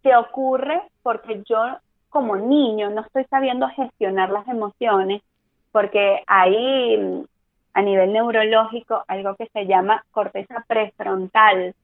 qué 0.02 0.16
ocurre 0.16 0.82
porque 1.02 1.42
yo 1.48 1.58
como 2.08 2.36
niño 2.36 2.90
no 2.90 3.02
estoy 3.02 3.24
sabiendo 3.24 3.68
gestionar 3.68 4.30
las 4.30 4.46
emociones, 4.46 5.22
porque 5.70 6.22
hay 6.26 7.24
a 7.74 7.82
nivel 7.82 8.12
neurológico 8.12 9.02
algo 9.08 9.34
que 9.36 9.48
se 9.52 9.66
llama 9.66 10.04
corteza 10.10 10.62
prefrontal 10.68 11.74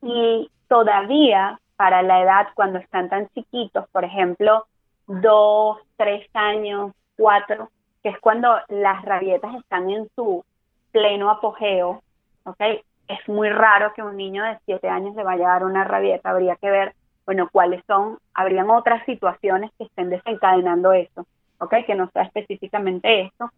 y 0.00 0.48
todavía 0.68 1.58
para 1.76 2.02
la 2.02 2.22
edad 2.22 2.46
cuando 2.54 2.78
están 2.78 3.08
tan 3.08 3.28
chiquitos, 3.30 3.88
por 3.90 4.04
ejemplo, 4.04 4.66
dos, 5.08 5.78
tres 5.96 6.28
años, 6.32 6.92
cuatro, 7.16 7.70
que 8.02 8.10
es 8.10 8.18
cuando 8.20 8.56
las 8.68 9.04
rabietas 9.04 9.54
están 9.54 9.90
en 9.90 10.08
su 10.14 10.44
pleno 10.90 11.30
apogeo, 11.30 12.02
¿ok? 12.44 12.60
Es 13.08 13.28
muy 13.28 13.48
raro 13.50 13.92
que 13.94 14.02
un 14.02 14.16
niño 14.16 14.44
de 14.44 14.58
siete 14.64 14.88
años 14.88 15.14
le 15.14 15.24
vaya 15.24 15.48
a 15.48 15.52
dar 15.52 15.64
una 15.64 15.84
rabieta, 15.84 16.30
habría 16.30 16.56
que 16.56 16.70
ver, 16.70 16.94
bueno, 17.26 17.48
cuáles 17.50 17.82
son, 17.86 18.18
habrían 18.34 18.70
otras 18.70 19.04
situaciones 19.06 19.70
que 19.78 19.84
estén 19.84 20.10
desencadenando 20.10 20.92
eso, 20.92 21.26
¿ok? 21.58 21.74
Que 21.86 21.94
no 21.94 22.10
sea 22.10 22.22
específicamente 22.22 23.22
esto. 23.22 23.50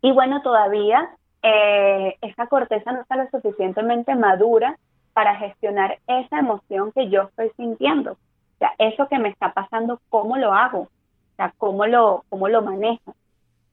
Y 0.00 0.12
bueno, 0.12 0.42
todavía 0.42 1.10
eh, 1.42 2.16
esa 2.20 2.46
corteza 2.46 2.92
no 2.92 3.00
está 3.00 3.16
lo 3.16 3.28
suficientemente 3.30 4.14
madura 4.14 4.76
para 5.12 5.36
gestionar 5.36 5.98
esa 6.06 6.38
emoción 6.38 6.92
que 6.92 7.08
yo 7.08 7.22
estoy 7.22 7.50
sintiendo. 7.56 8.12
O 8.12 8.58
sea, 8.58 8.72
eso 8.78 9.08
que 9.08 9.18
me 9.18 9.28
está 9.28 9.52
pasando, 9.52 10.00
¿cómo 10.08 10.36
lo 10.36 10.52
hago? 10.52 10.80
O 10.80 11.36
sea, 11.36 11.52
¿cómo 11.58 11.86
lo, 11.86 12.24
cómo 12.28 12.48
lo 12.48 12.62
manejo? 12.62 13.14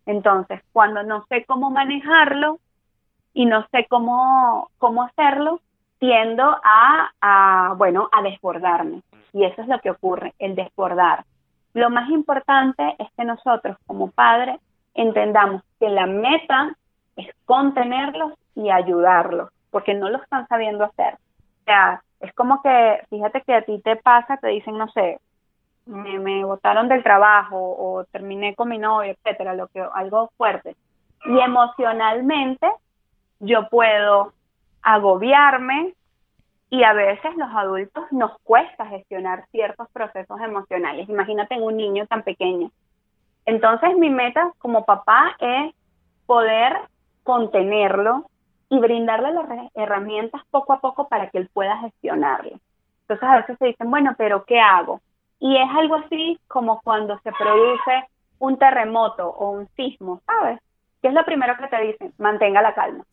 Entonces, 0.05 0.61
cuando 0.71 1.03
no 1.03 1.25
sé 1.27 1.45
cómo 1.45 1.69
manejarlo 1.71 2.59
y 3.33 3.45
no 3.45 3.65
sé 3.71 3.85
cómo, 3.89 4.69
cómo 4.77 5.03
hacerlo, 5.03 5.59
tiendo 5.99 6.43
a, 6.63 7.73
bueno, 7.77 8.09
a 8.11 8.21
desbordarme. 8.21 9.01
Y 9.33 9.43
eso 9.43 9.61
es 9.61 9.67
lo 9.67 9.79
que 9.79 9.91
ocurre, 9.91 10.33
el 10.39 10.55
desbordar. 10.55 11.25
Lo 11.73 11.89
más 11.89 12.09
importante 12.09 12.95
es 12.99 13.07
que 13.17 13.25
nosotros 13.25 13.77
como 13.85 14.11
padres 14.11 14.59
entendamos 14.93 15.61
que 15.79 15.89
la 15.89 16.05
meta 16.05 16.75
es 17.15 17.27
contenerlos 17.45 18.33
y 18.55 18.69
ayudarlos, 18.69 19.49
porque 19.71 19.93
no 19.93 20.09
lo 20.09 20.17
están 20.21 20.47
sabiendo 20.47 20.85
hacer. 20.85 21.15
O 21.15 21.63
sea, 21.65 22.01
es 22.21 22.33
como 22.33 22.61
que, 22.61 23.01
fíjate 23.09 23.41
que 23.41 23.55
a 23.55 23.61
ti 23.63 23.81
te 23.83 23.97
pasa, 23.97 24.37
te 24.37 24.47
dicen, 24.47 24.77
no 24.77 24.87
sé, 24.89 25.19
me, 25.85 26.19
me 26.19 26.43
botaron 26.43 26.87
del 26.87 27.03
trabajo 27.03 27.57
o 27.57 28.05
terminé 28.05 28.55
con 28.55 28.69
mi 28.69 28.77
novio, 28.77 29.11
etcétera, 29.11 29.53
lo 29.53 29.67
que 29.67 29.81
algo 29.93 30.31
fuerte. 30.37 30.75
Y 31.25 31.39
emocionalmente 31.39 32.67
yo 33.39 33.69
puedo 33.69 34.33
agobiarme 34.81 35.93
y 36.69 36.83
a 36.83 36.93
veces 36.93 37.35
los 37.37 37.49
adultos 37.53 38.05
nos 38.11 38.37
cuesta 38.43 38.85
gestionar 38.87 39.45
ciertos 39.51 39.89
procesos 39.91 40.39
emocionales. 40.41 41.07
Imagínate 41.09 41.59
un 41.59 41.77
niño 41.77 42.05
tan 42.07 42.23
pequeño. 42.23 42.71
Entonces 43.45 43.95
mi 43.97 44.09
meta 44.09 44.51
como 44.57 44.85
papá 44.85 45.35
es 45.39 45.73
poder 46.25 46.77
contenerlo 47.23 48.25
y 48.69 48.79
brindarle 48.79 49.31
las 49.31 49.47
herramientas 49.75 50.41
poco 50.49 50.73
a 50.73 50.79
poco 50.79 51.07
para 51.07 51.29
que 51.29 51.37
él 51.37 51.49
pueda 51.53 51.77
gestionarlo. 51.77 52.59
Entonces 53.01 53.29
a 53.29 53.37
veces 53.37 53.57
se 53.59 53.65
dicen, 53.67 53.91
bueno, 53.91 54.15
pero 54.17 54.45
¿qué 54.45 54.59
hago? 54.59 55.01
Y 55.39 55.57
es 55.57 55.69
algo 55.75 55.95
así 55.95 56.39
como 56.47 56.81
cuando 56.81 57.19
se 57.19 57.31
produce 57.31 58.05
un 58.39 58.57
terremoto 58.57 59.27
o 59.27 59.51
un 59.51 59.67
sismo, 59.75 60.21
¿sabes? 60.25 60.59
¿Qué 61.01 61.09
es 61.09 61.13
lo 61.13 61.23
primero 61.23 61.55
que 61.57 61.67
te 61.67 61.81
dicen? 61.81 62.13
Mantenga 62.17 62.61
la 62.61 62.73
calma. 62.73 63.03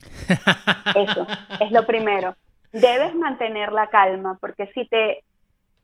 Eso 0.94 1.26
es 1.60 1.70
lo 1.70 1.84
primero. 1.84 2.34
Debes 2.72 3.14
mantener 3.14 3.72
la 3.72 3.88
calma 3.88 4.38
porque 4.40 4.66
si 4.68 4.86
te 4.86 5.22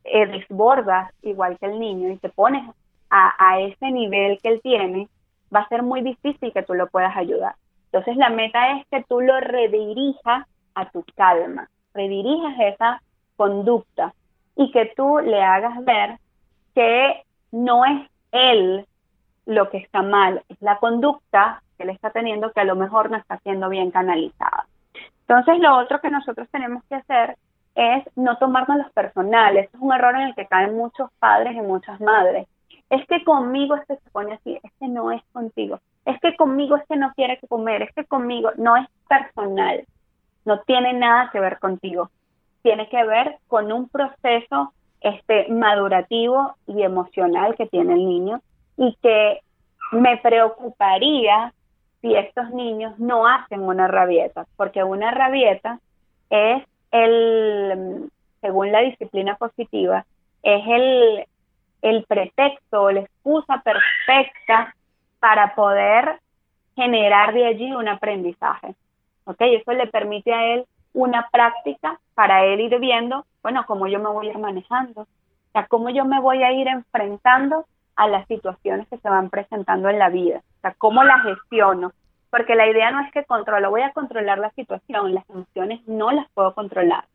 eh, 0.05 0.25
desbordas 0.25 1.11
igual 1.21 1.57
que 1.59 1.67
el 1.67 1.79
niño 1.79 2.09
y 2.09 2.17
te 2.17 2.29
pones 2.29 2.67
a, 3.09 3.33
a 3.37 3.59
ese 3.59 3.91
nivel 3.91 4.39
que 4.41 4.49
él 4.49 4.61
tiene, 4.63 5.07
va 5.53 5.61
a 5.61 5.67
ser 5.67 5.83
muy 5.83 6.01
difícil 6.01 6.51
que 6.51 6.63
tú 6.63 6.73
lo 6.73 6.87
puedas 6.87 7.15
ayudar. 7.15 7.55
Entonces 7.91 8.17
la 8.17 8.29
meta 8.29 8.77
es 8.77 8.87
que 8.87 9.03
tú 9.03 9.21
lo 9.21 9.39
redirijas 9.39 10.47
a 10.75 10.89
tu 10.89 11.03
calma, 11.15 11.69
redirijas 11.93 12.55
esa 12.59 13.01
conducta 13.35 14.13
y 14.55 14.71
que 14.71 14.91
tú 14.95 15.19
le 15.19 15.41
hagas 15.41 15.83
ver 15.85 16.17
que 16.73 17.23
no 17.51 17.85
es 17.85 18.09
él 18.31 18.85
lo 19.45 19.69
que 19.69 19.77
está 19.77 20.01
mal, 20.01 20.43
es 20.49 20.61
la 20.61 20.77
conducta 20.77 21.63
que 21.77 21.83
él 21.83 21.89
está 21.89 22.11
teniendo 22.11 22.51
que 22.51 22.61
a 22.61 22.65
lo 22.65 22.75
mejor 22.75 23.09
no 23.09 23.17
está 23.17 23.37
siendo 23.39 23.69
bien 23.69 23.91
canalizada. 23.91 24.67
Entonces, 25.21 25.59
lo 25.59 25.77
otro 25.77 26.01
que 26.01 26.09
nosotros 26.09 26.47
tenemos 26.51 26.83
que 26.85 26.95
hacer 26.95 27.37
es 27.75 28.03
no 28.15 28.37
tomarnos 28.37 28.77
los 28.77 28.91
personales. 28.91 29.69
Es 29.73 29.79
un 29.79 29.93
error 29.93 30.15
en 30.15 30.27
el 30.27 30.35
que 30.35 30.47
caen 30.47 30.75
muchos 30.75 31.09
padres 31.19 31.55
y 31.55 31.61
muchas 31.61 31.99
madres. 32.01 32.47
Es 32.89 33.05
que 33.07 33.23
conmigo 33.23 33.75
este 33.75 33.97
se 33.97 34.09
pone 34.09 34.33
así, 34.33 34.59
es 34.61 34.71
que 34.79 34.87
no 34.87 35.11
es 35.11 35.21
contigo. 35.31 35.79
Es 36.05 36.19
que 36.19 36.35
conmigo 36.35 36.75
este 36.75 36.95
no 36.95 37.13
quiere 37.13 37.39
comer, 37.47 37.83
es 37.83 37.93
que 37.93 38.05
conmigo 38.05 38.49
no 38.57 38.75
es 38.75 38.87
personal. 39.07 39.85
No 40.45 40.59
tiene 40.61 40.93
nada 40.93 41.29
que 41.31 41.39
ver 41.39 41.59
contigo. 41.59 42.09
Tiene 42.63 42.89
que 42.89 43.03
ver 43.03 43.37
con 43.47 43.71
un 43.71 43.87
proceso 43.87 44.73
este, 45.01 45.47
madurativo 45.49 46.55
y 46.67 46.83
emocional 46.83 47.55
que 47.55 47.67
tiene 47.67 47.93
el 47.93 48.07
niño 48.07 48.41
y 48.77 48.97
que 49.01 49.41
me 49.91 50.17
preocuparía 50.17 51.53
si 52.01 52.15
estos 52.15 52.49
niños 52.51 52.97
no 52.99 53.27
hacen 53.27 53.61
una 53.61 53.87
rabieta, 53.87 54.45
porque 54.55 54.83
una 54.83 55.11
rabieta 55.11 55.79
es 56.29 56.63
el, 56.91 58.09
según 58.41 58.71
la 58.71 58.81
disciplina 58.81 59.35
positiva, 59.35 60.05
es 60.43 60.63
el, 60.67 61.25
el 61.81 62.03
pretexto 62.05 62.91
la 62.91 63.01
excusa 63.01 63.61
perfecta 63.61 64.73
para 65.19 65.55
poder 65.55 66.19
generar 66.75 67.33
de 67.33 67.45
allí 67.45 67.71
un 67.73 67.87
aprendizaje. 67.87 68.75
¿Ok? 69.25 69.37
Eso 69.41 69.73
le 69.73 69.87
permite 69.87 70.33
a 70.33 70.53
él 70.53 70.65
una 70.93 71.27
práctica 71.31 71.99
para 72.19 72.43
él 72.43 72.59
ir 72.59 72.77
viendo, 72.79 73.25
bueno, 73.41 73.63
cómo 73.65 73.87
yo 73.87 73.97
me 73.97 74.09
voy 74.09 74.27
a 74.27 74.31
ir 74.31 74.37
manejando, 74.39 75.03
o 75.03 75.51
sea, 75.53 75.67
cómo 75.67 75.89
yo 75.89 76.03
me 76.03 76.19
voy 76.19 76.43
a 76.43 76.51
ir 76.51 76.67
enfrentando 76.67 77.65
a 77.95 78.09
las 78.09 78.27
situaciones 78.27 78.89
que 78.89 78.97
se 78.97 79.09
van 79.09 79.29
presentando 79.29 79.87
en 79.87 79.99
la 79.99 80.09
vida, 80.09 80.39
o 80.57 80.59
sea, 80.59 80.75
cómo 80.77 81.01
las 81.05 81.23
gestiono, 81.23 81.93
porque 82.29 82.55
la 82.55 82.67
idea 82.67 82.91
no 82.91 82.99
es 82.99 83.11
que 83.13 83.23
controlo, 83.23 83.69
voy 83.69 83.83
a 83.83 83.93
controlar 83.93 84.37
la 84.37 84.49
situación, 84.49 85.15
las 85.15 85.29
emociones 85.29 85.79
no 85.87 86.11
las 86.11 86.29
puedo 86.33 86.53
controlar. 86.53 87.05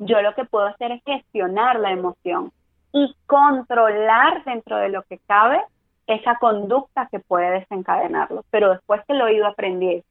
Yo 0.00 0.20
lo 0.22 0.34
que 0.34 0.44
puedo 0.44 0.66
hacer 0.66 0.90
es 0.90 1.04
gestionar 1.04 1.78
la 1.78 1.92
emoción 1.92 2.50
y 2.92 3.14
controlar 3.26 4.42
dentro 4.42 4.78
de 4.78 4.88
lo 4.88 5.04
que 5.04 5.18
cabe 5.28 5.62
esa 6.08 6.34
conducta 6.40 7.06
que 7.12 7.20
puede 7.20 7.60
desencadenarlo, 7.60 8.44
pero 8.50 8.70
después 8.70 9.02
que 9.06 9.14
lo 9.14 9.28
he 9.28 9.34
ido 9.34 9.46
aprendiendo, 9.46 10.04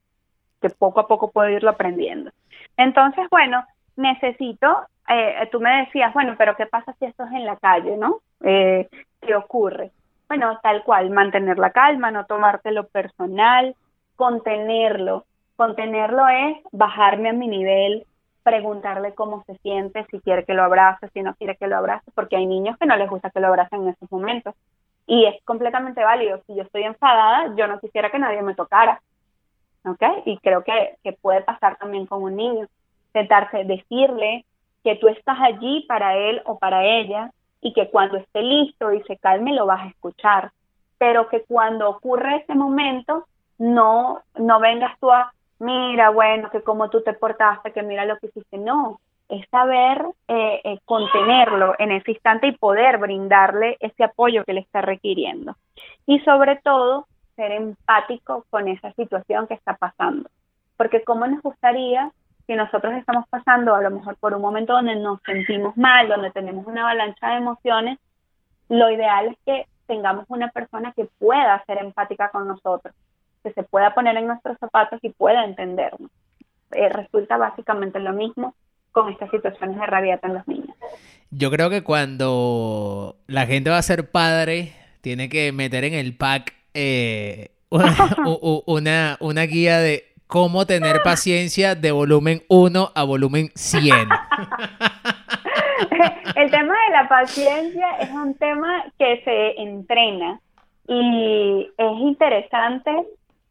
que 0.61 0.69
poco 0.69 1.01
a 1.01 1.07
poco 1.09 1.31
puedo 1.31 1.49
irlo 1.49 1.71
aprendiendo. 1.71 2.31
Entonces, 2.77 3.27
bueno, 3.29 3.65
necesito, 3.99 4.87
eh, 5.07 5.47
tú 5.51 5.59
me 5.59 5.81
decías, 5.81 6.13
bueno, 6.13 6.35
pero 6.37 6.55
¿qué 6.55 6.65
pasa 6.65 6.93
si 6.99 7.05
esto 7.05 7.25
es 7.25 7.31
en 7.33 7.45
la 7.45 7.57
calle, 7.57 7.97
no? 7.97 8.19
Eh, 8.43 8.87
¿Qué 9.21 9.35
ocurre? 9.35 9.91
Bueno, 10.27 10.59
tal 10.63 10.83
cual, 10.83 11.09
mantener 11.09 11.57
la 11.57 11.71
calma, 11.71 12.11
no 12.11 12.25
tomártelo 12.25 12.87
personal, 12.87 13.75
contenerlo. 14.15 15.25
Contenerlo 15.55 16.27
es 16.27 16.57
bajarme 16.71 17.29
a 17.29 17.33
mi 17.33 17.47
nivel, 17.47 18.05
preguntarle 18.43 19.13
cómo 19.13 19.43
se 19.45 19.57
siente, 19.57 20.05
si 20.09 20.19
quiere 20.21 20.45
que 20.45 20.53
lo 20.53 20.63
abrace, 20.63 21.09
si 21.09 21.21
no 21.21 21.35
quiere 21.35 21.57
que 21.57 21.67
lo 21.67 21.77
abrace, 21.77 22.09
porque 22.15 22.37
hay 22.37 22.45
niños 22.45 22.77
que 22.77 22.85
no 22.85 22.95
les 22.95 23.09
gusta 23.09 23.31
que 23.31 23.39
lo 23.39 23.47
abracen 23.47 23.81
en 23.81 23.89
esos 23.89 24.09
momentos. 24.11 24.55
Y 25.07 25.25
es 25.25 25.43
completamente 25.43 26.03
válido. 26.03 26.41
Si 26.45 26.55
yo 26.55 26.61
estoy 26.61 26.83
enfadada, 26.83 27.55
yo 27.55 27.67
no 27.67 27.79
quisiera 27.79 28.11
que 28.11 28.19
nadie 28.19 28.43
me 28.43 28.55
tocara. 28.55 29.01
¿Ok? 29.83 30.03
Y 30.25 30.37
creo 30.37 30.63
que, 30.63 30.97
que 31.03 31.13
puede 31.13 31.41
pasar 31.41 31.77
también 31.77 32.05
con 32.05 32.21
un 32.21 32.35
niño. 32.35 32.67
Sentarse, 33.13 33.63
decirle 33.63 34.45
que 34.83 34.95
tú 34.95 35.07
estás 35.07 35.37
allí 35.39 35.85
para 35.87 36.15
él 36.15 36.41
o 36.45 36.57
para 36.57 36.85
ella 36.85 37.31
y 37.61 37.73
que 37.73 37.89
cuando 37.89 38.17
esté 38.17 38.41
listo 38.41 38.93
y 38.93 39.01
se 39.03 39.17
calme 39.17 39.53
lo 39.53 39.65
vas 39.65 39.81
a 39.81 39.89
escuchar. 39.89 40.51
Pero 40.97 41.29
que 41.29 41.43
cuando 41.43 41.89
ocurre 41.89 42.37
ese 42.37 42.55
momento, 42.55 43.25
no, 43.57 44.21
no 44.35 44.59
vengas 44.59 44.97
tú 44.99 45.11
a, 45.11 45.33
mira, 45.59 46.09
bueno, 46.09 46.49
que 46.49 46.61
como 46.61 46.89
tú 46.89 47.01
te 47.01 47.13
portaste, 47.13 47.71
que 47.71 47.83
mira 47.83 48.05
lo 48.05 48.17
que 48.17 48.27
hiciste. 48.27 48.57
No, 48.57 48.99
es 49.29 49.47
saber 49.49 50.03
eh, 50.27 50.61
eh, 50.63 50.79
contenerlo 50.85 51.75
en 51.77 51.91
ese 51.91 52.11
instante 52.11 52.47
y 52.47 52.57
poder 52.57 52.97
brindarle 52.97 53.77
ese 53.79 54.03
apoyo 54.03 54.43
que 54.43 54.53
le 54.53 54.61
está 54.61 54.81
requiriendo. 54.81 55.55
Y 56.05 56.19
sobre 56.21 56.57
todo, 56.57 57.07
ser 57.35 57.51
empático 57.51 58.45
con 58.49 58.67
esa 58.67 58.91
situación 58.93 59.47
que 59.47 59.53
está 59.53 59.75
pasando. 59.75 60.29
Porque 60.77 61.03
cómo 61.03 61.27
nos 61.27 61.41
gustaría 61.41 62.11
que 62.49 62.55
nosotros 62.55 62.95
estamos 62.95 63.25
pasando 63.29 63.75
a 63.75 63.81
lo 63.83 63.91
mejor 63.91 64.15
por 64.15 64.33
un 64.33 64.41
momento 64.41 64.73
donde 64.73 64.95
nos 64.95 65.21
sentimos 65.23 65.77
mal, 65.77 66.07
donde 66.07 66.31
tenemos 66.31 66.65
una 66.65 66.81
avalancha 66.81 67.29
de 67.29 67.37
emociones, 67.37 67.99
lo 68.69 68.89
ideal 68.89 69.27
es 69.27 69.37
que 69.45 69.67
tengamos 69.85 70.25
una 70.29 70.49
persona 70.49 70.91
que 70.93 71.07
pueda 71.19 71.63
ser 71.67 71.77
empática 71.77 72.31
con 72.31 72.47
nosotros, 72.47 72.95
que 73.43 73.53
se 73.53 73.61
pueda 73.61 73.93
poner 73.93 74.17
en 74.17 74.25
nuestros 74.25 74.57
zapatos 74.57 74.99
y 75.03 75.11
pueda 75.11 75.45
entendernos. 75.45 76.09
Eh, 76.71 76.89
resulta 76.89 77.37
básicamente 77.37 77.99
lo 77.99 78.13
mismo 78.13 78.55
con 78.93 79.11
estas 79.11 79.29
situaciones 79.29 79.79
de 79.79 79.85
rabieta 79.85 80.27
en 80.27 80.33
los 80.33 80.47
niños. 80.47 80.75
Yo 81.29 81.51
creo 81.51 81.69
que 81.69 81.83
cuando 81.83 83.17
la 83.27 83.45
gente 83.45 83.69
va 83.69 83.77
a 83.77 83.83
ser 83.83 84.09
padre, 84.09 84.73
tiene 85.01 85.29
que 85.29 85.51
meter 85.51 85.83
en 85.83 85.93
el 85.93 86.17
pack 86.17 86.55
eh, 86.73 87.51
una, 87.69 89.17
una, 89.19 89.43
guía 89.43 89.77
de 89.77 90.08
cómo 90.29 90.65
tener 90.67 91.01
paciencia 91.03 91.73
de 91.73 91.91
volumen 91.91 92.43
1 92.49 92.91
a 92.93 93.03
volumen 93.03 93.49
100. 93.55 93.95
el 96.35 96.51
tema 96.51 96.75
de 96.85 96.91
la 96.91 97.07
paciencia 97.09 97.97
es 97.99 98.11
un 98.11 98.35
tema 98.35 98.85
que 98.99 99.23
se 99.23 99.59
entrena 99.59 100.39
y 100.87 101.67
es 101.75 101.91
interesante 101.97 102.91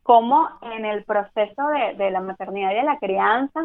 cómo 0.04 0.48
en 0.72 0.84
el 0.84 1.02
proceso 1.02 1.66
de, 1.96 2.10
la 2.12 2.20
maternidad 2.20 2.70
y 2.70 2.76
de 2.76 2.84
la 2.84 3.00
crianza, 3.00 3.60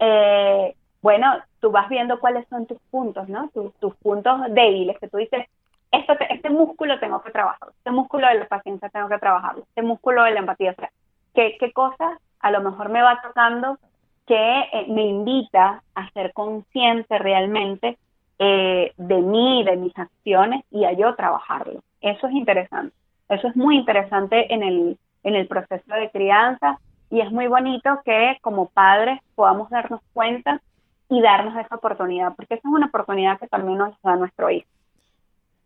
eh, 0.00 0.74
bueno, 1.02 1.32
tú 1.60 1.70
vas 1.70 1.88
viendo 1.88 2.18
cuáles 2.18 2.48
son 2.48 2.66
tus 2.66 2.80
puntos, 2.90 3.28
¿no? 3.28 3.48
Tus, 3.50 3.94
puntos 4.02 4.40
débiles, 4.48 4.98
que 4.98 5.06
tú 5.06 5.18
dices, 5.18 5.46
esto 5.92 6.14
este 6.28 6.50
músculo 6.50 6.98
tengo 6.98 7.22
que 7.22 7.30
trabajar, 7.30 7.68
este 7.78 7.92
músculo 7.92 8.26
de 8.26 8.40
la 8.40 8.48
paciencia 8.48 8.88
tengo 8.88 9.08
que 9.08 9.18
trabajarlo, 9.18 9.62
este 9.62 9.82
músculo 9.82 10.24
de 10.24 10.32
la 10.32 10.40
empatía, 10.40 10.72
o 10.72 10.74
sea, 10.74 10.90
¿qué, 11.32 11.56
qué 11.60 11.72
cosas 11.72 12.18
a 12.40 12.50
lo 12.50 12.60
mejor 12.62 12.88
me 12.88 13.02
va 13.02 13.20
tocando 13.22 13.78
que 14.26 14.60
eh, 14.72 14.86
me 14.88 15.02
invita 15.02 15.82
a 15.94 16.10
ser 16.12 16.32
consciente 16.32 17.18
realmente 17.18 17.98
eh, 18.38 18.92
de 18.96 19.20
mí, 19.20 19.64
de 19.64 19.76
mis 19.76 19.96
acciones 19.98 20.64
y 20.70 20.84
a 20.84 20.92
yo 20.92 21.14
trabajarlo. 21.14 21.80
Eso 22.00 22.26
es 22.26 22.32
interesante. 22.32 22.94
Eso 23.28 23.48
es 23.48 23.56
muy 23.56 23.76
interesante 23.76 24.52
en 24.52 24.62
el, 24.62 24.98
en 25.24 25.34
el 25.34 25.46
proceso 25.46 25.94
de 25.94 26.10
crianza 26.10 26.78
y 27.10 27.20
es 27.20 27.30
muy 27.30 27.48
bonito 27.48 28.00
que 28.04 28.38
como 28.40 28.68
padres 28.70 29.20
podamos 29.34 29.68
darnos 29.70 30.00
cuenta 30.12 30.60
y 31.08 31.20
darnos 31.20 31.56
esa 31.56 31.74
oportunidad, 31.74 32.34
porque 32.36 32.54
esa 32.54 32.68
es 32.68 32.74
una 32.74 32.86
oportunidad 32.86 33.38
que 33.38 33.48
también 33.48 33.78
nos 33.78 34.00
da 34.02 34.16
nuestro 34.16 34.48
hijo. 34.48 34.68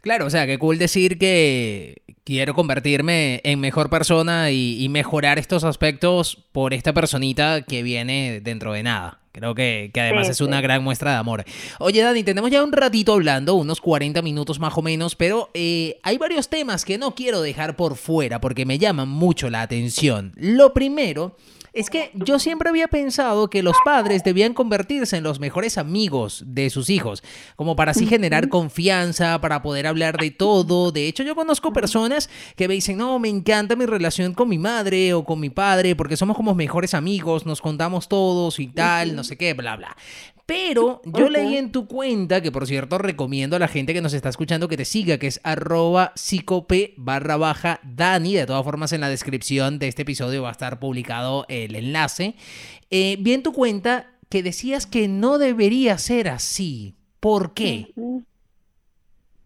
Claro, 0.04 0.26
o 0.26 0.30
sea, 0.30 0.46
qué 0.46 0.58
cool 0.58 0.76
decir 0.76 1.16
que 1.16 2.02
quiero 2.24 2.52
convertirme 2.52 3.40
en 3.42 3.58
mejor 3.58 3.88
persona 3.88 4.50
y, 4.50 4.86
mejorar 4.90 5.38
estos 5.38 5.64
aspectos 5.64 6.36
por 6.52 6.74
esta 6.74 6.92
personita 6.92 7.62
que 7.62 7.82
viene 7.82 8.42
dentro 8.42 8.74
de 8.74 8.82
nada. 8.82 9.20
Creo 9.32 9.54
que, 9.54 9.90
además 9.94 10.28
es 10.28 10.42
una 10.42 10.60
gran 10.60 10.84
muestra 10.84 11.12
de 11.12 11.16
amor. 11.16 11.46
Oye, 11.78 12.02
Dani, 12.02 12.22
tenemos 12.22 12.50
ya 12.50 12.62
un 12.62 12.72
ratito 12.72 13.14
hablando, 13.14 13.54
unos 13.54 13.80
40 13.80 14.20
minutos 14.20 14.60
más 14.60 14.76
o 14.76 14.82
menos, 14.82 15.16
pero 15.16 15.48
eh, 15.54 15.98
hay 16.02 16.18
varios 16.18 16.50
temas 16.50 16.84
que 16.84 16.98
no 16.98 17.14
quiero 17.14 17.40
dejar 17.40 17.74
por 17.74 17.96
fuera 17.96 18.42
porque 18.42 18.66
me 18.66 18.78
llaman 18.78 19.08
mucho 19.08 19.48
la 19.48 19.62
atención. 19.62 20.34
Lo 20.36 20.74
primero 20.74 21.34
es 21.74 21.90
que 21.90 22.12
yo 22.14 22.38
siempre 22.38 22.68
había 22.68 22.86
pensado 22.86 23.50
que 23.50 23.62
los 23.62 23.76
padres 23.84 24.22
debían 24.22 24.54
convertirse 24.54 25.16
en 25.16 25.24
los 25.24 25.40
mejores 25.40 25.76
amigos 25.76 26.44
de 26.46 26.70
sus 26.70 26.88
hijos, 26.88 27.22
como 27.56 27.74
para 27.74 27.90
así 27.90 28.06
generar 28.06 28.48
confianza, 28.48 29.40
para 29.40 29.60
poder 29.60 29.88
hablar 29.88 30.16
de 30.16 30.30
todo. 30.30 30.92
De 30.92 31.08
hecho, 31.08 31.24
yo 31.24 31.34
conozco 31.34 31.72
personas 31.72 32.30
que 32.56 32.68
me 32.68 32.74
dicen, 32.74 32.96
no, 32.98 33.18
me 33.18 33.28
encanta 33.28 33.74
mi 33.74 33.86
relación 33.86 34.34
con 34.34 34.48
mi 34.48 34.58
madre 34.58 35.14
o 35.14 35.24
con 35.24 35.40
mi 35.40 35.50
padre, 35.50 35.96
porque 35.96 36.16
somos 36.16 36.36
como 36.36 36.54
mejores 36.54 36.94
amigos, 36.94 37.44
nos 37.44 37.60
contamos 37.60 38.08
todos 38.08 38.60
y 38.60 38.68
tal, 38.68 39.16
no 39.16 39.24
sé 39.24 39.36
qué, 39.36 39.52
bla, 39.54 39.76
bla. 39.76 39.96
Pero 40.46 41.00
yo 41.04 41.30
leí 41.30 41.56
en 41.56 41.72
tu 41.72 41.86
cuenta, 41.86 42.42
que 42.42 42.52
por 42.52 42.66
cierto 42.66 42.98
recomiendo 42.98 43.56
a 43.56 43.58
la 43.58 43.68
gente 43.68 43.94
que 43.94 44.02
nos 44.02 44.12
está 44.12 44.28
escuchando 44.28 44.68
que 44.68 44.76
te 44.76 44.84
siga, 44.84 45.16
que 45.16 45.26
es 45.26 45.40
arroba 45.42 46.12
psicope 46.16 46.92
barra 46.98 47.38
baja 47.38 47.80
Dani. 47.82 48.34
De 48.34 48.44
todas 48.44 48.62
formas, 48.62 48.92
en 48.92 49.00
la 49.00 49.08
descripción 49.08 49.78
de 49.78 49.88
este 49.88 50.02
episodio 50.02 50.42
va 50.42 50.50
a 50.50 50.52
estar 50.52 50.80
publicado 50.80 51.46
el 51.48 51.74
enlace. 51.74 52.34
Eh, 52.90 53.16
vi 53.20 53.32
en 53.32 53.42
tu 53.42 53.54
cuenta 53.54 54.10
que 54.28 54.42
decías 54.42 54.86
que 54.86 55.08
no 55.08 55.38
debería 55.38 55.96
ser 55.96 56.28
así. 56.28 56.94
¿Por 57.20 57.54
qué? 57.54 57.94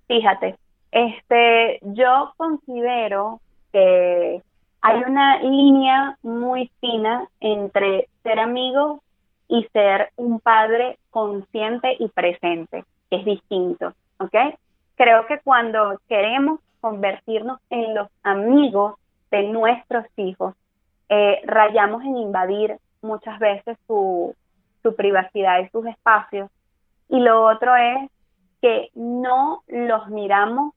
Fíjate, 0.09 0.57
este, 0.90 1.78
yo 1.82 2.32
considero 2.36 3.40
que 3.72 4.42
hay 4.80 5.03
una 5.07 5.42
línea 5.42 6.18
muy 6.22 6.70
fina 6.80 7.28
entre 7.40 8.09
ser 8.24 8.40
amigo 8.40 9.01
y 9.49 9.66
ser 9.72 10.11
un 10.16 10.40
padre 10.40 10.99
consciente 11.11 11.96
y 11.99 12.09
presente, 12.09 12.84
es 13.11 13.24
distinto, 13.24 13.94
¿ok? 14.18 14.34
Creo 14.96 15.26
que 15.26 15.40
cuando 15.40 16.01
queremos 16.09 16.61
convertirnos 16.80 17.59
en 17.70 17.94
los 17.94 18.09
amigos 18.22 18.94
de 19.30 19.44
nuestros 19.44 20.07
hijos, 20.16 20.55
eh, 21.09 21.40
rayamos 21.44 22.03
en 22.05 22.16
invadir 22.18 22.76
muchas 23.01 23.38
veces 23.38 23.78
su, 23.86 24.34
su 24.82 24.94
privacidad 24.94 25.61
y 25.61 25.68
sus 25.68 25.86
espacios. 25.86 26.51
Y 27.09 27.20
lo 27.20 27.44
otro 27.44 27.74
es 27.76 28.11
que 28.61 28.90
no 28.94 29.62
los 29.68 30.09
miramos 30.09 30.74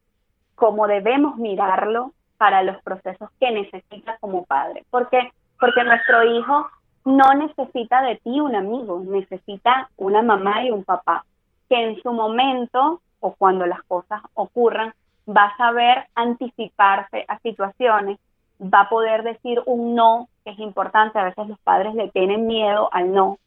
como 0.55 0.87
debemos 0.87 1.37
mirarlo 1.37 2.13
para 2.37 2.63
los 2.63 2.81
procesos 2.83 3.29
que 3.39 3.51
necesita 3.51 4.17
como 4.19 4.45
padre. 4.45 4.85
¿Por 4.89 5.09
qué? 5.09 5.31
Porque 5.59 5.83
nuestro 5.83 6.23
hijo 6.23 6.69
no 7.05 7.33
necesita 7.33 8.01
de 8.03 8.17
ti 8.17 8.39
un 8.39 8.55
amigo, 8.55 9.01
necesita 9.05 9.89
una 9.97 10.21
mamá 10.21 10.63
y 10.63 10.71
un 10.71 10.83
papá 10.83 11.25
que 11.69 11.83
en 11.83 12.01
su 12.01 12.11
momento 12.11 13.01
o 13.19 13.33
cuando 13.33 13.65
las 13.65 13.83
cosas 13.83 14.21
ocurran 14.33 14.93
va 15.27 15.45
a 15.45 15.57
saber 15.57 16.05
anticiparse 16.15 17.25
a 17.27 17.39
situaciones, 17.39 18.19
va 18.61 18.81
a 18.81 18.89
poder 18.89 19.23
decir 19.23 19.61
un 19.65 19.95
no, 19.95 20.27
que 20.43 20.51
es 20.51 20.59
importante, 20.59 21.19
a 21.19 21.25
veces 21.25 21.47
los 21.47 21.59
padres 21.59 21.93
le 21.95 22.09
tienen 22.09 22.47
miedo 22.47 22.89
al 22.91 23.13
no, 23.13 23.37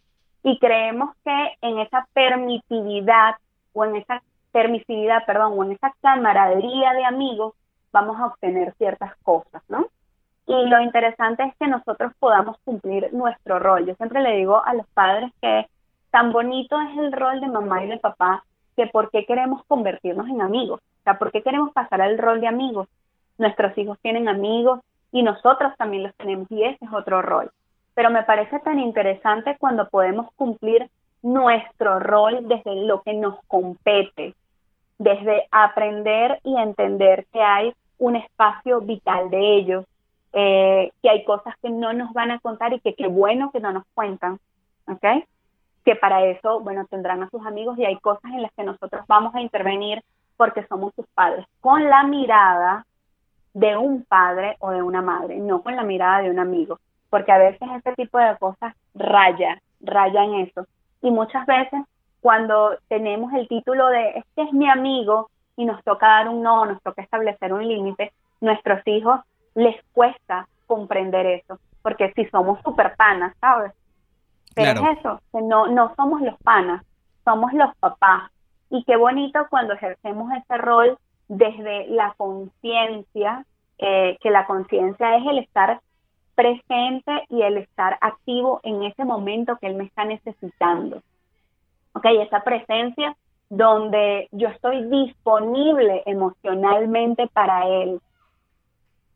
y 0.43 0.59
creemos 0.59 1.15
que 1.25 1.57
en 1.63 1.79
esa 1.79 2.07
permitividad 2.13 3.37
o 3.73 3.85
en 3.85 3.97
esa 3.97 4.23
permisividad, 4.53 5.25
perdón, 5.27 5.59
o 5.59 5.65
en 5.65 5.73
esa 5.73 5.93
camaradería 6.01 6.93
de 6.93 7.05
amigos, 7.05 7.55
vamos 7.93 8.19
a 8.19 8.27
obtener 8.27 8.75
ciertas 8.75 9.17
cosas, 9.23 9.63
¿no? 9.69 9.87
Y 10.47 10.69
lo 10.69 10.81
interesante 10.81 11.43
es 11.45 11.55
que 11.57 11.69
nosotros 11.69 12.13
podamos 12.19 12.59
cumplir 12.65 13.13
nuestro 13.13 13.59
rol. 13.59 13.87
Yo 13.87 13.95
siempre 13.95 14.23
le 14.23 14.37
digo 14.37 14.63
a 14.65 14.75
los 14.75 14.87
padres 14.89 15.33
que 15.41 15.67
tan 16.11 16.33
bonito 16.33 16.79
es 16.81 16.99
el 16.99 17.13
rol 17.13 17.41
de 17.41 17.49
mamá 17.49 17.85
y 17.85 17.89
de 17.89 17.99
papá 17.99 18.45
que 18.77 18.87
por 18.87 19.11
qué 19.11 19.25
queremos 19.25 19.65
convertirnos 19.67 20.29
en 20.29 20.43
amigos. 20.43 20.81
O 20.81 21.03
sea, 21.05 21.19
¿por 21.19 21.33
qué 21.33 21.43
queremos 21.43 21.73
pasar 21.73 22.03
al 22.03 22.19
rol 22.19 22.41
de 22.41 22.49
amigos? 22.49 22.89
Nuestros 23.39 23.77
hijos 23.79 23.99
tienen 24.01 24.29
amigos 24.29 24.81
y 25.13 25.23
nosotros 25.23 25.73
también 25.79 26.03
los 26.03 26.15
tenemos 26.17 26.51
y 26.51 26.65
ese 26.65 26.85
es 26.85 26.93
otro 26.93 27.23
rol. 27.23 27.51
Pero 27.95 28.11
me 28.11 28.25
parece 28.25 28.59
tan 28.61 28.79
interesante 28.79 29.57
cuando 29.59 29.89
podemos 29.89 30.33
cumplir 30.35 30.91
nuestro 31.23 32.01
rol 32.01 32.49
desde 32.49 32.85
lo 32.85 33.03
que 33.03 33.15
nos 33.15 33.39
compete, 33.47 34.35
desde 34.99 35.47
aprender 35.51 36.39
y 36.45 36.57
entender 36.59 37.27
que 37.33 37.41
hay 37.41 37.73
un 37.99 38.17
espacio 38.17 38.81
vital 38.81 39.31
de 39.31 39.57
ellos, 39.57 39.85
eh, 40.37 40.91
que 41.01 41.11
hay 41.11 41.25
cosas 41.25 41.55
que 41.63 41.71
no 41.71 41.93
nos 41.93 42.13
van 42.13 42.33
a 42.33 42.41
contar 42.41 42.73
y 42.73 42.81
que 42.81 42.95
qué 42.95 43.07
bueno 43.07 43.53
que 43.53 43.61
no 43.61 43.73
nos 43.73 43.85
cuentan, 43.95 44.41
¿ok? 44.89 45.25
Que 45.85 45.95
para 45.95 46.25
eso, 46.25 46.59
bueno, 46.59 46.85
tendrán 46.87 47.23
a 47.23 47.31
sus 47.31 47.47
amigos 47.47 47.79
y 47.79 47.85
hay 47.85 47.97
cosas 47.99 48.33
en 48.33 48.43
las 48.43 48.53
que 48.53 48.65
nosotros 48.65 49.05
vamos 49.07 49.33
a 49.35 49.41
intervenir 49.41 50.03
porque 50.37 50.67
somos 50.67 50.93
sus 50.97 51.07
padres, 51.15 51.47
con 51.61 51.89
la 51.89 52.03
mirada 52.03 52.85
de 53.53 53.77
un 53.77 54.03
padre 54.03 54.57
o 54.59 54.73
de 54.73 54.83
una 54.83 55.03
madre, 55.03 55.37
no 55.37 55.63
con 55.63 55.77
la 55.77 55.85
mirada 55.85 56.23
de 56.23 56.31
un 56.31 56.41
amigo, 56.41 56.81
porque 57.11 57.31
a 57.31 57.39
veces 57.39 57.69
este 57.77 57.95
tipo 57.95 58.19
de 58.19 58.37
cosas 58.39 58.75
raya, 58.93 59.63
raya 59.81 60.25
en 60.25 60.35
eso. 60.41 60.67
Y 61.01 61.13
muchas 61.13 61.47
veces 61.47 61.81
cuando 62.21 62.77
tenemos 62.89 63.33
el 63.35 63.47
título 63.47 63.87
de 63.87 64.19
este 64.19 64.43
es 64.43 64.53
mi 64.53 64.69
amigo 64.69 65.31
y 65.57 65.65
nos 65.65 65.81
toca 65.85 66.09
dar 66.09 66.29
un 66.29 66.43
no, 66.43 66.67
nos 66.67 66.83
toca 66.83 67.03
establecer 67.03 67.53
un 67.53 67.69
límite, 67.69 68.13
nuestros 68.41 68.85
hijos 68.89 69.21
les 69.55 69.77
cuesta 69.93 70.49
comprender 70.67 71.27
eso, 71.27 71.59
porque 71.83 72.13
si 72.13 72.25
somos 72.27 72.61
super 72.63 72.95
panas, 72.97 73.35
¿sabes? 73.41 73.73
Pero 74.55 74.81
es 74.81 74.99
eso, 74.99 75.21
que 75.33 75.43
no, 75.43 75.67
no 75.67 75.95
somos 75.97 76.23
los 76.23 76.37
panas, 76.39 76.85
somos 77.25 77.53
los 77.53 77.75
papás. 77.77 78.31
Y 78.71 78.85
qué 78.85 78.97
bonito 78.97 79.47
cuando 79.51 79.75
ejercemos 79.75 80.33
ese 80.33 80.59
rol 80.59 80.99
desde 81.29 81.89
la 81.89 82.15
conciencia, 82.17 83.45
eh, 83.79 84.17
que 84.21 84.31
la 84.31 84.47
conciencia 84.47 85.17
es 85.17 85.27
el 85.27 85.39
estar 85.39 85.81
presente 86.35 87.25
y 87.29 87.43
el 87.43 87.59
estar 87.59 87.99
activo 88.01 88.61
en 88.63 88.85
ese 88.85 89.05
momento 89.05 89.57
que 89.57 89.67
él 89.67 89.75
me 89.75 89.85
está 89.85 90.05
necesitando. 90.05 91.03
Ok, 91.93 92.07
esa 92.07 92.43
presencia 92.43 93.17
donde 93.49 94.29
yo 94.33 94.49
estoy 94.49 94.85
disponible 94.85 96.03
emocionalmente 96.07 97.29
para 97.29 97.69
él, 97.69 98.01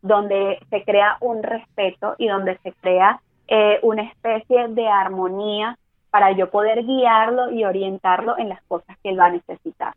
donde 0.03 0.59
se 0.70 0.84
crea 0.84 1.16
un 1.20 1.42
respeto 1.42 2.14
y 2.18 2.28
donde 2.28 2.59
se 2.59 2.72
crea 2.72 3.20
eh, 3.49 3.78
una 3.82 4.03
especie 4.03 4.68
de 4.68 4.88
armonía 4.88 5.78
para 6.11 6.32
yo 6.32 6.51
poder 6.51 6.84
guiarlo 6.84 7.51
y 7.51 7.64
orientarlo 7.64 8.38
en 8.38 8.49
las 8.49 8.62
cosas 8.64 8.96
que 9.03 9.11
él 9.11 9.18
va 9.18 9.26
a 9.26 9.30
necesitar. 9.30 9.94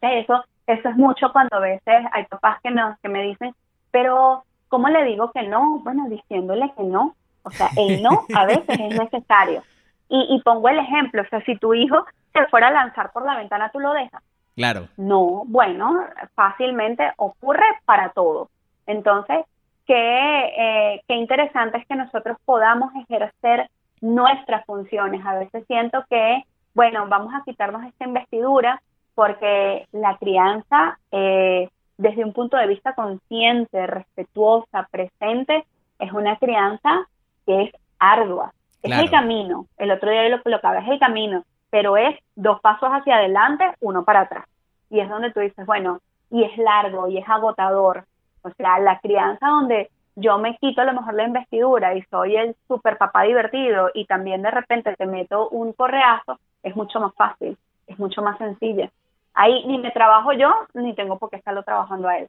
eso, 0.00 0.44
eso 0.66 0.88
es 0.88 0.96
mucho 0.96 1.32
cuando 1.32 1.56
a 1.56 1.60
veces 1.60 2.04
hay 2.12 2.24
papás 2.26 2.60
que, 2.62 2.70
nos, 2.70 2.98
que 3.00 3.08
me 3.08 3.22
dicen, 3.22 3.54
pero 3.90 4.44
¿cómo 4.68 4.88
le 4.88 5.04
digo 5.04 5.30
que 5.32 5.42
no? 5.42 5.80
Bueno, 5.80 6.08
diciéndole 6.08 6.72
que 6.76 6.82
no. 6.82 7.14
O 7.44 7.50
sea, 7.50 7.68
el 7.76 8.02
no 8.02 8.24
a 8.34 8.46
veces 8.46 8.78
es 8.78 8.98
necesario. 8.98 9.62
Y, 10.08 10.34
y 10.34 10.42
pongo 10.42 10.68
el 10.68 10.78
ejemplo, 10.78 11.22
o 11.22 11.26
sea, 11.26 11.42
si 11.44 11.56
tu 11.56 11.74
hijo 11.74 12.04
se 12.32 12.46
fuera 12.46 12.68
a 12.68 12.72
lanzar 12.72 13.12
por 13.12 13.24
la 13.24 13.36
ventana, 13.36 13.70
¿tú 13.70 13.80
lo 13.80 13.92
dejas? 13.92 14.22
Claro. 14.54 14.88
No, 14.96 15.44
bueno, 15.46 16.04
fácilmente 16.34 17.12
ocurre 17.16 17.64
para 17.84 18.10
todo. 18.10 18.50
Entonces, 18.86 19.44
qué, 19.86 19.94
eh, 19.94 21.02
qué 21.06 21.14
interesante 21.14 21.78
es 21.78 21.86
que 21.86 21.96
nosotros 21.96 22.36
podamos 22.44 22.92
ejercer 22.96 23.68
nuestras 24.00 24.64
funciones. 24.66 25.24
A 25.24 25.38
veces 25.38 25.64
siento 25.66 26.04
que, 26.10 26.44
bueno, 26.74 27.06
vamos 27.08 27.32
a 27.34 27.42
quitarnos 27.44 27.84
esta 27.84 28.04
investidura 28.04 28.82
porque 29.14 29.86
la 29.92 30.16
crianza, 30.18 30.98
eh, 31.10 31.68
desde 31.98 32.24
un 32.24 32.32
punto 32.32 32.56
de 32.56 32.66
vista 32.66 32.94
consciente, 32.94 33.86
respetuosa, 33.86 34.88
presente, 34.90 35.64
es 35.98 36.12
una 36.12 36.36
crianza 36.36 37.06
que 37.46 37.62
es 37.62 37.70
ardua. 37.98 38.52
Es 38.82 38.98
el 38.98 39.10
camino. 39.10 39.66
El 39.78 39.92
otro 39.92 40.10
día 40.10 40.28
lo 40.28 40.42
colocaba, 40.42 40.80
es 40.80 40.88
el 40.88 40.98
camino, 40.98 41.44
pero 41.70 41.96
es 41.96 42.18
dos 42.34 42.60
pasos 42.60 42.88
hacia 42.90 43.16
adelante, 43.16 43.64
uno 43.80 44.04
para 44.04 44.22
atrás. 44.22 44.46
Y 44.90 44.98
es 44.98 45.08
donde 45.08 45.30
tú 45.30 45.38
dices, 45.38 45.64
bueno, 45.66 46.00
y 46.30 46.42
es 46.42 46.56
largo 46.58 47.06
y 47.08 47.18
es 47.18 47.28
agotador, 47.28 48.06
o 48.42 48.50
sea, 48.50 48.78
la 48.78 48.98
crianza 49.00 49.46
donde 49.46 49.90
yo 50.16 50.38
me 50.38 50.56
quito 50.58 50.82
a 50.82 50.84
lo 50.84 50.92
mejor 50.92 51.14
la 51.14 51.26
investidura 51.26 51.94
y 51.94 52.02
soy 52.02 52.36
el 52.36 52.54
super 52.68 52.98
papá 52.98 53.22
divertido 53.22 53.90
y 53.94 54.04
también 54.04 54.42
de 54.42 54.50
repente 54.50 54.94
te 54.96 55.06
meto 55.06 55.48
un 55.48 55.72
correazo, 55.72 56.38
es 56.62 56.76
mucho 56.76 57.00
más 57.00 57.14
fácil, 57.14 57.56
es 57.86 57.98
mucho 57.98 58.22
más 58.22 58.36
sencilla. 58.38 58.90
Ahí 59.34 59.64
ni 59.66 59.78
me 59.78 59.90
trabajo 59.90 60.32
yo, 60.32 60.52
ni 60.74 60.94
tengo 60.94 61.18
por 61.18 61.30
qué 61.30 61.36
estarlo 61.36 61.62
trabajando 61.62 62.08
a 62.08 62.18
él. 62.18 62.28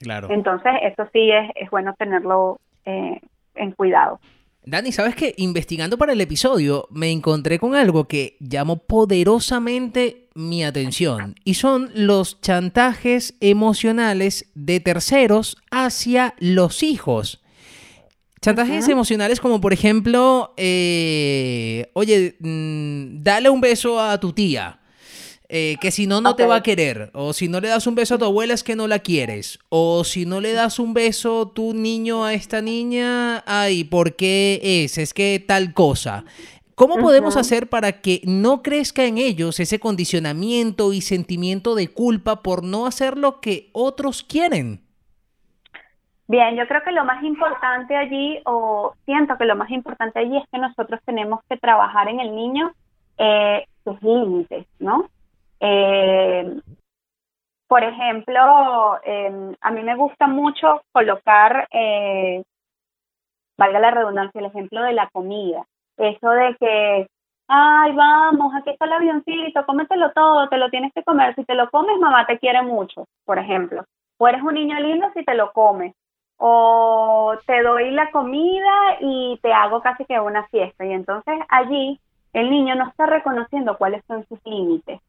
Claro. 0.00 0.28
Entonces, 0.30 0.72
eso 0.82 1.06
sí 1.12 1.30
es, 1.30 1.50
es 1.54 1.70
bueno 1.70 1.94
tenerlo 1.94 2.58
eh, 2.84 3.20
en 3.54 3.72
cuidado. 3.72 4.18
Dani, 4.68 4.90
¿sabes 4.90 5.14
qué? 5.14 5.32
Investigando 5.36 5.96
para 5.96 6.12
el 6.12 6.20
episodio, 6.20 6.88
me 6.90 7.12
encontré 7.12 7.60
con 7.60 7.76
algo 7.76 8.08
que 8.08 8.36
llamó 8.40 8.78
poderosamente 8.78 10.28
mi 10.34 10.64
atención 10.64 11.36
y 11.44 11.54
son 11.54 11.88
los 11.94 12.40
chantajes 12.40 13.34
emocionales 13.38 14.46
de 14.56 14.80
terceros 14.80 15.56
hacia 15.70 16.34
los 16.40 16.82
hijos. 16.82 17.44
Chantajes 18.40 18.88
emocionales 18.88 19.38
como 19.38 19.60
por 19.60 19.72
ejemplo, 19.72 20.52
eh, 20.56 21.88
oye, 21.92 22.36
mm, 22.40 23.22
dale 23.22 23.50
un 23.50 23.60
beso 23.60 24.00
a 24.00 24.18
tu 24.18 24.32
tía. 24.32 24.80
Eh, 25.48 25.76
que 25.80 25.90
si 25.90 26.06
no, 26.06 26.20
no 26.20 26.34
te 26.34 26.44
va 26.46 26.56
a 26.56 26.62
querer. 26.62 27.10
O 27.14 27.32
si 27.32 27.48
no 27.48 27.60
le 27.60 27.68
das 27.68 27.86
un 27.86 27.94
beso 27.94 28.16
a 28.16 28.18
tu 28.18 28.24
abuela 28.24 28.54
es 28.54 28.64
que 28.64 28.76
no 28.76 28.88
la 28.88 28.98
quieres. 28.98 29.58
O 29.68 30.04
si 30.04 30.26
no 30.26 30.40
le 30.40 30.52
das 30.52 30.78
un 30.78 30.94
beso 30.94 31.48
tu 31.48 31.72
niño 31.74 32.24
a 32.24 32.34
esta 32.34 32.60
niña, 32.62 33.44
ay, 33.46 33.84
¿por 33.84 34.16
qué 34.16 34.60
es? 34.62 34.98
Es 34.98 35.14
que 35.14 35.44
tal 35.46 35.72
cosa. 35.72 36.24
¿Cómo 36.74 36.98
podemos 36.98 37.38
hacer 37.38 37.70
para 37.70 38.02
que 38.02 38.20
no 38.24 38.62
crezca 38.62 39.04
en 39.04 39.16
ellos 39.16 39.60
ese 39.60 39.80
condicionamiento 39.80 40.92
y 40.92 41.00
sentimiento 41.00 41.74
de 41.74 41.88
culpa 41.88 42.42
por 42.42 42.62
no 42.62 42.84
hacer 42.84 43.16
lo 43.16 43.40
que 43.40 43.70
otros 43.72 44.22
quieren? 44.22 44.82
Bien, 46.28 46.54
yo 46.56 46.66
creo 46.66 46.82
que 46.84 46.92
lo 46.92 47.04
más 47.04 47.22
importante 47.22 47.96
allí, 47.96 48.40
o 48.44 48.94
siento 49.06 49.38
que 49.38 49.46
lo 49.46 49.56
más 49.56 49.70
importante 49.70 50.18
allí 50.18 50.36
es 50.36 50.44
que 50.52 50.58
nosotros 50.58 51.00
tenemos 51.06 51.40
que 51.48 51.56
trabajar 51.56 52.08
en 52.08 52.20
el 52.20 52.34
niño 52.34 52.72
eh, 53.16 53.64
sus 53.84 54.02
límites, 54.02 54.66
¿no? 54.78 55.08
Eh, 55.60 56.60
por 57.68 57.82
ejemplo, 57.82 59.00
em, 59.04 59.54
a 59.60 59.70
mí 59.72 59.82
me 59.82 59.96
gusta 59.96 60.26
mucho 60.28 60.82
colocar, 60.92 61.66
eh, 61.72 62.44
valga 63.58 63.80
la 63.80 63.90
redundancia, 63.90 64.38
el 64.40 64.46
ejemplo 64.46 64.82
de 64.82 64.92
la 64.92 65.08
comida. 65.10 65.64
Eso 65.96 66.30
de 66.30 66.56
que, 66.60 67.08
ay, 67.48 67.92
vamos, 67.92 68.54
aquí 68.54 68.70
está 68.70 68.84
el 68.86 68.92
avioncito, 68.92 69.66
cómetelo 69.66 70.12
todo, 70.12 70.48
te 70.48 70.58
lo 70.58 70.70
tienes 70.70 70.92
que 70.94 71.02
comer. 71.02 71.34
Si 71.34 71.44
te 71.44 71.54
lo 71.54 71.68
comes, 71.70 71.98
mamá 71.98 72.26
te 72.26 72.38
quiere 72.38 72.62
mucho, 72.62 73.06
por 73.24 73.38
ejemplo. 73.38 73.84
O 74.18 74.28
eres 74.28 74.42
un 74.42 74.54
niño 74.54 74.78
lindo 74.80 75.08
si 75.14 75.24
te 75.24 75.34
lo 75.34 75.52
comes. 75.52 75.94
O 76.38 77.34
te 77.46 77.62
doy 77.62 77.90
la 77.90 78.10
comida 78.10 78.98
y 79.00 79.38
te 79.42 79.52
hago 79.52 79.80
casi 79.82 80.04
que 80.04 80.20
una 80.20 80.46
fiesta. 80.48 80.84
Y 80.84 80.92
entonces 80.92 81.38
allí 81.48 82.00
el 82.32 82.50
niño 82.50 82.74
no 82.76 82.88
está 82.88 83.06
reconociendo 83.06 83.76
cuáles 83.78 84.04
son 84.06 84.26
sus 84.28 84.38
límites 84.44 85.00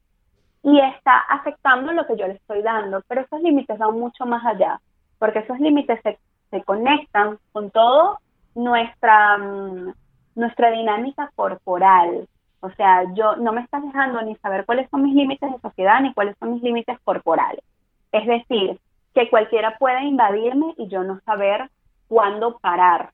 y 0.67 0.81
está 0.81 1.17
afectando 1.29 1.93
lo 1.93 2.05
que 2.05 2.17
yo 2.17 2.27
le 2.27 2.33
estoy 2.33 2.61
dando, 2.61 3.01
pero 3.07 3.21
esos 3.21 3.41
límites 3.41 3.77
van 3.77 3.97
mucho 3.97 4.25
más 4.25 4.45
allá, 4.45 4.81
porque 5.17 5.39
esos 5.39 5.57
límites 5.61 5.97
se, 6.03 6.19
se 6.49 6.61
conectan 6.63 7.39
con 7.53 7.71
todo 7.71 8.19
nuestra, 8.53 9.37
mm, 9.37 9.93
nuestra 10.35 10.71
dinámica 10.71 11.31
corporal. 11.37 12.27
O 12.59 12.69
sea, 12.71 13.05
yo 13.13 13.37
no 13.37 13.53
me 13.53 13.61
estás 13.61 13.81
dejando 13.81 14.21
ni 14.23 14.35
saber 14.35 14.65
cuáles 14.65 14.89
son 14.89 15.03
mis 15.03 15.15
límites 15.15 15.49
de 15.49 15.59
sociedad 15.59 16.01
ni 16.01 16.13
cuáles 16.13 16.35
son 16.37 16.55
mis 16.55 16.63
límites 16.63 16.99
corporales. 17.05 17.63
Es 18.11 18.27
decir, 18.27 18.77
que 19.13 19.29
cualquiera 19.29 19.77
puede 19.77 20.03
invadirme 20.03 20.73
y 20.77 20.89
yo 20.89 21.01
no 21.01 21.21
saber 21.21 21.69
cuándo 22.09 22.57
parar. 22.59 23.11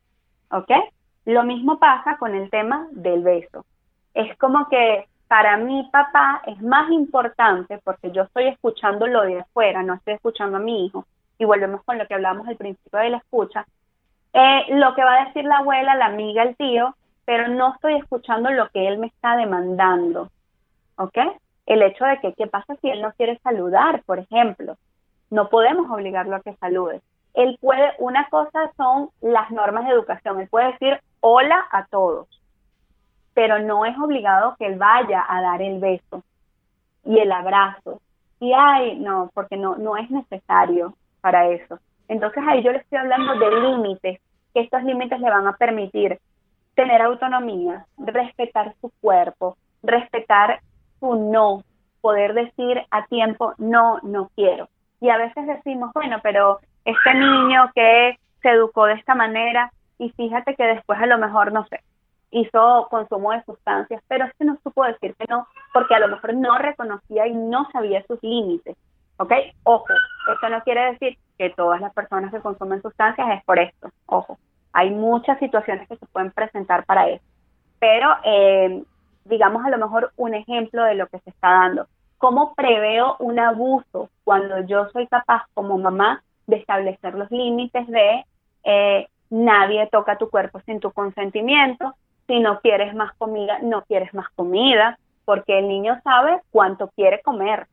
¿Ok? 0.49 0.71
Lo 1.25 1.43
mismo 1.43 1.77
pasa 1.77 2.17
con 2.17 2.33
el 2.33 2.49
tema 2.49 2.87
del 2.93 3.21
beso. 3.21 3.63
Es 4.15 4.35
como 4.39 4.67
que 4.69 5.05
para 5.33 5.57
mi 5.57 5.81
papá 5.91 6.43
es 6.45 6.61
más 6.61 6.91
importante 6.91 7.79
porque 7.83 8.11
yo 8.11 8.21
estoy 8.21 8.49
escuchando 8.49 9.07
lo 9.07 9.23
de 9.23 9.39
afuera, 9.39 9.81
no 9.81 9.95
estoy 9.95 10.13
escuchando 10.13 10.57
a 10.57 10.59
mi 10.59 10.85
hijo. 10.85 11.07
Y 11.39 11.45
volvemos 11.45 11.81
con 11.85 11.97
lo 11.97 12.05
que 12.05 12.13
hablamos 12.13 12.47
al 12.47 12.55
principio 12.55 12.99
de 12.99 13.09
la 13.09 13.17
escucha. 13.17 13.65
Eh, 14.31 14.65
lo 14.75 14.93
que 14.93 15.03
va 15.03 15.15
a 15.15 15.25
decir 15.25 15.43
la 15.45 15.57
abuela, 15.57 15.95
la 15.95 16.05
amiga, 16.05 16.43
el 16.43 16.55
tío, 16.55 16.95
pero 17.25 17.47
no 17.47 17.73
estoy 17.73 17.95
escuchando 17.95 18.51
lo 18.51 18.69
que 18.69 18.87
él 18.87 18.99
me 18.99 19.07
está 19.07 19.35
demandando. 19.35 20.29
¿Ok? 20.97 21.17
el 21.65 21.81
hecho 21.81 22.05
de 22.05 22.19
que, 22.19 22.33
¿qué 22.33 22.45
pasa 22.45 22.75
si 22.75 22.91
él 22.91 23.01
no 23.01 23.11
quiere 23.13 23.39
saludar, 23.39 24.03
por 24.05 24.19
ejemplo? 24.19 24.77
No 25.31 25.49
podemos 25.49 25.89
obligarlo 25.89 26.35
a 26.35 26.41
que 26.41 26.53
salude. 26.57 27.01
Él 27.33 27.57
puede, 27.59 27.93
una 27.97 28.29
cosa 28.29 28.71
son 28.77 29.09
las 29.19 29.49
normas 29.49 29.85
de 29.85 29.93
educación, 29.93 30.39
él 30.41 30.47
puede 30.47 30.73
decir 30.73 30.99
hola 31.21 31.65
a 31.71 31.87
todos, 31.87 32.27
pero 33.33 33.59
no 33.59 33.85
es 33.85 33.97
obligado 33.97 34.55
que 34.57 34.65
él 34.65 34.77
vaya 34.77 35.25
a 35.27 35.41
dar 35.41 35.61
el 35.61 35.79
beso 35.79 36.23
y 37.05 37.19
el 37.19 37.31
abrazo. 37.31 38.01
Y 38.39 38.53
ay, 38.53 38.97
no, 38.97 39.31
porque 39.33 39.57
no, 39.57 39.75
no 39.77 39.97
es 39.97 40.09
necesario 40.09 40.95
para 41.21 41.47
eso. 41.49 41.79
Entonces 42.07 42.43
ahí 42.47 42.61
yo 42.63 42.71
le 42.71 42.79
estoy 42.79 42.99
hablando 42.99 43.35
de 43.35 43.61
límites, 43.61 44.19
que 44.53 44.59
estos 44.61 44.83
límites 44.83 45.19
le 45.19 45.29
van 45.29 45.47
a 45.47 45.53
permitir 45.53 46.19
tener 46.75 47.01
autonomía, 47.01 47.85
respetar 47.97 48.73
su 48.81 48.91
cuerpo, 49.01 49.57
respetar 49.81 50.59
su 50.99 51.15
no, 51.15 51.63
poder 52.01 52.33
decir 52.33 52.81
a 52.91 53.05
tiempo 53.05 53.53
no, 53.57 53.99
no 54.03 54.29
quiero. 54.35 54.67
Y 54.99 55.09
a 55.09 55.17
veces 55.17 55.47
decimos, 55.47 55.91
bueno, 55.93 56.17
pero 56.21 56.59
este 56.85 57.13
niño 57.13 57.71
que 57.73 58.17
se 58.41 58.49
educó 58.49 58.85
de 58.85 58.93
esta 58.93 59.15
manera 59.15 59.71
y 59.97 60.09
fíjate 60.09 60.55
que 60.55 60.65
después 60.65 60.99
a 60.99 61.05
lo 61.05 61.17
mejor, 61.17 61.51
no 61.51 61.65
sé, 61.67 61.79
hizo 62.33 62.87
consumo 62.89 63.31
de 63.31 63.43
sustancias, 63.43 64.03
pero 64.07 64.25
es 64.25 64.33
que 64.37 64.45
no 64.45 64.57
supo 64.63 64.83
decir 64.83 65.15
que 65.15 65.25
no, 65.29 65.47
porque 65.73 65.95
a 65.95 65.99
lo 65.99 66.07
mejor 66.09 66.33
no 66.33 66.57
reconocía 66.57 67.27
y 67.27 67.33
no 67.33 67.69
sabía 67.71 68.03
sus 68.07 68.21
límites. 68.21 68.75
¿Ok? 69.17 69.31
Ojo, 69.63 69.85
esto 70.33 70.49
no 70.49 70.61
quiere 70.63 70.91
decir 70.91 71.17
que 71.37 71.51
todas 71.51 71.79
las 71.79 71.93
personas 71.93 72.31
que 72.31 72.41
consumen 72.41 72.81
sustancias 72.81 73.27
es 73.37 73.43
por 73.43 73.59
esto. 73.59 73.89
Ojo, 74.07 74.37
hay 74.73 74.89
muchas 74.89 75.37
situaciones 75.39 75.87
que 75.87 75.97
se 75.97 76.05
pueden 76.07 76.31
presentar 76.31 76.85
para 76.85 77.07
eso. 77.07 77.23
Pero, 77.79 78.09
eh, 78.23 78.83
digamos 79.25 79.63
a 79.65 79.69
lo 79.69 79.77
mejor 79.77 80.11
un 80.17 80.33
ejemplo 80.33 80.83
de 80.83 80.95
lo 80.95 81.07
que 81.07 81.19
se 81.19 81.29
está 81.29 81.49
dando. 81.49 81.87
¿Cómo 82.17 82.55
preveo 82.55 83.15
un 83.19 83.39
abuso 83.39 84.09
cuando 84.23 84.59
yo 84.61 84.89
soy 84.89 85.07
capaz 85.07 85.43
como 85.53 85.77
mamá 85.77 86.23
de 86.47 86.57
establecer 86.57 87.13
los 87.15 87.29
límites 87.31 87.87
de 87.87 88.25
eh, 88.63 89.07
nadie 89.29 89.87
toca 89.91 90.17
tu 90.17 90.29
cuerpo 90.29 90.59
sin 90.61 90.79
tu 90.79 90.91
consentimiento? 90.91 91.93
Si 92.27 92.39
no 92.39 92.59
quieres 92.61 92.93
más 92.95 93.13
comida, 93.17 93.59
no 93.61 93.83
quieres 93.83 94.13
más 94.13 94.29
comida, 94.35 94.97
porque 95.25 95.59
el 95.59 95.67
niño 95.67 95.99
sabe 96.03 96.41
cuánto 96.51 96.89
quiere 96.89 97.21
comer. 97.21 97.67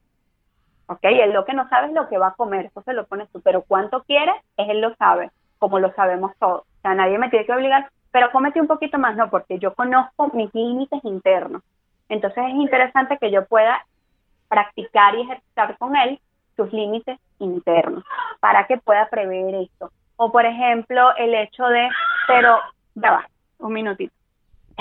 ¿Ok? 0.86 1.00
Él 1.02 1.32
lo 1.32 1.44
que 1.44 1.54
no 1.54 1.68
sabe 1.68 1.88
es 1.88 1.92
lo 1.92 2.08
que 2.08 2.18
va 2.18 2.28
a 2.28 2.34
comer, 2.34 2.66
eso 2.66 2.82
se 2.82 2.92
lo 2.92 3.06
pones 3.06 3.30
tú, 3.30 3.40
pero 3.40 3.62
cuánto 3.62 4.02
quiere, 4.02 4.32
es 4.56 4.68
él 4.68 4.80
lo 4.80 4.94
sabe, 4.96 5.30
como 5.58 5.78
lo 5.78 5.92
sabemos 5.94 6.32
todos. 6.38 6.62
O 6.62 6.80
sea, 6.82 6.94
nadie 6.94 7.18
me 7.18 7.30
tiene 7.30 7.46
que 7.46 7.52
obligar, 7.52 7.90
pero 8.10 8.32
cómete 8.32 8.60
un 8.60 8.66
poquito 8.66 8.98
más, 8.98 9.16
no, 9.16 9.30
porque 9.30 9.58
yo 9.58 9.74
conozco 9.74 10.30
mis 10.32 10.52
límites 10.52 11.04
internos. 11.04 11.62
Entonces 12.08 12.44
es 12.48 12.54
interesante 12.54 13.18
que 13.18 13.30
yo 13.30 13.46
pueda 13.46 13.86
practicar 14.48 15.14
y 15.14 15.22
ejercitar 15.22 15.78
con 15.78 15.94
él 15.94 16.20
sus 16.56 16.72
límites 16.72 17.18
internos 17.38 18.04
para 18.40 18.66
que 18.66 18.76
pueda 18.78 19.08
prever 19.08 19.54
esto. 19.54 19.90
O 20.16 20.32
por 20.32 20.44
ejemplo, 20.44 21.16
el 21.16 21.34
hecho 21.34 21.64
de, 21.66 21.88
pero, 22.26 22.58
ya 22.94 23.12
va, 23.12 23.28
un 23.58 23.72
minutito, 23.72 24.12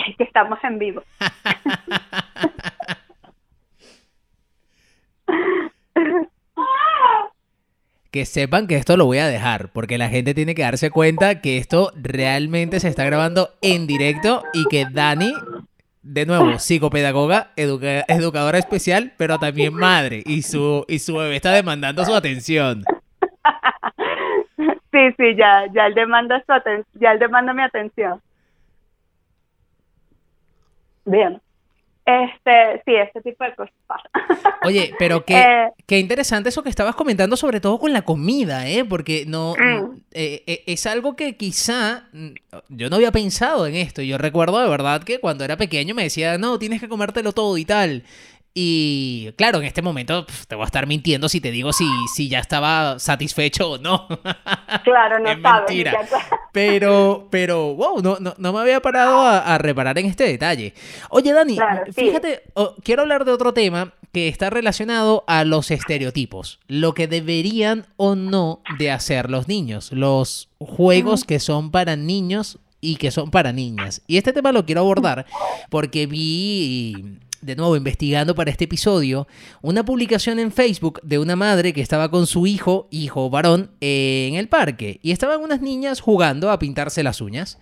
que 0.17 0.23
estamos 0.23 0.57
en 0.63 0.79
vivo. 0.79 1.03
que 8.11 8.25
sepan 8.25 8.67
que 8.67 8.75
esto 8.75 8.97
lo 8.97 9.05
voy 9.05 9.19
a 9.19 9.27
dejar, 9.27 9.69
porque 9.71 9.97
la 9.97 10.09
gente 10.09 10.33
tiene 10.33 10.55
que 10.55 10.63
darse 10.63 10.89
cuenta 10.89 11.41
que 11.41 11.57
esto 11.57 11.91
realmente 11.95 12.79
se 12.79 12.87
está 12.87 13.05
grabando 13.05 13.49
en 13.61 13.85
directo 13.85 14.43
y 14.53 14.65
que 14.65 14.87
Dani, 14.91 15.31
de 16.01 16.25
nuevo, 16.25 16.57
psicopedagoga, 16.57 17.51
educadora 17.55 18.57
especial, 18.57 19.13
pero 19.17 19.37
también 19.37 19.75
madre, 19.75 20.23
y 20.25 20.41
su, 20.41 20.85
y 20.87 20.99
su 20.99 21.17
bebé 21.17 21.35
está 21.35 21.51
demandando 21.51 22.03
su 22.05 22.15
atención. 22.15 22.83
Sí, 24.91 24.97
sí, 25.17 25.35
ya, 25.35 25.67
ya 25.71 25.85
él 25.85 25.93
demanda 25.93 26.43
su 26.47 26.99
ya 26.99 27.11
él 27.11 27.19
demanda 27.19 27.53
mi 27.53 27.61
atención. 27.61 28.19
Bien. 31.09 31.41
Este, 32.05 32.81
sí, 32.85 32.95
este 32.95 33.21
tipo 33.21 33.43
de 33.43 33.53
cosas 33.55 33.73
pasa. 33.85 34.09
Oye, 34.63 34.93
pero 34.97 35.25
qué, 35.25 35.37
eh, 35.37 35.69
qué 35.85 35.99
interesante 35.99 36.49
eso 36.49 36.63
que 36.63 36.69
estabas 36.69 36.95
comentando, 36.95 37.37
sobre 37.37 37.59
todo 37.59 37.77
con 37.77 37.93
la 37.93 38.01
comida, 38.01 38.67
¿eh? 38.67 38.83
Porque 38.83 39.25
no 39.27 39.53
mm. 39.53 40.01
eh, 40.11 40.43
eh, 40.47 40.63
es 40.65 40.87
algo 40.87 41.15
que 41.15 41.37
quizá 41.37 42.07
mm, 42.13 42.29
yo 42.69 42.89
no 42.89 42.95
había 42.95 43.11
pensado 43.11 43.67
en 43.67 43.75
esto. 43.75 44.01
Yo 44.01 44.17
recuerdo 44.17 44.59
de 44.59 44.69
verdad 44.69 45.03
que 45.03 45.19
cuando 45.19 45.43
era 45.43 45.57
pequeño 45.57 45.93
me 45.93 46.03
decía, 46.03 46.37
no, 46.39 46.57
tienes 46.57 46.79
que 46.79 46.89
comértelo 46.89 47.31
todo 47.31 47.57
y 47.57 47.65
tal. 47.65 48.03
Y 48.61 49.31
claro, 49.37 49.59
en 49.59 49.63
este 49.63 49.81
momento 49.81 50.25
te 50.49 50.53
voy 50.53 50.63
a 50.63 50.65
estar 50.65 50.85
mintiendo 50.85 51.29
si 51.29 51.39
te 51.39 51.49
digo 51.49 51.71
si, 51.71 51.85
si 52.13 52.27
ya 52.27 52.39
estaba 52.39 52.99
satisfecho 52.99 53.71
o 53.71 53.77
no. 53.77 54.05
Claro, 54.83 55.17
no 55.19 55.29
es 55.31 55.39
mentira. 55.39 55.93
Pero, 56.51 57.27
pero, 57.29 57.75
wow, 57.75 58.01
no, 58.01 58.17
no, 58.19 58.33
no 58.37 58.53
me 58.53 58.59
había 58.59 58.81
parado 58.81 59.21
a, 59.21 59.57
reparar 59.59 59.97
en 59.99 60.07
este 60.07 60.23
detalle. 60.23 60.73
Oye, 61.09 61.31
Dani, 61.31 61.57
fíjate, 61.93 62.41
quiero 62.83 63.03
hablar 63.03 63.23
de 63.23 63.31
otro 63.31 63.53
tema 63.53 63.93
que 64.11 64.27
está 64.27 64.49
relacionado 64.49 65.23
a 65.27 65.43
los 65.43 65.69
estereotipos, 65.69 66.59
lo 66.67 66.93
que 66.95 67.07
deberían 67.07 67.85
o 67.97 68.15
no 68.15 68.61
de 68.79 68.91
hacer 68.91 69.29
los 69.29 69.47
niños, 69.47 69.91
los 69.91 70.49
juegos 70.57 71.23
que 71.23 71.39
son 71.39 71.69
para 71.69 71.95
niños 71.95 72.57
y 72.81 72.95
que 72.95 73.11
son 73.11 73.29
para 73.29 73.53
niñas. 73.53 74.01
Y 74.07 74.17
este 74.17 74.33
tema 74.33 74.51
lo 74.51 74.65
quiero 74.65 74.81
abordar 74.81 75.27
porque 75.69 76.07
vi 76.07 77.19
de 77.41 77.55
nuevo 77.55 77.75
investigando 77.75 78.35
para 78.35 78.51
este 78.51 78.65
episodio, 78.65 79.27
una 79.61 79.85
publicación 79.85 80.39
en 80.39 80.51
Facebook 80.51 80.99
de 81.03 81.19
una 81.19 81.35
madre 81.35 81.73
que 81.73 81.81
estaba 81.81 82.09
con 82.11 82.27
su 82.27 82.47
hijo, 82.47 82.87
hijo 82.91 83.29
varón, 83.29 83.71
en 83.81 84.35
el 84.35 84.47
parque 84.47 84.99
y 85.01 85.11
estaban 85.11 85.41
unas 85.41 85.61
niñas 85.61 86.01
jugando 86.01 86.51
a 86.51 86.59
pintarse 86.59 87.03
las 87.03 87.21
uñas. 87.21 87.57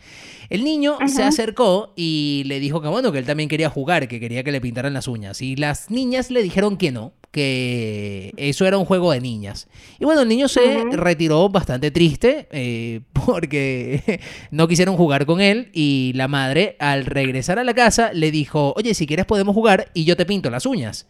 El 0.49 0.63
niño 0.63 0.97
se 1.07 1.23
acercó 1.23 1.93
y 1.95 2.43
le 2.45 2.59
dijo 2.59 2.81
que 2.81 2.87
bueno, 2.87 3.11
que 3.11 3.19
él 3.19 3.25
también 3.25 3.49
quería 3.49 3.69
jugar, 3.69 4.07
que 4.07 4.19
quería 4.19 4.43
que 4.43 4.51
le 4.51 4.61
pintaran 4.61 4.93
las 4.93 5.07
uñas. 5.07 5.41
Y 5.41 5.55
las 5.55 5.91
niñas 5.91 6.31
le 6.31 6.41
dijeron 6.41 6.77
que 6.77 6.91
no, 6.91 7.13
que 7.37 8.33
eso 8.35 8.65
era 8.65 8.79
un 8.79 8.85
juego 8.85 9.11
de 9.11 9.21
niñas. 9.21 9.67
Y 9.99 10.05
bueno, 10.05 10.21
el 10.21 10.27
niño 10.27 10.47
se 10.47 10.83
retiró 10.91 11.49
bastante 11.49 11.91
triste 11.91 12.47
eh, 12.51 13.01
porque 13.13 14.19
no 14.49 14.67
quisieron 14.67 14.97
jugar 14.97 15.27
con 15.27 15.39
él 15.39 15.69
y 15.71 16.13
la 16.15 16.27
madre 16.27 16.75
al 16.79 17.05
regresar 17.05 17.59
a 17.59 17.63
la 17.63 17.75
casa 17.75 18.11
le 18.11 18.31
dijo, 18.31 18.73
oye, 18.75 18.95
si 18.95 19.05
quieres 19.05 19.27
podemos 19.27 19.53
jugar 19.53 19.91
y 19.93 20.03
yo 20.03 20.17
te 20.17 20.25
pinto 20.25 20.49
las 20.49 20.65
uñas. 20.65 21.05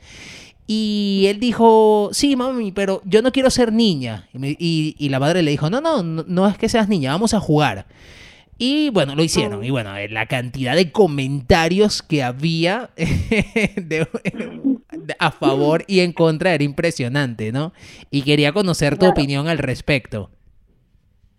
Y 0.67 1.27
él 1.27 1.39
dijo, 1.39 2.09
sí, 2.11 2.35
mami, 2.35 2.73
pero 2.73 3.01
yo 3.05 3.21
no 3.21 3.31
quiero 3.31 3.49
ser 3.49 3.71
niña. 3.71 4.27
Y, 4.33 4.97
y 4.99 5.09
la 5.09 5.21
madre 5.21 5.41
le 5.41 5.51
dijo, 5.51 5.69
no, 5.69 5.79
no, 5.79 6.03
no 6.03 6.47
es 6.49 6.57
que 6.57 6.67
seas 6.67 6.89
niña, 6.89 7.13
vamos 7.13 7.33
a 7.33 7.39
jugar. 7.39 7.87
Y 8.59 8.89
bueno, 8.89 9.15
lo 9.15 9.23
hicieron. 9.23 9.63
Y 9.63 9.69
bueno, 9.69 9.93
la 10.09 10.25
cantidad 10.25 10.75
de 10.75 10.91
comentarios 10.91 12.01
que 12.01 12.23
había 12.23 12.89
a 15.19 15.31
favor 15.31 15.83
y 15.87 16.01
en 16.01 16.13
contra 16.13 16.53
era 16.53 16.63
impresionante, 16.63 17.51
¿no? 17.51 17.73
Y 18.09 18.23
quería 18.23 18.51
conocer 18.51 18.97
tu 18.97 19.07
opinión 19.07 19.47
al 19.47 19.57
respecto. 19.57 20.29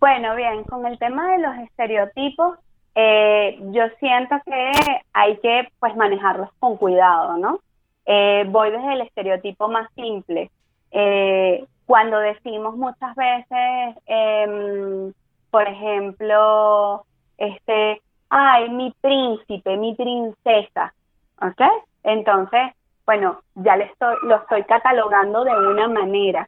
Bueno, 0.01 0.37
bien, 0.37 0.65
con 0.65 0.87
el 0.87 0.99
tema 0.99 1.33
de 1.33 1.39
los 1.39 1.57
estereotipos, 1.59 2.59
eh, 2.95 3.59
yo 3.73 3.85
siento 4.01 4.37
que 4.45 4.73
hay 5.13 5.37
que 5.39 5.69
pues 5.81 5.95
manejarlos 5.97 6.51
con 6.59 6.77
cuidado, 6.77 7.37
¿no? 7.37 7.61
Eh, 8.07 8.45
voy 8.49 8.71
desde 8.71 8.95
el 8.95 9.01
estereotipo 9.03 9.69
más 9.69 9.89
simple. 9.95 10.51
Eh, 10.91 11.65
cuando 11.87 12.19
decimos 12.19 12.77
muchas 12.77 13.15
veces, 13.17 13.97
em, 14.07 15.13
por 15.51 15.67
ejemplo, 15.67 17.05
este, 17.37 18.01
ay, 18.31 18.69
mi 18.71 18.95
príncipe, 19.01 19.77
mi 19.77 19.95
princesa, 19.95 20.95
¿ok? 21.41 21.63
Entonces, 22.05 22.73
bueno, 23.09 23.41
ya 23.55 23.75
le 23.79 23.85
estoy, 23.85 24.17
lo 24.25 24.37
estoy 24.37 24.65
catalogando 24.65 25.43
de 25.43 25.57
una 25.57 25.89
manera. 25.89 26.47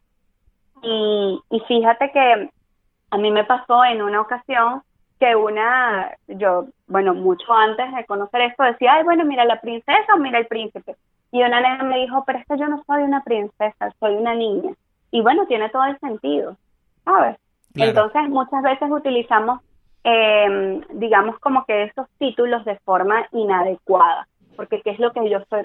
Y, 0.82 1.40
y 1.48 1.60
fíjate 1.60 2.10
que 2.12 2.50
a 3.10 3.16
mí 3.16 3.30
me 3.30 3.44
pasó 3.44 3.82
en 3.86 4.02
una 4.02 4.20
ocasión 4.20 4.82
que 5.18 5.34
una, 5.34 6.14
yo, 6.28 6.66
bueno, 6.86 7.14
mucho 7.14 7.50
antes 7.50 7.90
de 7.94 8.04
conocer 8.04 8.42
esto, 8.42 8.62
decía, 8.64 8.92
ay, 8.92 9.04
bueno, 9.04 9.24
mira 9.24 9.46
la 9.46 9.58
princesa 9.58 10.14
o 10.14 10.18
mira 10.18 10.38
el 10.38 10.48
príncipe. 10.48 10.96
Y 11.32 11.42
una 11.42 11.62
nena 11.62 11.82
me 11.84 12.00
dijo, 12.00 12.24
pero 12.26 12.40
es 12.40 12.46
que 12.46 12.58
yo 12.58 12.68
no 12.68 12.84
soy 12.86 13.04
una 13.04 13.24
princesa, 13.24 13.94
soy 13.98 14.16
una 14.16 14.34
niña. 14.34 14.74
Y 15.10 15.22
bueno, 15.22 15.46
tiene 15.46 15.70
todo 15.70 15.84
el 15.84 15.98
sentido, 16.00 16.58
¿sabes? 17.06 17.38
Entonces, 17.74 18.28
muchas 18.28 18.62
veces 18.62 18.90
utilizamos 18.90 19.62
eh, 20.04 20.80
digamos 20.90 21.38
como 21.38 21.64
que 21.64 21.84
esos 21.84 22.06
títulos 22.18 22.66
de 22.66 22.78
forma 22.80 23.26
inadecuada, 23.32 24.28
porque 24.56 24.82
qué 24.82 24.90
es 24.90 24.98
lo 24.98 25.12
que 25.12 25.26
yo 25.30 25.38
estoy 25.38 25.62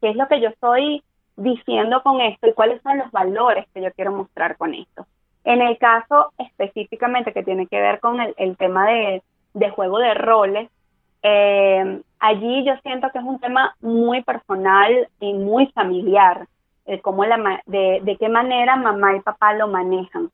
qué 0.00 0.10
es 0.10 0.16
lo 0.16 0.26
que 0.28 0.40
yo 0.40 0.48
estoy 0.48 1.02
diciendo 1.36 2.02
con 2.02 2.20
esto 2.20 2.48
y 2.48 2.52
cuáles 2.52 2.82
son 2.82 2.98
los 2.98 3.10
valores 3.10 3.66
que 3.72 3.82
yo 3.82 3.92
quiero 3.92 4.12
mostrar 4.12 4.56
con 4.56 4.74
esto. 4.74 5.06
En 5.44 5.62
el 5.62 5.78
caso 5.78 6.32
específicamente 6.38 7.32
que 7.32 7.44
tiene 7.44 7.66
que 7.66 7.80
ver 7.80 8.00
con 8.00 8.20
el, 8.20 8.56
tema 8.56 8.86
de, 8.86 9.22
juego 9.70 9.98
de 9.98 10.14
roles, 10.14 10.70
Eh, 11.22 12.00
allí 12.20 12.64
yo 12.64 12.74
siento 12.84 13.10
que 13.10 13.18
es 13.18 13.24
un 13.24 13.40
tema 13.40 13.74
muy 13.80 14.22
personal 14.22 15.08
y 15.18 15.32
muy 15.34 15.66
familiar, 15.74 16.46
de, 16.86 17.00
cómo 17.00 17.24
la, 17.24 17.60
de, 17.66 18.00
de 18.02 18.16
qué 18.16 18.28
manera 18.28 18.76
mamá 18.76 19.16
y 19.16 19.20
papá 19.20 19.52
lo 19.54 19.66
manejan. 19.66 20.30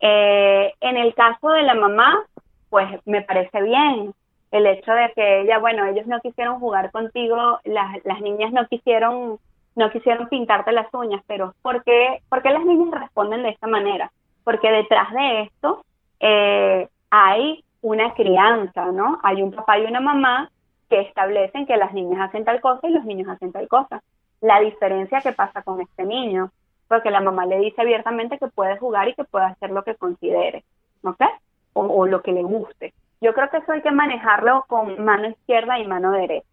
Eh, 0.00 0.74
en 0.80 0.96
el 0.96 1.14
caso 1.14 1.48
de 1.50 1.62
la 1.62 1.74
mamá, 1.74 2.22
pues 2.68 2.86
me 3.06 3.22
parece 3.22 3.62
bien 3.62 4.14
el 4.50 4.66
hecho 4.66 4.92
de 4.92 5.12
que 5.14 5.40
ella, 5.42 5.58
bueno, 5.58 5.86
ellos 5.86 6.06
no 6.06 6.20
quisieron 6.20 6.60
jugar 6.60 6.90
contigo, 6.90 7.60
las, 7.64 8.04
las 8.04 8.20
niñas 8.20 8.52
no 8.52 8.66
quisieron 8.68 9.38
no 9.76 9.90
quisieron 9.90 10.28
pintarte 10.28 10.72
las 10.72 10.92
uñas, 10.92 11.22
pero 11.26 11.54
¿por 11.62 11.84
qué, 11.84 12.22
¿por 12.30 12.42
qué 12.42 12.50
las 12.50 12.64
niñas 12.64 12.98
responden 12.98 13.42
de 13.42 13.50
esta 13.50 13.66
manera? 13.66 14.10
Porque 14.42 14.70
detrás 14.70 15.12
de 15.12 15.42
esto 15.42 15.84
eh, 16.18 16.88
hay 17.10 17.62
una 17.82 18.14
crianza, 18.14 18.86
¿no? 18.86 19.20
Hay 19.22 19.42
un 19.42 19.52
papá 19.52 19.78
y 19.78 19.84
una 19.84 20.00
mamá 20.00 20.50
que 20.88 21.00
establecen 21.00 21.66
que 21.66 21.76
las 21.76 21.92
niñas 21.92 22.20
hacen 22.20 22.44
tal 22.44 22.60
cosa 22.60 22.88
y 22.88 22.92
los 22.92 23.04
niños 23.04 23.28
hacen 23.28 23.52
tal 23.52 23.68
cosa. 23.68 24.02
La 24.40 24.60
diferencia 24.60 25.20
que 25.20 25.32
pasa 25.32 25.62
con 25.62 25.80
este 25.82 26.04
niño, 26.04 26.50
porque 26.88 27.10
la 27.10 27.20
mamá 27.20 27.44
le 27.44 27.58
dice 27.58 27.82
abiertamente 27.82 28.38
que 28.38 28.48
puede 28.48 28.78
jugar 28.78 29.08
y 29.08 29.14
que 29.14 29.24
puede 29.24 29.44
hacer 29.44 29.70
lo 29.70 29.84
que 29.84 29.94
considere, 29.96 30.64
¿ok? 31.02 31.20
O, 31.74 31.82
o 31.82 32.06
lo 32.06 32.22
que 32.22 32.32
le 32.32 32.42
guste. 32.42 32.94
Yo 33.20 33.32
creo 33.34 33.50
que 33.50 33.58
eso 33.58 33.72
hay 33.72 33.82
que 33.82 33.90
manejarlo 33.90 34.64
con 34.68 35.02
mano 35.04 35.28
izquierda 35.28 35.78
y 35.78 35.86
mano 35.86 36.12
derecha. 36.12 36.46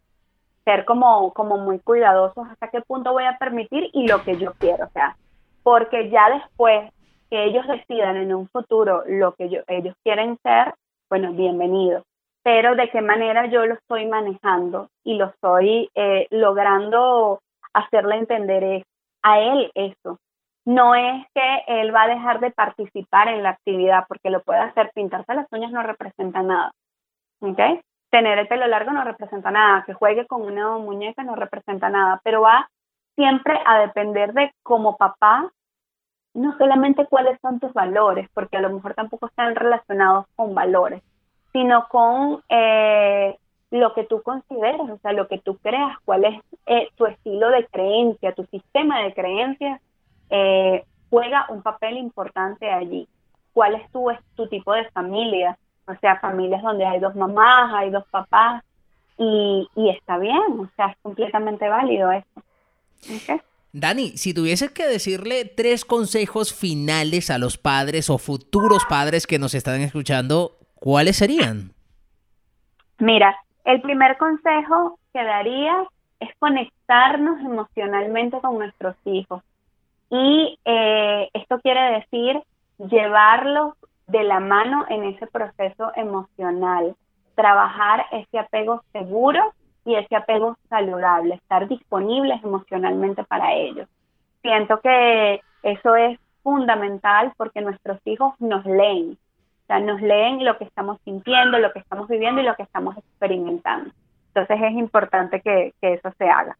Ser 0.63 0.85
como, 0.85 1.33
como 1.33 1.57
muy 1.57 1.79
cuidadosos 1.79 2.47
hasta 2.49 2.69
qué 2.69 2.81
punto 2.81 3.11
voy 3.11 3.25
a 3.25 3.37
permitir 3.37 3.89
y 3.91 4.07
lo 4.07 4.23
que 4.23 4.37
yo 4.37 4.53
quiero, 4.53 4.85
o 4.85 4.89
sea, 4.89 5.17
porque 5.61 6.09
ya 6.09 6.29
después 6.29 6.89
que 7.29 7.45
ellos 7.45 7.67
decidan 7.67 8.15
en 8.15 8.33
un 8.33 8.47
futuro 8.47 9.03
lo 9.07 9.33
que 9.33 9.49
ellos 9.67 9.95
quieren 10.03 10.37
ser, 10.43 10.73
bueno, 11.09 11.33
bienvenido. 11.33 12.03
Pero 12.43 12.75
de 12.75 12.89
qué 12.89 13.01
manera 13.01 13.47
yo 13.47 13.65
lo 13.65 13.75
estoy 13.75 14.05
manejando 14.05 14.89
y 15.03 15.15
lo 15.15 15.25
estoy 15.27 15.89
eh, 15.95 16.27
logrando 16.29 17.41
hacerle 17.73 18.17
entender 18.17 18.85
a 19.21 19.39
él 19.39 19.71
eso. 19.73 20.19
No 20.65 20.95
es 20.95 21.25
que 21.33 21.63
él 21.67 21.93
va 21.93 22.03
a 22.03 22.07
dejar 22.07 22.39
de 22.39 22.51
participar 22.51 23.27
en 23.27 23.43
la 23.43 23.49
actividad 23.49 24.05
porque 24.07 24.29
lo 24.29 24.41
puede 24.41 24.61
hacer, 24.61 24.91
pintarse 24.93 25.33
las 25.33 25.51
uñas 25.51 25.71
no 25.71 25.83
representa 25.83 26.41
nada. 26.41 26.71
¿Ok? 27.41 27.59
Tener 28.09 28.37
el 28.37 28.47
pelo 28.47 28.67
largo 28.67 28.91
no 28.91 29.03
representa 29.03 29.51
nada, 29.51 29.83
que 29.85 29.93
juegue 29.93 30.25
con 30.27 30.43
una 30.43 30.77
muñeca 30.77 31.23
no 31.23 31.35
representa 31.35 31.89
nada, 31.89 32.21
pero 32.23 32.41
va 32.41 32.69
siempre 33.15 33.59
a 33.65 33.79
depender 33.79 34.33
de 34.33 34.53
como 34.63 34.97
papá, 34.97 35.51
no 36.33 36.57
solamente 36.57 37.05
cuáles 37.07 37.39
son 37.41 37.59
tus 37.59 37.73
valores, 37.73 38.29
porque 38.33 38.57
a 38.57 38.61
lo 38.61 38.71
mejor 38.71 38.93
tampoco 38.93 39.27
están 39.27 39.55
relacionados 39.55 40.25
con 40.35 40.55
valores, 40.55 41.03
sino 41.51 41.87
con 41.89 42.41
eh, 42.49 43.37
lo 43.71 43.93
que 43.93 44.03
tú 44.03 44.21
consideras, 44.21 44.89
o 44.89 44.97
sea, 44.99 45.13
lo 45.13 45.27
que 45.27 45.39
tú 45.39 45.57
creas, 45.57 45.97
cuál 46.05 46.25
es 46.25 46.41
eh, 46.65 46.89
tu 46.95 47.05
estilo 47.05 47.49
de 47.49 47.65
creencia, 47.67 48.33
tu 48.33 48.45
sistema 48.45 49.01
de 49.01 49.13
creencias, 49.13 49.81
eh, 50.29 50.83
juega 51.09 51.45
un 51.49 51.61
papel 51.61 51.97
importante 51.97 52.71
allí. 52.71 53.07
¿Cuál 53.53 53.75
es 53.75 53.91
tu, 53.91 54.09
es 54.09 54.19
tu 54.35 54.47
tipo 54.47 54.73
de 54.73 54.89
familia? 54.91 55.57
O 55.87 55.95
sea, 55.95 56.19
familias 56.19 56.61
donde 56.63 56.85
hay 56.85 56.99
dos 56.99 57.15
mamás, 57.15 57.73
hay 57.73 57.89
dos 57.91 58.05
papás, 58.09 58.63
y, 59.17 59.67
y 59.75 59.89
está 59.89 60.17
bien, 60.17 60.59
o 60.59 60.69
sea, 60.75 60.87
es 60.87 60.97
completamente 61.01 61.67
válido 61.67 62.11
eso. 62.11 62.41
Dani, 63.73 64.11
si 64.11 64.33
tuvieses 64.33 64.71
que 64.71 64.85
decirle 64.85 65.45
tres 65.45 65.83
consejos 65.83 66.53
finales 66.53 67.29
a 67.29 67.37
los 67.37 67.57
padres 67.57 68.09
o 68.09 68.17
futuros 68.17 68.85
padres 68.85 69.27
que 69.27 69.39
nos 69.39 69.55
están 69.55 69.81
escuchando, 69.81 70.57
¿cuáles 70.75 71.17
serían? 71.17 71.73
Mira, 72.99 73.35
el 73.65 73.81
primer 73.81 74.17
consejo 74.17 74.99
que 75.11 75.23
daría 75.23 75.73
es 76.19 76.29
conectarnos 76.39 77.39
emocionalmente 77.41 78.39
con 78.39 78.59
nuestros 78.59 78.95
hijos. 79.05 79.41
Y 80.15 80.59
eh, 80.63 81.27
esto 81.33 81.59
quiere 81.59 81.99
decir 81.99 82.39
llevarlos 82.77 83.73
de 84.05 84.23
la 84.23 84.39
mano 84.39 84.85
en 84.87 85.05
ese 85.05 85.25
proceso 85.25 85.91
emocional, 85.95 86.95
trabajar 87.33 88.05
ese 88.11 88.37
apego 88.37 88.83
seguro 88.91 89.41
y 89.85 89.95
ese 89.95 90.15
apego 90.15 90.55
saludable, 90.69 91.33
estar 91.33 91.67
disponibles 91.67 92.43
emocionalmente 92.43 93.23
para 93.23 93.53
ellos. 93.53 93.89
Siento 94.43 94.79
que 94.81 95.41
eso 95.63 95.95
es 95.95 96.19
fundamental 96.43 97.33
porque 97.35 97.61
nuestros 97.61 97.99
hijos 98.05 98.35
nos 98.37 98.63
leen, 98.65 99.17
o 99.63 99.65
sea, 99.65 99.79
nos 99.79 99.99
leen 99.99 100.45
lo 100.45 100.59
que 100.59 100.65
estamos 100.65 100.99
sintiendo, 101.05 101.57
lo 101.57 101.73
que 101.73 101.79
estamos 101.79 102.07
viviendo 102.07 102.39
y 102.39 102.45
lo 102.45 102.53
que 102.53 102.61
estamos 102.61 102.95
experimentando. 102.99 103.89
Entonces 104.27 104.61
es 104.61 104.73
importante 104.73 105.41
que, 105.41 105.73
eso 105.81 106.11
se 106.19 106.29
haga. 106.29 106.55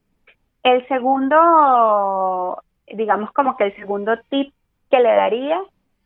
El 0.64 0.88
segundo, 0.88 2.64
digamos 2.88 3.31
como 3.31 3.55
que 3.57 3.65
el 3.65 3.75
segundo 3.75 4.17
tip 4.29 4.53
que 4.89 4.99
le 4.99 5.15
daría 5.15 5.61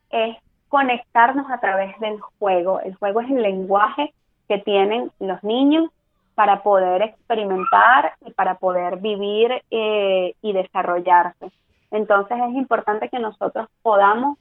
es 0.10 0.38
conectarnos 0.70 1.50
a 1.50 1.60
través 1.60 1.98
del 2.00 2.20
juego. 2.40 2.80
El 2.82 2.96
juego 2.96 3.22
es 3.22 3.30
el 3.30 3.42
lenguaje 3.42 4.14
que 4.48 4.60
tienen 4.60 5.12
los 5.20 5.44
niños 5.44 5.90
para 6.36 6.62
poder 6.62 7.02
experimentar 7.02 8.14
y 8.26 8.32
para 8.32 8.56
poder 8.56 8.98
vivir 8.98 9.64
eh, 9.72 10.36
y 10.42 10.54
desarrollarse. 10.54 11.52
Entonces 11.92 12.38
es 12.50 12.56
importante 12.56 13.10
que 13.10 13.20
nosotros 13.20 13.68
podamos 13.82 14.38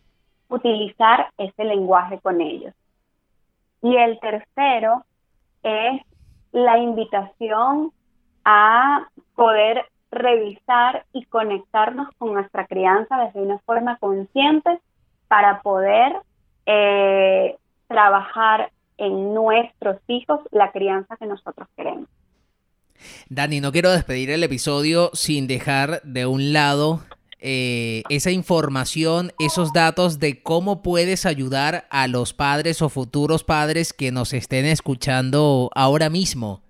utilizar 0.49 1.31
ese 1.39 1.65
lenguaje 1.65 2.19
con 2.21 2.41
ellos. 2.41 2.75
Y 3.83 3.97
el 3.97 4.19
tercero 4.21 5.05
es 5.63 6.03
la 6.53 6.79
invitación 6.79 7.93
a 8.45 9.09
poder 9.35 9.87
revisar 10.17 11.05
y 11.13 11.25
conectarnos 11.27 12.09
con 12.19 12.35
nuestra 12.35 12.67
crianza 12.67 13.17
desde 13.19 13.41
una 13.41 13.59
forma 13.61 13.97
consciente 13.99 14.79
para 15.29 15.61
poder 15.63 16.13
eh, 16.67 17.57
trabajar 17.87 18.71
en 18.99 19.35
nuestros 19.35 20.01
hijos 20.09 20.41
la 20.51 20.73
crianza 20.73 21.17
que 21.17 21.27
nosotros 21.27 21.69
queremos. 21.77 22.09
Dani, 23.29 23.61
no 23.61 23.73
quiero 23.73 23.91
despedir 23.91 24.31
el 24.31 24.43
episodio 24.43 25.11
sin 25.13 25.47
dejar 25.47 26.01
de 26.03 26.27
un 26.27 26.53
lado 26.53 27.01
eh, 27.39 28.03
esa 28.09 28.31
información, 28.31 29.33
esos 29.39 29.75
datos 29.75 30.19
de 30.19 30.43
cómo 30.43 30.83
puedes 30.83 31.27
ayudar 31.27 31.87
a 31.91 32.09
los 32.09 32.33
padres 32.33 32.81
o 32.81 32.89
futuros 32.89 33.45
padres 33.45 33.93
que 33.93 34.11
nos 34.11 34.33
estén 34.33 34.65
escuchando 34.65 35.71
ahora 35.75 36.09
mismo. 36.09 36.66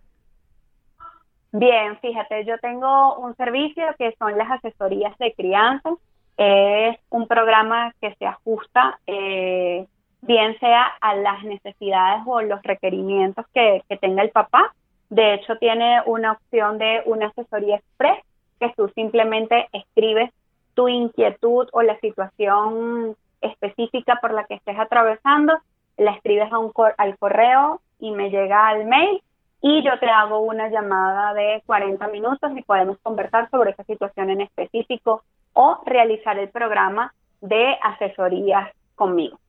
Bien, 1.59 1.98
fíjate, 2.00 2.44
yo 2.44 2.59
tengo 2.59 3.16
un 3.16 3.34
servicio 3.34 3.82
que 3.98 4.14
son 4.18 4.36
las 4.36 4.50
asesorías 4.50 5.16
de 5.16 5.32
crianza. 5.32 5.88
Es 6.36 6.98
un 7.09 7.26
programa 7.26 7.94
que 7.98 8.14
se 8.16 8.26
ajusta, 8.26 9.00
eh, 9.07 9.86
bien 10.20 10.59
sea 10.59 10.84
a 11.00 11.14
las 11.14 11.42
necesidades 11.44 12.24
o 12.26 12.42
los 12.42 12.62
requerimientos 12.62 13.46
que, 13.54 13.82
que 13.88 13.96
tenga 13.96 14.22
el 14.22 14.28
papá. 14.32 14.74
De 15.09 15.32
hecho, 15.32 15.57
tiene 15.57 16.02
una 16.04 16.32
opción 16.32 16.76
de 16.76 17.02
una 17.07 17.28
asesoría 17.28 17.76
express 17.76 18.22
que 18.61 18.74
tú 18.76 18.90
simplemente 18.94 19.66
escribes 19.72 20.30
tu 20.74 20.88
inquietud 20.88 21.68
o 21.72 21.80
la 21.80 21.98
situación 22.00 23.16
específica 23.40 24.18
por 24.20 24.34
la 24.34 24.44
que 24.44 24.57
estés 24.57 24.78
atravesando, 24.78 25.54
la 25.96 26.11
escribes 26.11 26.52
a 26.52 26.59
un 26.59 26.70
al 26.98 27.16
correo 27.16 27.80
y 27.98 28.11
me 28.11 28.28
llega 28.28 28.68
al 28.68 28.84
mail 28.84 29.22
y 29.68 29.82
yo 29.82 29.98
te 29.98 30.06
hago 30.06 30.38
una 30.40 30.68
llamada 30.68 31.34
de 31.34 31.60
40 31.66 32.06
minutos 32.08 32.52
y 32.56 32.62
podemos 32.62 32.98
conversar 33.02 33.50
sobre 33.50 33.72
esa 33.72 33.82
situación 33.82 34.30
en 34.30 34.42
específico 34.42 35.24
o 35.54 35.82
realizar 35.84 36.38
el 36.38 36.48
programa 36.50 37.12
de 37.40 37.76
asesorías 37.82 38.70
conmigo. 38.94 39.40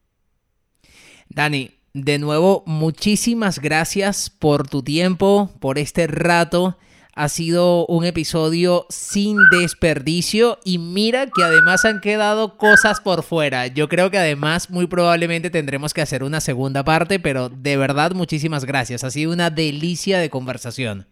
Dani, 1.29 1.69
de 1.93 2.17
nuevo, 2.17 2.63
muchísimas 2.65 3.59
gracias 3.59 4.31
por 4.31 4.67
tu 4.67 4.81
tiempo, 4.81 5.51
por 5.59 5.77
este 5.77 6.07
rato 6.07 6.77
ha 7.17 7.29
sido 7.29 7.85
un 7.87 8.05
episodio 8.05 8.85
sin 8.89 9.37
desperdicio 9.49 10.59
y 10.63 10.77
mira 10.77 11.25
que 11.25 11.43
además 11.43 11.83
han 11.83 11.99
quedado 11.99 12.57
cosas 12.57 13.01
por 13.01 13.23
fuera. 13.23 13.65
Yo 13.65 13.89
creo 13.89 14.11
que 14.11 14.19
además 14.19 14.69
muy 14.69 14.85
probablemente 14.85 15.49
tendremos 15.49 15.95
que 15.95 16.01
hacer 16.01 16.23
una 16.23 16.39
segunda 16.39 16.83
parte, 16.83 17.19
pero 17.19 17.49
de 17.49 17.75
verdad 17.75 18.11
muchísimas 18.11 18.65
gracias. 18.65 19.03
Ha 19.03 19.09
sido 19.09 19.33
una 19.33 19.49
delicia 19.49 20.19
de 20.19 20.29
conversación. 20.29 21.07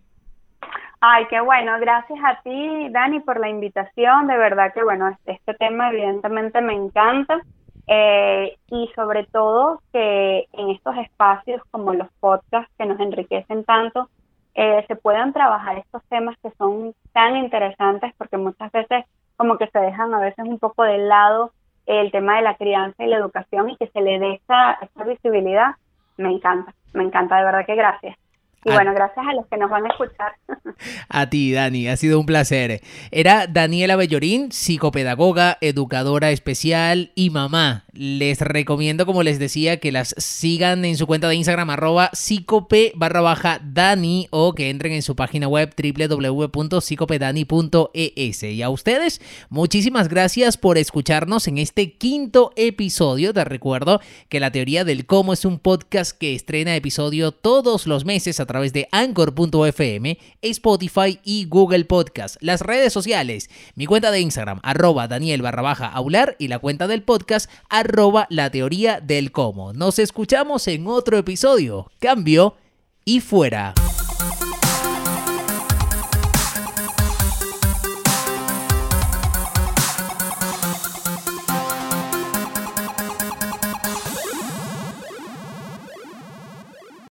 Ay, 1.02 1.26
qué 1.30 1.42
bueno. 1.42 1.72
Gracias 1.80 2.20
a 2.24 2.40
ti, 2.44 2.90
Dani, 2.92 3.20
por 3.22 3.40
la 3.40 3.50
invitación. 3.50 4.28
De 4.28 4.38
verdad 4.38 4.74
que, 4.74 4.84
bueno, 4.84 5.18
este 5.26 5.54
tema 5.56 5.90
evidentemente 5.90 6.62
me 6.62 6.74
encanta. 6.74 7.42
Eh, 7.88 8.58
y 8.70 8.90
sobre 8.96 9.26
todo 9.26 9.82
que 9.94 10.46
en 10.54 10.70
estos 10.72 10.98
espacios 10.98 11.62
como 11.70 11.94
los 11.94 12.08
podcasts 12.20 12.74
que 12.78 12.86
nos 12.86 13.00
enriquecen 13.00 13.64
tanto, 13.64 14.10
eh, 14.56 14.86
se 14.88 14.96
puedan 14.96 15.34
trabajar 15.34 15.78
estos 15.78 16.02
temas 16.06 16.38
que 16.42 16.50
son 16.58 16.96
tan 17.14 17.36
interesantes 17.36 18.14
porque 18.18 18.38
muchas 18.38 18.72
veces 18.72 19.06
como 19.36 19.58
que 19.58 19.68
se 19.68 19.80
dejan 19.80 20.14
a 20.14 20.20
veces 20.20 20.46
un 20.46 20.60
poco 20.60 20.84
de 20.84 20.98
lado 20.98 21.52
el 21.86 22.12
tema 22.12 22.38
de 22.38 22.42
la 22.42 22.56
crianza 22.56 23.04
y 23.04 23.08
la 23.08 23.18
educación 23.18 23.70
y 23.70 23.78
que 23.78 23.88
se 23.88 24.02
le 24.02 24.18
dé 24.18 24.34
esa, 24.36 24.74
esa 24.82 25.04
visibilidad, 25.04 25.76
me 26.18 26.32
encanta, 26.32 26.74
me 26.94 27.04
encanta, 27.04 27.38
de 27.38 27.44
verdad 27.44 27.66
que 27.66 27.76
gracias. 27.76 28.18
Y 28.66 28.72
bueno, 28.72 28.94
gracias 28.96 29.28
a 29.28 29.34
los 29.34 29.46
que 29.46 29.58
nos 29.58 29.70
van 29.70 29.86
a 29.86 29.90
escuchar. 29.90 30.34
A 31.10 31.30
ti, 31.30 31.52
Dani, 31.52 31.88
ha 31.88 31.98
sido 31.98 32.20
un 32.20 32.26
placer. 32.26 32.82
Era 33.12 33.46
Daniela 33.46 33.96
Bellorín, 33.96 34.52
psicopedagoga, 34.52 35.60
educadora 35.62 36.32
especial 36.32 37.12
y 37.14 37.30
mamá. 37.30 37.84
Les 37.94 38.42
recomiendo, 38.42 39.06
como 39.06 39.22
les 39.22 39.38
decía, 39.38 39.80
que 39.80 39.92
las 39.92 40.16
sigan 40.18 40.84
en 40.84 40.98
su 40.98 41.06
cuenta 41.06 41.30
de 41.30 41.36
Instagram, 41.36 41.70
arroba 41.70 42.10
psicope 42.14 42.92
barra 42.96 43.22
baja 43.22 43.60
Dani, 43.64 44.28
o 44.32 44.56
que 44.56 44.72
entren 44.72 44.94
en 44.94 45.04
su 45.04 45.16
página 45.16 45.48
web 45.48 45.72
www.psicopedani.es. 45.78 48.44
Y 48.44 48.64
a 48.64 48.70
ustedes, 48.70 49.22
muchísimas 49.50 50.10
gracias 50.10 50.58
por 50.58 50.80
escucharnos 50.80 51.48
en 51.48 51.60
este 51.60 51.94
quinto 51.94 52.52
episodio. 52.56 53.32
Te 53.32 53.46
recuerdo 53.46 54.02
que 54.28 54.40
la 54.40 54.52
teoría 54.52 54.84
del 54.84 55.06
cómo 55.06 55.34
es 55.34 55.46
un 55.46 55.60
podcast 55.60 56.18
que 56.18 56.34
estrena 56.34 56.76
episodio 56.76 57.32
todos 57.32 57.86
los 57.86 58.06
meses 58.06 58.40
a 58.40 58.55
través 58.56 58.72
de 58.72 58.88
anchor.fm, 58.94 60.18
Spotify 60.42 61.20
y 61.26 61.44
Google 61.44 61.84
Podcast. 61.84 62.38
Las 62.40 62.62
redes 62.62 62.94
sociales, 62.94 63.50
mi 63.76 63.86
cuenta 63.86 64.12
de 64.12 64.22
Instagram, 64.22 64.62
arroba 64.64 65.10
Daniel 65.10 65.42
barra 65.42 65.62
baja 65.62 65.88
aular 65.88 66.38
y 66.40 66.48
la 66.48 66.60
cuenta 66.60 66.88
del 66.88 67.04
podcast, 67.04 67.52
arroba 67.70 68.28
la 68.30 68.50
teoría 68.52 69.02
del 69.02 69.34
cómo. 69.34 69.74
Nos 69.74 70.00
escuchamos 70.00 70.70
en 70.70 70.88
otro 70.88 71.18
episodio. 71.18 71.92
Cambio 72.00 72.56
y 73.04 73.20
fuera. 73.20 73.74